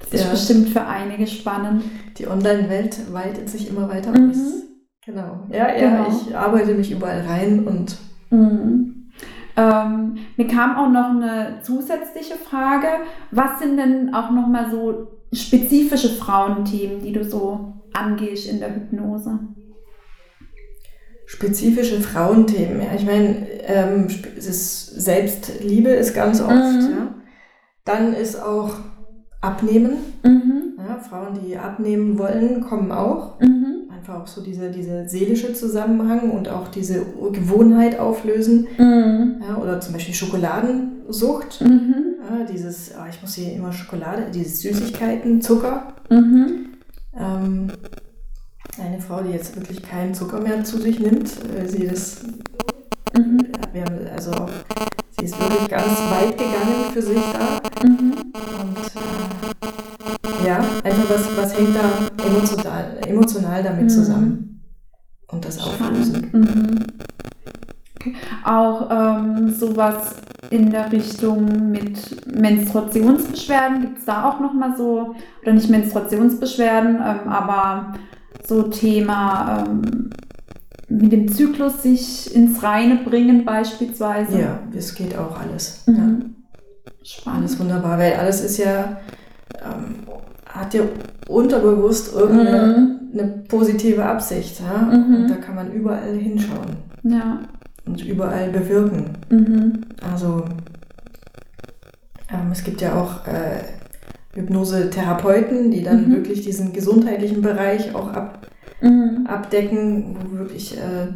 Das 0.00 0.20
ja. 0.20 0.26
ist 0.26 0.30
bestimmt 0.32 0.68
für 0.70 0.84
einige 0.84 1.26
spannend. 1.26 1.84
Die 2.18 2.26
Online-Welt 2.28 3.12
weitet 3.12 3.48
sich 3.48 3.70
immer 3.70 3.88
weiter 3.88 4.10
mhm. 4.10 4.32
Genau. 5.06 5.46
Ja, 5.52 5.72
ja, 5.72 6.04
genau. 6.04 6.08
ich 6.08 6.36
arbeite 6.36 6.74
mich 6.74 6.90
überall 6.90 7.20
rein 7.20 7.64
und. 7.66 7.96
Mhm. 8.30 9.12
Ähm, 9.56 10.16
mir 10.36 10.48
kam 10.48 10.76
auch 10.76 10.90
noch 10.90 11.10
eine 11.10 11.60
zusätzliche 11.62 12.34
Frage. 12.34 12.88
Was 13.30 13.60
sind 13.60 13.78
denn 13.78 14.12
auch 14.12 14.30
nochmal 14.30 14.70
so 14.70 15.06
spezifische 15.32 16.10
Frauenthemen, 16.10 17.00
die 17.02 17.12
du 17.12 17.24
so 17.24 17.72
angehst 17.92 18.50
in 18.50 18.58
der 18.58 18.74
Hypnose? 18.74 19.38
Spezifische 21.24 22.00
Frauenthemen, 22.00 22.82
ja. 22.82 22.88
Ich 22.96 23.06
meine, 23.06 23.48
ähm, 23.62 24.08
Selbstliebe 24.08 25.90
ist 25.90 26.14
ganz 26.14 26.40
oft, 26.42 26.50
mhm. 26.50 26.90
ja. 26.90 27.14
Dann 27.84 28.12
ist 28.12 28.42
auch 28.42 28.74
Abnehmen. 29.40 29.98
Mhm. 30.24 30.78
Ja, 30.78 30.98
Frauen, 30.98 31.38
die 31.44 31.56
abnehmen 31.56 32.18
wollen, 32.18 32.60
kommen 32.60 32.90
auch. 32.90 33.40
Mhm. 33.40 33.75
Einfach 34.06 34.22
auch 34.22 34.26
so 34.28 34.40
diese, 34.40 34.70
diese 34.70 35.08
seelische 35.08 35.52
Zusammenhang 35.52 36.30
und 36.30 36.48
auch 36.48 36.68
diese 36.68 37.04
Gewohnheit 37.32 37.98
auflösen. 37.98 38.68
Mhm. 38.78 39.42
Ja, 39.42 39.56
oder 39.56 39.80
zum 39.80 39.94
Beispiel 39.94 40.14
Schokoladensucht. 40.14 41.60
Mhm. 41.60 42.14
Ja, 42.22 42.44
dieses, 42.44 42.92
oh, 42.96 43.04
ich 43.10 43.20
muss 43.20 43.34
hier 43.34 43.52
immer 43.52 43.72
Schokolade, 43.72 44.30
diese 44.32 44.48
Süßigkeiten, 44.48 45.42
Zucker. 45.42 45.94
Mhm. 46.08 46.68
Ähm, 47.18 47.72
eine 48.80 49.00
Frau, 49.00 49.22
die 49.22 49.32
jetzt 49.32 49.56
wirklich 49.56 49.82
keinen 49.82 50.14
Zucker 50.14 50.40
mehr 50.40 50.62
zu 50.62 50.78
sich 50.78 51.00
nimmt, 51.00 51.28
äh, 51.58 51.66
sie 51.66 51.88
das, 51.88 52.22
mhm. 53.12 53.44
wir 53.72 53.82
haben 53.82 53.98
also 54.14 54.30
auch, 54.30 54.50
sie 55.18 55.24
ist 55.24 55.40
wirklich 55.40 55.68
ganz 55.68 55.98
weit 56.10 56.38
gegangen 56.38 56.92
für 56.92 57.02
sich 57.02 57.22
da. 57.32 57.60
Mhm. 57.84 58.14
Und 58.60 58.76
äh, 58.78 59.85
ja, 60.46 60.58
einfach 60.84 61.10
was, 61.10 61.36
was 61.36 61.58
hängt 61.58 61.74
da 61.74 62.24
emotional, 62.24 62.96
emotional 63.06 63.62
damit 63.62 63.84
mhm. 63.84 63.88
zusammen? 63.88 64.62
Und 65.28 65.44
das 65.44 65.58
auflösen. 65.58 66.30
Mhm. 66.32 66.86
Okay. 67.96 68.14
Auch 68.44 68.88
ähm, 68.90 69.52
sowas 69.52 70.16
in 70.50 70.70
der 70.70 70.92
Richtung 70.92 71.70
mit 71.70 72.26
Menstruationsbeschwerden, 72.32 73.80
gibt 73.80 73.98
es 73.98 74.04
da 74.04 74.28
auch 74.28 74.38
nochmal 74.38 74.76
so, 74.76 75.16
oder 75.42 75.52
nicht 75.52 75.68
Menstruationsbeschwerden, 75.68 76.96
ähm, 76.96 77.28
aber 77.28 77.94
so 78.46 78.62
Thema 78.62 79.64
ähm, 79.66 80.10
mit 80.88 81.10
dem 81.10 81.32
Zyklus 81.32 81.82
sich 81.82 82.32
ins 82.34 82.62
Reine 82.62 82.96
bringen 83.04 83.44
beispielsweise. 83.44 84.40
Ja, 84.40 84.60
es 84.76 84.94
geht 84.94 85.18
auch 85.18 85.38
alles. 85.40 85.82
Mhm. 85.86 85.96
Ja. 85.96 86.36
Spannend. 87.02 87.40
Alles 87.40 87.58
wunderbar, 87.58 87.98
weil 87.98 88.14
alles 88.14 88.40
ist 88.40 88.58
ja, 88.58 88.98
ähm, 89.62 90.06
hat 90.58 90.74
ja 90.74 90.82
unterbewusst 91.28 92.14
irgendeine 92.14 92.98
mhm. 93.12 93.44
positive 93.48 94.04
Absicht. 94.04 94.60
Ja? 94.60 94.82
Mhm. 94.82 95.14
Und 95.14 95.30
da 95.30 95.36
kann 95.36 95.54
man 95.54 95.72
überall 95.72 96.14
hinschauen. 96.14 96.76
Ja. 97.02 97.40
Und 97.84 98.04
überall 98.04 98.50
bewirken. 98.50 99.10
Mhm. 99.30 99.80
Also 100.12 100.44
ähm, 102.32 102.50
es 102.50 102.64
gibt 102.64 102.80
ja 102.80 102.94
auch 103.00 103.26
äh, 103.26 103.62
Hypnosetherapeuten, 104.34 105.70
die 105.70 105.82
dann 105.82 106.08
mhm. 106.08 106.16
wirklich 106.16 106.42
diesen 106.42 106.72
gesundheitlichen 106.72 107.42
Bereich 107.42 107.94
auch 107.94 108.12
ab, 108.12 108.46
mhm. 108.80 109.26
abdecken, 109.26 110.16
wo 110.20 110.38
wirklich 110.38 110.76
äh, 110.76 111.06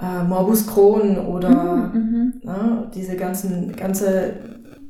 äh, 0.00 0.24
Morbus 0.28 0.66
Crohn 0.66 1.18
oder 1.18 1.90
mhm. 1.92 2.34
ne, 2.42 2.90
diese 2.94 3.16
ganzen 3.16 3.74
ganze 3.74 4.34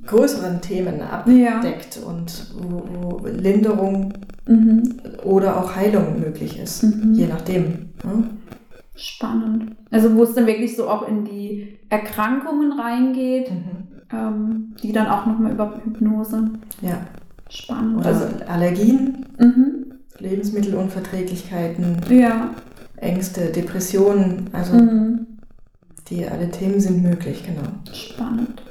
größeren 0.08 0.60
Themen 0.60 1.00
abdeckt 1.02 1.96
ja. 2.00 2.08
und 2.08 2.46
wo, 2.58 3.20
wo 3.20 3.26
Linderung 3.26 4.14
mhm. 4.46 4.82
oder 5.22 5.58
auch 5.58 5.76
Heilung 5.76 6.18
möglich 6.18 6.58
ist, 6.58 6.82
mhm. 6.82 7.14
je 7.14 7.26
nachdem. 7.26 7.90
Ne? 8.04 8.30
Spannend. 8.96 9.76
Also 9.90 10.16
wo 10.16 10.24
es 10.24 10.34
dann 10.34 10.46
wirklich 10.46 10.76
so 10.76 10.88
auch 10.88 11.06
in 11.06 11.24
die 11.24 11.78
Erkrankungen 11.88 12.72
reingeht, 12.72 13.50
ähm, 14.12 14.74
die 14.82 14.92
dann 14.92 15.06
auch 15.06 15.26
nochmal 15.26 15.52
über 15.52 15.80
Hypnose. 15.84 16.50
Ja. 16.82 17.06
Spannend. 17.48 17.98
Oder 17.98 18.06
also 18.06 18.26
Allergien, 18.46 19.26
mhm. 19.38 19.92
Lebensmittelunverträglichkeiten, 20.18 22.00
ja. 22.10 22.50
Ängste, 22.96 23.52
Depressionen, 23.52 24.50
also 24.52 24.74
mhm. 24.74 25.26
die 26.08 26.26
alle 26.26 26.50
Themen 26.50 26.80
sind 26.80 27.02
möglich, 27.02 27.44
genau. 27.46 27.68
Spannend. 27.92 28.62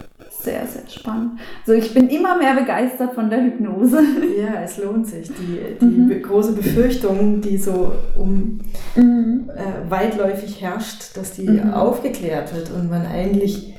Sehr, 0.47 0.65
sehr 0.65 0.87
spannend. 0.87 1.39
Also 1.67 1.73
ich 1.73 1.93
bin 1.93 2.07
immer 2.07 2.37
mehr 2.37 2.55
begeistert 2.55 3.13
von 3.13 3.29
der 3.29 3.43
Hypnose. 3.43 3.99
Ja, 4.39 4.61
es 4.63 4.77
lohnt 4.77 5.05
sich. 5.05 5.27
Die, 5.27 5.77
die 5.81 5.85
mhm. 5.85 6.21
große 6.21 6.53
Befürchtung, 6.53 7.41
die 7.41 7.57
so 7.57 7.91
um 8.17 8.59
mhm. 8.95 9.49
äh, 9.49 9.91
weitläufig 9.91 10.61
herrscht, 10.61 11.17
dass 11.17 11.33
die 11.33 11.49
mhm. 11.49 11.73
aufgeklärt 11.73 12.55
wird 12.55 12.71
und 12.71 12.89
man 12.89 13.05
eigentlich 13.05 13.73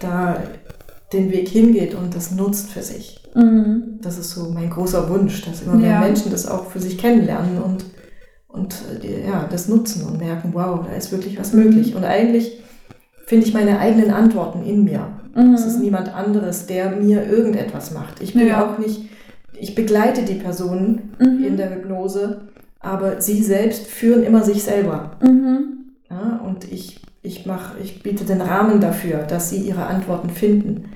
da 0.00 0.42
den 1.12 1.30
Weg 1.30 1.48
hingeht 1.48 1.94
und 1.94 2.14
das 2.14 2.30
nutzt 2.30 2.70
für 2.70 2.82
sich. 2.82 3.20
Mhm. 3.34 3.98
Das 4.00 4.16
ist 4.16 4.30
so 4.30 4.48
mein 4.48 4.70
großer 4.70 5.10
Wunsch, 5.10 5.44
dass 5.44 5.60
immer 5.60 5.74
mehr 5.74 5.90
ja. 5.90 6.00
Menschen 6.00 6.30
das 6.30 6.48
auch 6.48 6.70
für 6.70 6.80
sich 6.80 6.96
kennenlernen 6.96 7.60
und, 7.60 7.84
und 8.48 8.74
äh, 9.02 9.26
ja, 9.26 9.46
das 9.50 9.68
nutzen 9.68 10.06
und 10.06 10.18
merken, 10.18 10.52
wow, 10.54 10.80
da 10.86 10.96
ist 10.96 11.12
wirklich 11.12 11.38
was 11.38 11.52
möglich. 11.52 11.94
Und 11.94 12.04
eigentlich 12.04 12.62
finde 13.26 13.46
ich 13.46 13.52
meine 13.52 13.80
eigenen 13.80 14.10
Antworten 14.10 14.64
in 14.64 14.84
mir. 14.84 15.08
Mhm. 15.36 15.54
Es 15.54 15.66
ist 15.66 15.78
niemand 15.78 16.12
anderes, 16.14 16.66
der 16.66 16.90
mir 16.90 17.26
irgendetwas 17.26 17.92
macht. 17.92 18.20
Ich 18.22 18.32
bin 18.32 18.48
ja. 18.48 18.64
auch 18.64 18.78
nicht, 18.78 19.10
ich 19.52 19.74
begleite 19.74 20.22
die 20.22 20.34
Personen 20.34 21.14
mhm. 21.18 21.44
in 21.44 21.56
der 21.56 21.74
Hypnose, 21.74 22.42
aber 22.80 23.20
sie 23.20 23.42
selbst 23.42 23.86
führen 23.86 24.22
immer 24.22 24.42
sich 24.42 24.62
selber. 24.62 25.12
Mhm. 25.22 25.92
Ja, 26.10 26.40
und 26.44 26.70
ich, 26.72 27.00
ich, 27.22 27.46
mach, 27.46 27.78
ich 27.82 28.02
biete 28.02 28.24
den 28.24 28.40
Rahmen 28.40 28.80
dafür, 28.80 29.18
dass 29.18 29.50
sie 29.50 29.60
ihre 29.60 29.86
Antworten 29.86 30.30
finden. 30.30 30.90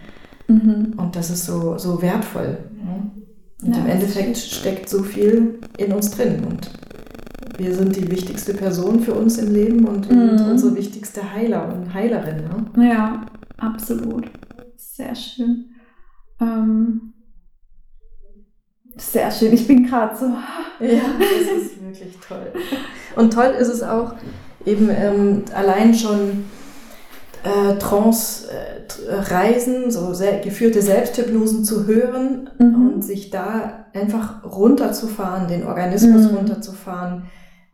Mhm. 0.49 0.95
Und 0.97 1.17
das 1.17 1.31
ist 1.31 1.47
so, 1.47 1.79
so 1.79 2.01
wertvoll. 2.01 2.59
Und 3.63 3.75
ja, 3.75 3.83
im 3.83 3.87
Endeffekt 3.89 4.39
steckt 4.39 4.89
so 4.89 5.03
viel 5.03 5.59
in 5.77 5.93
uns 5.93 6.11
drin. 6.13 6.43
Und 6.49 6.71
wir 7.59 7.75
sind 7.75 7.95
die 7.95 8.11
wichtigste 8.11 8.55
Person 8.55 9.01
für 9.01 9.13
uns 9.13 9.39
im 9.39 9.53
Leben 9.53 9.87
und 9.87 10.11
mhm. 10.11 10.51
unsere 10.51 10.75
wichtigste 10.77 11.35
Heiler 11.35 11.73
und 11.75 11.93
Heilerin. 11.93 12.45
Ne? 12.77 12.89
Ja, 12.89 13.27
absolut. 13.61 14.31
Sehr 14.77 15.15
schön. 15.15 15.71
Ähm, 16.41 17.13
sehr 18.97 19.31
schön. 19.31 19.53
Ich 19.53 19.67
bin 19.67 19.87
gerade 19.87 20.17
so. 20.17 20.27
Ja, 20.81 21.03
das 21.19 21.63
ist 21.63 21.83
wirklich 21.83 22.17
toll. 22.27 22.53
Und 23.15 23.35
toll 23.35 23.55
ist 23.59 23.69
es 23.69 23.83
auch 23.83 24.15
eben 24.65 24.89
ähm, 24.89 25.45
allein 25.55 25.95
schon 25.95 26.45
äh, 27.43 27.77
Trance-Reisen, 27.79 29.85
äh, 29.85 29.91
so 29.91 30.15
sehr, 30.15 30.41
geführte 30.41 30.83
Selbsthypnosen 30.83 31.65
zu 31.65 31.87
hören 31.87 32.51
mhm. 32.59 32.93
und 32.95 33.03
sich 33.03 33.31
da 33.31 33.87
einfach 33.93 34.45
runterzufahren, 34.45 35.49
den 35.49 35.67
Organismus 35.67 36.31
mhm. 36.31 36.39
runterzufahren, 36.39 37.25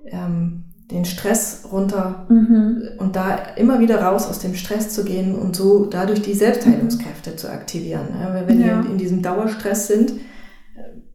ähm, 0.07 0.66
den 0.91 1.05
Stress 1.05 1.65
runter 1.73 2.27
mhm. 2.29 2.83
und 2.99 3.17
da 3.17 3.39
immer 3.57 3.81
wieder 3.81 4.03
raus 4.03 4.29
aus 4.29 4.39
dem 4.39 4.55
Stress 4.55 4.91
zu 4.91 5.05
gehen 5.05 5.35
und 5.35 5.57
so 5.57 5.87
dadurch 5.87 6.23
die 6.23 6.35
Selbstheilungskräfte 6.35 7.35
zu 7.35 7.51
aktivieren. 7.51 8.09
Ja, 8.21 8.47
wenn 8.47 8.61
ja. 8.61 8.67
wir 8.67 8.91
in 8.91 8.97
diesem 8.97 9.21
Dauerstress 9.21 9.89
sind, 9.89 10.13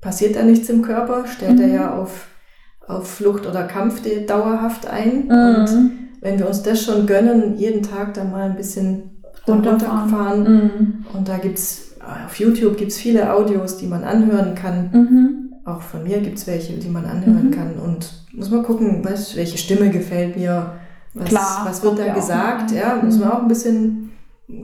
passiert 0.01 0.36
da 0.36 0.43
nichts 0.43 0.67
im 0.69 0.82
Körper, 0.82 1.26
stellt 1.26 1.59
er 1.59 1.67
mhm. 1.67 1.74
ja 1.74 1.97
auf, 1.97 2.28
auf 2.86 3.09
Flucht 3.09 3.47
oder 3.47 3.63
Kampf 3.63 4.01
dauerhaft 4.28 4.88
ein 4.88 5.28
mhm. 5.28 5.55
und 5.55 5.91
wenn 6.22 6.38
wir 6.38 6.47
uns 6.47 6.61
das 6.61 6.84
schon 6.84 7.07
gönnen, 7.07 7.57
jeden 7.57 7.82
Tag 7.82 8.13
da 8.13 8.24
mal 8.24 8.49
ein 8.49 8.55
bisschen 8.55 9.24
runterfahren. 9.47 10.43
Mhm. 10.43 11.05
Und 11.13 11.28
da 11.28 11.38
gibt 11.38 11.57
es, 11.57 11.95
auf 12.26 12.36
YouTube 12.36 12.78
gibt 12.78 12.91
es 12.91 12.97
viele 12.97 13.34
Audios, 13.34 13.78
die 13.78 13.88
man 13.88 14.03
anhören 14.03 14.53
kann. 14.53 15.49
Mhm. 15.64 15.72
Auch 15.72 15.82
von 15.82 16.03
mir 16.03 16.20
gibt 16.20 16.38
es 16.38 16.47
welche, 16.47 16.74
die 16.74 16.89
man 16.89 17.05
anhören 17.05 17.47
mhm. 17.47 17.51
kann. 17.51 17.80
Und 17.80 18.26
muss 18.34 18.49
man 18.49 18.64
gucken, 18.64 19.03
was, 19.03 19.36
welche 19.36 19.57
Stimme 19.57 19.89
gefällt 19.89 20.38
mir, 20.38 20.74
was, 21.14 21.30
Klar, 21.30 21.66
was 21.66 21.84
wird 21.84 21.99
da 21.99 22.14
gesagt. 22.14 22.72
Ja, 22.72 23.01
muss 23.03 23.18
man 23.18 23.28
mhm. 23.28 23.34
auch 23.34 23.41
ein 23.41 23.47
bisschen, 23.47 24.12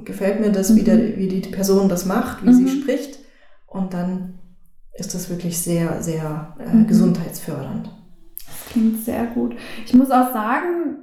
gefällt 0.06 0.40
mir 0.40 0.52
das, 0.52 0.76
wie, 0.76 0.84
der, 0.84 0.96
mhm. 0.96 1.18
wie 1.18 1.28
die 1.28 1.42
Person 1.42 1.90
das 1.90 2.06
macht, 2.06 2.46
wie 2.46 2.54
sie 2.54 2.64
mhm. 2.64 2.82
spricht. 2.82 3.20
Und 3.66 3.94
dann 3.94 4.40
ist 4.94 5.14
das 5.14 5.30
wirklich 5.30 5.60
sehr, 5.60 6.02
sehr 6.02 6.56
äh, 6.60 6.84
gesundheitsfördernd. 6.86 7.92
Das 8.46 8.72
klingt 8.72 9.04
sehr 9.04 9.26
gut. 9.28 9.56
Ich 9.86 9.94
muss 9.94 10.10
auch 10.10 10.34
sagen, 10.34 10.98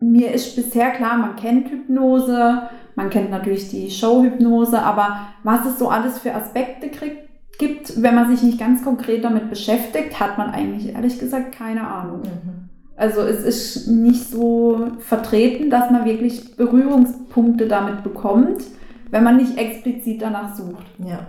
mir 0.00 0.32
ist 0.32 0.54
bisher 0.54 0.90
klar, 0.90 1.16
man 1.16 1.36
kennt 1.36 1.70
Hypnose, 1.70 2.68
man 2.94 3.10
kennt 3.10 3.30
natürlich 3.30 3.70
die 3.70 3.90
Showhypnose, 3.90 4.80
aber 4.80 5.28
was 5.42 5.66
es 5.66 5.78
so 5.78 5.88
alles 5.88 6.18
für 6.18 6.34
Aspekte 6.34 6.90
kriegt, 6.90 7.28
gibt, 7.58 8.02
wenn 8.02 8.14
man 8.14 8.30
sich 8.30 8.42
nicht 8.42 8.58
ganz 8.58 8.82
konkret 8.82 9.24
damit 9.24 9.50
beschäftigt, 9.50 10.18
hat 10.20 10.38
man 10.38 10.50
eigentlich 10.50 10.94
ehrlich 10.94 11.18
gesagt 11.18 11.52
keine 11.56 11.86
Ahnung. 11.86 12.20
Mhm. 12.20 12.68
Also 12.96 13.22
es 13.22 13.42
ist 13.42 13.88
nicht 13.88 14.28
so 14.28 14.88
vertreten, 15.00 15.70
dass 15.70 15.90
man 15.90 16.04
wirklich 16.04 16.56
Berührungspunkte 16.56 17.66
damit 17.66 18.04
bekommt, 18.04 18.62
wenn 19.10 19.24
man 19.24 19.36
nicht 19.36 19.58
explizit 19.58 20.22
danach 20.22 20.54
sucht. 20.54 20.84
Ja. 21.04 21.26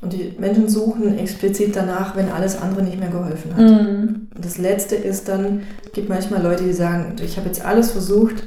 Und 0.00 0.12
die 0.12 0.34
Menschen 0.38 0.68
suchen 0.68 1.18
explizit 1.18 1.76
danach, 1.76 2.16
wenn 2.16 2.30
alles 2.30 2.60
andere 2.60 2.82
nicht 2.82 2.98
mehr 2.98 3.10
geholfen 3.10 3.54
hat. 3.56 3.70
Mhm. 3.70 4.28
Und 4.34 4.44
das 4.44 4.58
Letzte 4.58 4.96
ist 4.96 5.28
dann, 5.28 5.62
es 5.84 5.92
gibt 5.92 6.08
manchmal 6.08 6.42
Leute, 6.42 6.64
die 6.64 6.72
sagen, 6.72 7.14
ich 7.22 7.36
habe 7.36 7.46
jetzt 7.46 7.64
alles 7.64 7.92
versucht, 7.92 8.44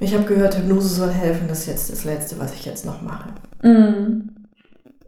ich 0.00 0.14
habe 0.14 0.24
gehört, 0.24 0.56
Hypnose 0.56 0.88
soll 0.88 1.10
helfen, 1.10 1.48
das 1.48 1.60
ist 1.60 1.66
jetzt 1.66 1.92
das 1.92 2.04
Letzte, 2.04 2.38
was 2.38 2.54
ich 2.54 2.64
jetzt 2.64 2.86
noch 2.86 3.02
mache. 3.02 3.30
Mhm. 3.62 4.30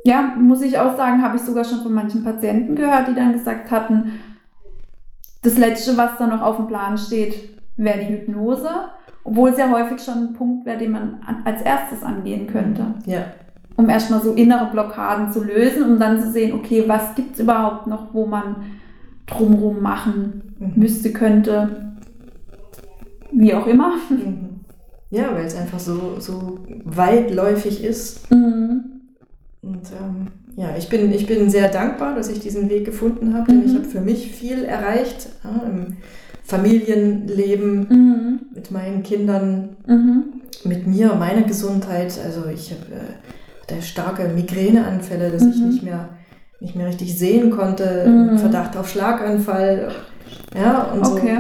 Ja, 0.05 0.35
muss 0.39 0.63
ich 0.63 0.79
auch 0.79 0.97
sagen, 0.97 1.23
habe 1.23 1.37
ich 1.37 1.43
sogar 1.43 1.65
schon 1.65 1.83
von 1.83 1.93
manchen 1.93 2.25
Patienten 2.25 2.75
gehört, 2.75 3.09
die 3.09 3.15
dann 3.15 3.33
gesagt 3.33 3.71
hatten, 3.71 4.13
das 5.43 5.59
Letzte, 5.59 5.97
was 5.97 6.17
da 6.19 6.27
noch 6.27 6.43
auf 6.43 6.57
dem 6.57 6.67
Plan 6.67 6.99
steht, 6.99 7.59
wäre 7.77 7.99
die 7.99 8.13
Hypnose, 8.13 8.69
obwohl 9.25 9.51
es 9.51 9.59
ja 9.59 9.71
häufig 9.71 10.03
schon 10.03 10.19
ein 10.19 10.33
Punkt 10.35 10.67
wäre, 10.67 10.79
den 10.79 10.93
man 10.93 11.21
als 11.45 11.63
erstes 11.63 12.03
angehen 12.03 12.47
könnte. 12.47 12.95
Ja. 13.07 13.25
Um 13.77 13.89
erstmal 13.89 14.21
so 14.21 14.33
innere 14.33 14.71
Blockaden 14.71 15.33
zu 15.33 15.43
lösen, 15.43 15.85
um 15.85 15.99
dann 15.99 16.21
zu 16.21 16.31
sehen, 16.31 16.53
okay, 16.55 16.85
was 16.87 17.15
gibt 17.15 17.35
es 17.35 17.41
überhaupt 17.41 17.87
noch, 17.87 18.13
wo 18.13 18.27
man 18.27 18.57
drumherum 19.27 19.81
machen 19.81 20.55
mhm. 20.59 20.73
müsste, 20.77 21.13
könnte, 21.13 21.95
wie 23.33 23.55
auch 23.55 23.67
immer. 23.67 23.93
Mhm. 24.11 24.61
Ja, 25.11 25.35
weil 25.35 25.47
es 25.47 25.57
einfach 25.57 25.79
so, 25.79 26.17
so 26.19 26.59
weitläufig 26.85 27.83
ist. 27.83 28.31
Mhm. 28.31 28.90
Und 29.63 29.91
ähm, 29.93 30.29
ja, 30.57 30.75
ich 30.77 30.89
bin, 30.89 31.13
ich 31.13 31.27
bin 31.27 31.51
sehr 31.51 31.69
dankbar, 31.69 32.15
dass 32.15 32.29
ich 32.29 32.41
diesen 32.41 32.71
Weg 32.71 32.85
gefunden 32.85 33.35
habe, 33.35 33.51
denn 33.51 33.65
ich 33.65 33.73
mhm. 33.73 33.77
habe 33.79 33.85
für 33.87 34.01
mich 34.01 34.31
viel 34.31 34.65
erreicht 34.65 35.29
ja, 35.45 35.69
im 35.69 35.99
Familienleben, 36.45 37.89
mhm. 37.89 38.41
mit 38.55 38.71
meinen 38.71 39.03
Kindern, 39.03 39.77
mhm. 39.87 40.25
mit 40.65 40.87
mir, 40.87 41.15
meiner 41.15 41.43
Gesundheit. 41.43 42.19
Also 42.25 42.47
ich 42.47 42.73
habe 42.73 43.77
äh, 43.79 43.83
starke 43.83 44.29
Migräneanfälle, 44.29 45.31
dass 45.31 45.43
ich 45.43 45.57
mhm. 45.57 45.69
nicht 45.69 45.83
mehr, 45.83 46.09
nicht 46.61 46.75
mehr 46.75 46.89
richtig 46.89 47.19
sehen 47.19 47.51
konnte, 47.51 48.07
mhm. 48.07 48.39
Verdacht 48.39 48.77
auf 48.79 48.89
Schlaganfall. 48.89 49.91
Ja, 50.55 50.85
und 50.85 51.07
okay. 51.07 51.37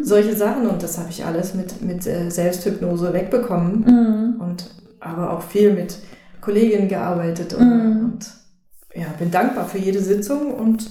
so, 0.00 0.14
solche 0.14 0.36
Sachen. 0.36 0.68
Und 0.68 0.82
das 0.82 0.96
habe 0.98 1.10
ich 1.10 1.24
alles 1.24 1.54
mit, 1.54 1.82
mit 1.82 2.06
äh, 2.06 2.30
Selbsthypnose 2.30 3.12
wegbekommen. 3.12 4.36
Und 4.38 4.70
aber 5.00 5.32
auch 5.32 5.42
viel 5.42 5.74
mit 5.74 5.98
Kolleginnen 6.44 6.88
gearbeitet 6.88 7.54
und, 7.54 7.66
und 8.04 8.26
ja, 8.94 9.06
bin 9.18 9.30
dankbar 9.30 9.66
für 9.66 9.78
jede 9.78 10.00
Sitzung 10.00 10.52
und 10.52 10.90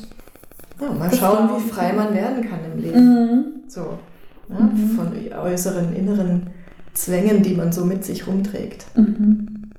ja, 0.82 0.92
mal 0.92 1.14
schauen, 1.14 1.50
wie 1.56 1.70
frei 1.70 1.94
man 1.94 2.14
werden 2.14 2.44
kann 2.50 2.60
im 2.74 2.82
Leben. 2.82 3.00
Mhm. 3.00 3.46
So, 3.68 4.00
ja, 4.50 4.60
mhm. 4.60 4.90
von 4.90 5.14
äußeren, 5.32 5.96
inneren 5.96 6.50
Zwängen, 6.94 7.44
die 7.44 7.54
man 7.54 7.72
so 7.72 7.86
mit 7.86 8.04
sich 8.04 8.28
rumträgt. 8.28 8.86
Mhm. 8.98 9.72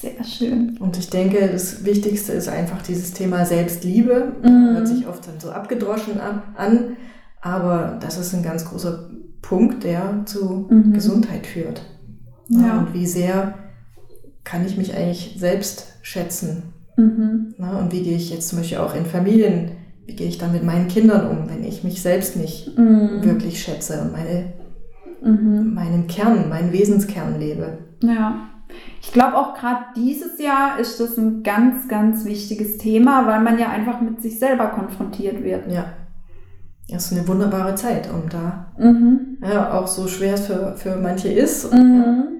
Sehr 0.00 0.22
schön. 0.22 0.76
Und 0.78 0.96
ich 0.96 1.10
denke, 1.10 1.48
das 1.50 1.84
Wichtigste 1.84 2.32
ist 2.32 2.48
einfach 2.48 2.82
dieses 2.82 3.14
Thema 3.14 3.44
Selbstliebe. 3.44 4.32
Mhm. 4.42 4.74
Hört 4.74 4.88
sich 4.88 5.08
oft 5.08 5.26
dann 5.26 5.40
so 5.40 5.50
abgedroschen 5.50 6.20
an, 6.20 6.96
aber 7.40 7.98
das 8.00 8.16
ist 8.16 8.32
ein 8.32 8.44
ganz 8.44 8.64
großer 8.64 9.10
Punkt, 9.42 9.82
der 9.82 10.22
zu 10.24 10.68
mhm. 10.70 10.92
Gesundheit 10.92 11.46
führt. 11.46 11.82
Ja. 12.48 12.78
Und 12.78 12.94
wie 12.94 13.06
sehr 13.06 13.54
kann 14.48 14.64
ich 14.64 14.76
mich 14.76 14.94
eigentlich 14.94 15.36
selbst 15.38 15.86
schätzen 16.02 16.74
Mhm. 16.98 17.54
Na, 17.58 17.78
und 17.78 17.92
wie 17.92 18.02
gehe 18.02 18.16
ich 18.16 18.30
jetzt 18.30 18.48
zum 18.48 18.58
Beispiel 18.58 18.78
auch 18.78 18.94
in 18.94 19.06
Familien, 19.06 19.70
wie 20.06 20.16
gehe 20.16 20.26
ich 20.26 20.36
dann 20.36 20.52
mit 20.52 20.64
meinen 20.64 20.88
Kindern 20.88 21.30
um, 21.30 21.48
wenn 21.48 21.64
ich 21.64 21.84
mich 21.84 22.02
selbst 22.02 22.36
nicht 22.36 22.76
mhm. 22.76 23.22
wirklich 23.22 23.62
schätze 23.62 24.02
und 24.02 24.12
meine, 24.12 24.52
mhm. 25.22 25.74
meinen 25.74 26.08
Kern, 26.08 26.48
meinen 26.48 26.72
Wesenskern 26.72 27.38
lebe. 27.38 27.78
Ja. 28.02 28.48
Ich 29.00 29.12
glaube 29.12 29.36
auch 29.36 29.54
gerade 29.54 29.78
dieses 29.96 30.38
Jahr 30.38 30.78
ist 30.78 31.00
das 31.00 31.16
ein 31.16 31.42
ganz, 31.42 31.88
ganz 31.88 32.24
wichtiges 32.26 32.76
Thema, 32.76 33.26
weil 33.26 33.40
man 33.40 33.58
ja 33.58 33.68
einfach 33.68 34.00
mit 34.00 34.20
sich 34.20 34.38
selber 34.38 34.66
konfrontiert 34.66 35.42
wird. 35.42 35.70
Ja. 35.70 35.86
Das 36.90 37.06
ist 37.06 37.16
eine 37.16 37.28
wunderbare 37.28 37.76
Zeit, 37.76 38.08
um 38.12 38.28
da 38.28 38.72
mhm. 38.76 39.38
ja, 39.42 39.72
auch 39.72 39.86
so 39.86 40.08
schwer 40.08 40.34
es 40.34 40.46
für, 40.46 40.74
für 40.76 40.96
manche 40.96 41.28
ist. 41.28 41.72
Mhm 41.72 42.38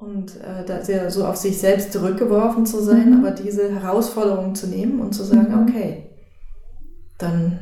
und 0.00 0.36
äh, 0.36 0.64
da 0.66 0.82
sehr 0.84 1.10
so 1.10 1.24
auf 1.24 1.36
sich 1.36 1.58
selbst 1.58 1.92
zurückgeworfen 1.92 2.66
zu 2.66 2.80
sein, 2.80 3.10
mhm. 3.10 3.18
aber 3.18 3.30
diese 3.32 3.70
Herausforderung 3.70 4.54
zu 4.54 4.68
nehmen 4.68 5.00
und 5.00 5.14
zu 5.14 5.24
sagen, 5.24 5.54
mhm. 5.54 5.68
okay, 5.68 6.04
dann 7.18 7.58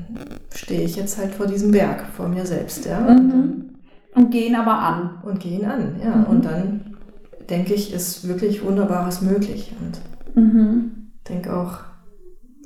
stehe 0.55 0.82
ich 0.82 0.97
jetzt 0.97 1.16
halt 1.16 1.32
vor 1.32 1.47
diesem 1.47 1.72
Berg, 1.72 2.05
vor 2.14 2.28
mir 2.28 2.45
selbst, 2.45 2.84
ja. 2.84 3.01
Mhm. 3.01 3.76
Und, 4.14 4.30
gehen 4.30 4.55
aber 4.55 4.78
an. 4.78 5.22
Und 5.24 5.41
gehen 5.41 5.64
an, 5.64 5.97
ja. 6.03 6.14
Mhm. 6.14 6.24
Und 6.24 6.45
dann 6.45 6.97
denke 7.49 7.74
ich, 7.74 7.93
ist 7.93 8.28
wirklich 8.28 8.64
Wunderbares 8.64 9.22
möglich. 9.22 9.72
Und 9.80 10.43
mhm. 10.43 11.11
denke 11.28 11.55
auch, 11.57 11.78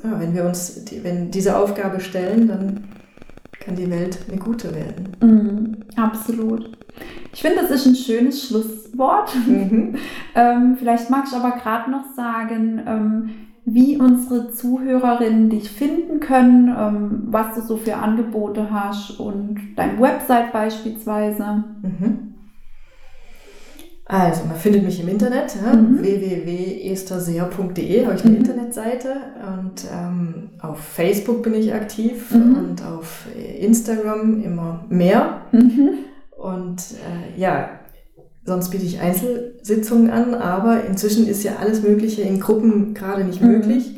ja, 0.03 0.19
wenn 0.19 0.35
wir 0.35 0.45
uns, 0.45 0.85
die, 0.85 1.05
wenn 1.05 1.31
diese 1.31 1.57
Aufgabe 1.57 2.01
stellen, 2.01 2.49
dann 2.49 2.85
kann 3.61 3.77
die 3.77 3.91
Welt 3.91 4.19
eine 4.29 4.39
gute 4.39 4.75
werden. 4.75 5.17
Mhm. 5.23 5.77
Absolut. 5.97 6.77
Ich 7.33 7.43
finde, 7.43 7.63
das 7.63 7.71
ist 7.71 7.87
ein 7.87 7.95
schönes 7.95 8.43
Schlusswort. 9.01 9.35
Mhm. 9.47 9.95
ähm, 10.35 10.77
vielleicht 10.79 11.09
magst 11.11 11.33
du 11.33 11.39
aber 11.39 11.53
gerade 11.53 11.91
noch 11.91 12.05
sagen, 12.15 12.83
ähm, 12.87 13.31
wie 13.65 13.97
unsere 13.99 14.51
Zuhörerinnen 14.51 15.49
dich 15.51 15.71
finden 15.71 16.21
können, 16.21 16.69
ähm, 16.69 17.23
was 17.27 17.55
du 17.55 17.63
so 17.63 17.77
für 17.77 17.97
Angebote 17.97 18.71
hast 18.71 19.19
und 19.21 19.59
deine 19.77 20.01
Website 20.01 20.53
beispielsweise. 20.53 21.65
Mhm. 21.83 22.35
Also, 24.07 24.47
man 24.47 24.57
findet 24.57 24.83
mich 24.83 25.01
im 25.01 25.09
Internet, 25.09 25.55
ja, 25.55 25.73
mhm. 25.73 26.03
www.esterseher.de 26.03 28.07
habe 28.07 28.17
ich 28.17 28.25
eine 28.25 28.33
mhm. 28.33 28.39
Internetseite 28.39 29.15
und 29.57 29.85
ähm, 29.95 30.51
auf 30.61 30.81
Facebook 30.81 31.45
bin 31.45 31.55
ich 31.55 31.73
aktiv 31.73 32.33
mhm. 32.33 32.57
und 32.57 32.85
auf 32.85 33.29
Instagram 33.61 34.43
immer 34.43 34.85
mehr. 34.89 35.43
Mhm. 35.53 35.91
Und 36.37 36.81
äh, 36.81 37.39
ja, 37.39 37.69
sonst 38.51 38.71
biete 38.71 38.85
ich 38.85 39.01
Einzelsitzungen 39.01 40.11
an, 40.11 40.35
aber 40.35 40.85
inzwischen 40.85 41.27
ist 41.27 41.45
ja 41.45 41.57
alles 41.61 41.83
Mögliche 41.83 42.23
in 42.23 42.41
Gruppen 42.41 42.95
gerade 42.95 43.25
nicht 43.25 43.41
mhm. 43.41 43.49
möglich. 43.49 43.95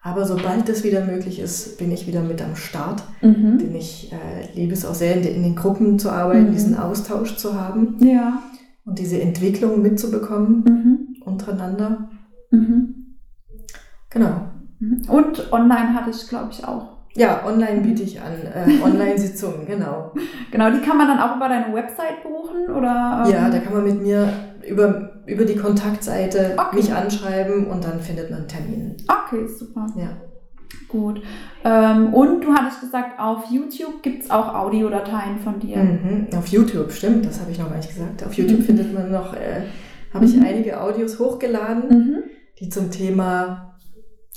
Aber 0.00 0.24
sobald 0.24 0.68
das 0.68 0.84
wieder 0.84 1.04
möglich 1.04 1.40
ist, 1.40 1.78
bin 1.78 1.90
ich 1.90 2.06
wieder 2.06 2.22
mit 2.22 2.40
am 2.40 2.54
Start. 2.54 3.02
Mhm. 3.22 3.58
Denn 3.58 3.74
ich 3.74 4.12
äh, 4.12 4.54
liebe 4.54 4.72
es 4.72 4.86
auch 4.86 4.94
sehr, 4.94 5.16
in, 5.16 5.24
in 5.24 5.42
den 5.42 5.56
Gruppen 5.56 5.98
zu 5.98 6.10
arbeiten, 6.10 6.50
mhm. 6.50 6.52
diesen 6.52 6.76
Austausch 6.76 7.36
zu 7.36 7.60
haben. 7.60 7.96
Ja. 7.98 8.40
Und 8.84 9.00
diese 9.00 9.20
Entwicklung 9.20 9.82
mitzubekommen 9.82 10.62
mhm. 10.64 11.22
untereinander. 11.24 12.08
Mhm. 12.52 13.16
Genau. 14.10 14.42
Mhm. 14.78 15.02
Und 15.08 15.52
online 15.52 15.94
hatte 15.94 16.10
ich, 16.10 16.28
glaube 16.28 16.50
ich, 16.52 16.64
auch. 16.64 16.95
Ja, 17.16 17.44
online 17.46 17.80
biete 17.80 18.02
ich 18.02 18.20
an. 18.20 18.32
Äh, 18.44 18.82
Online-Sitzungen, 18.84 19.66
genau. 19.66 20.12
Genau, 20.50 20.70
die 20.70 20.80
kann 20.80 20.98
man 20.98 21.08
dann 21.08 21.18
auch 21.18 21.36
über 21.36 21.48
deine 21.48 21.74
Website 21.74 22.22
buchen? 22.22 22.74
Oder, 22.74 23.24
ähm? 23.24 23.32
Ja, 23.32 23.50
da 23.50 23.58
kann 23.58 23.72
man 23.72 23.84
mit 23.84 24.02
mir 24.02 24.28
über, 24.68 25.22
über 25.26 25.44
die 25.44 25.56
Kontaktseite 25.56 26.54
okay. 26.56 26.76
mich 26.76 26.92
anschreiben 26.92 27.68
und 27.68 27.84
dann 27.84 28.00
findet 28.00 28.30
man 28.30 28.40
einen 28.40 28.48
Termin. 28.48 28.96
Okay, 29.08 29.46
super. 29.48 29.86
Ja. 29.96 30.10
Gut. 30.88 31.22
Ähm, 31.64 32.12
und 32.12 32.44
du 32.44 32.52
hattest 32.52 32.80
gesagt, 32.80 33.18
auf 33.18 33.44
YouTube 33.50 34.02
gibt 34.02 34.24
es 34.24 34.30
auch 34.30 34.54
Audiodateien 34.54 35.38
von 35.38 35.58
dir. 35.58 35.78
Mhm, 35.78 36.28
auf 36.36 36.46
YouTube, 36.48 36.92
stimmt, 36.92 37.26
das 37.26 37.40
habe 37.40 37.50
ich 37.50 37.58
noch 37.58 37.68
gar 37.68 37.76
nicht 37.76 37.88
gesagt. 37.88 38.24
Auf 38.24 38.34
YouTube 38.34 38.60
mhm. 38.60 38.64
findet 38.64 38.94
man 38.94 39.10
noch, 39.10 39.34
äh, 39.34 39.62
habe 40.12 40.26
ich 40.26 40.36
mhm. 40.36 40.44
einige 40.44 40.80
Audios 40.80 41.18
hochgeladen, 41.18 41.88
mhm. 41.88 42.18
die 42.60 42.68
zum 42.68 42.90
Thema 42.90 43.74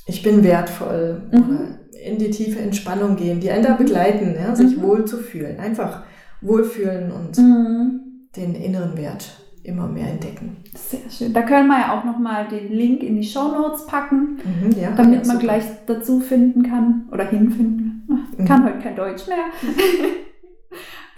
Ich 0.08 0.24
bin 0.24 0.44
wertvoll 0.44 1.22
oder 1.32 1.79
in 2.06 2.18
die 2.18 2.30
tiefe 2.30 2.60
Entspannung 2.60 3.16
gehen, 3.16 3.40
die 3.40 3.52
einen 3.52 3.64
da 3.64 3.74
begleiten, 3.74 4.36
ja, 4.40 4.56
sich 4.56 4.78
mhm. 4.78 4.82
wohl 4.82 5.06
zu 5.06 5.18
fühlen. 5.18 5.60
Einfach 5.60 6.04
wohlfühlen 6.42 7.12
und 7.12 7.38
mhm. 7.38 8.30
den 8.36 8.56
inneren 8.56 8.98
Wert 8.98 9.40
immer 9.64 9.88
mehr 9.88 10.10
entdecken. 10.10 10.58
Sehr 10.74 11.10
schön. 11.10 11.34
Da 11.34 11.42
können 11.42 11.68
wir 11.68 11.80
ja 11.80 12.00
auch 12.00 12.06
nochmal 12.06 12.48
den 12.48 12.72
Link 12.72 13.04
in 13.04 13.16
die 13.16 13.28
Show 13.28 13.50
Notes 13.50 13.86
packen, 13.86 14.40
mhm, 14.44 14.72
ja, 14.80 14.92
damit 14.92 15.26
ja, 15.26 15.34
man 15.34 15.40
gleich 15.40 15.64
dazu 15.86 16.20
finden 16.20 16.64
kann 16.64 17.08
oder 17.12 17.26
hinfinden 17.26 18.08
kann. 18.08 18.46
Kann 18.46 18.62
mhm. 18.62 18.66
heute 18.66 18.80
kein 18.80 18.96
Deutsch 18.96 19.28
mehr. 19.28 19.46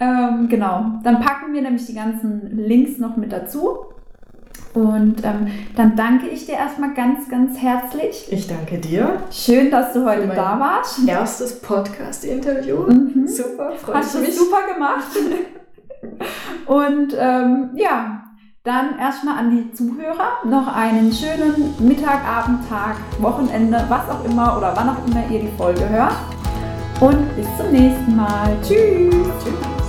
ähm, 0.00 0.48
genau. 0.48 1.00
Dann 1.04 1.20
packen 1.20 1.52
wir 1.52 1.62
nämlich 1.62 1.86
die 1.86 1.94
ganzen 1.94 2.56
Links 2.56 2.98
noch 2.98 3.16
mit 3.16 3.32
dazu. 3.32 3.91
Und 4.74 5.22
ähm, 5.22 5.48
dann 5.76 5.96
danke 5.96 6.28
ich 6.28 6.46
dir 6.46 6.54
erstmal 6.54 6.94
ganz, 6.94 7.28
ganz 7.28 7.58
herzlich. 7.58 8.26
Ich 8.30 8.46
danke 8.46 8.78
dir. 8.78 9.22
Schön, 9.30 9.70
dass 9.70 9.92
du 9.92 10.04
heute 10.04 10.26
da 10.28 10.58
warst. 10.58 11.06
Erstes 11.06 11.60
Podcast-Interview. 11.60 12.78
Mhm. 12.90 13.26
Super, 13.26 13.72
freut 13.72 13.96
Hast 13.96 14.18
mich. 14.18 14.28
Hast 14.28 14.38
du 14.38 14.44
super 14.44 14.74
gemacht. 14.74 15.08
Und 16.66 17.14
ähm, 17.18 17.70
ja, 17.74 18.22
Dann 18.64 18.96
erstmal 18.96 19.38
an 19.38 19.50
die 19.50 19.72
Zuhörer 19.72 20.38
noch 20.44 20.72
einen 20.72 21.12
schönen 21.12 21.74
Mittag, 21.80 22.24
Abend, 22.24 22.68
Tag, 22.68 22.94
Wochenende, 23.18 23.84
was 23.88 24.08
auch 24.08 24.24
immer 24.24 24.56
oder 24.56 24.72
wann 24.76 24.88
auch 24.88 25.04
immer 25.06 25.28
ihr 25.30 25.40
die 25.40 25.56
Folge 25.58 25.88
hört. 25.88 26.14
Und 27.00 27.34
bis 27.34 27.46
zum 27.56 27.72
nächsten 27.72 28.14
Mal. 28.14 28.56
Tschüss. 28.62 29.12
Tschüss. 29.42 29.81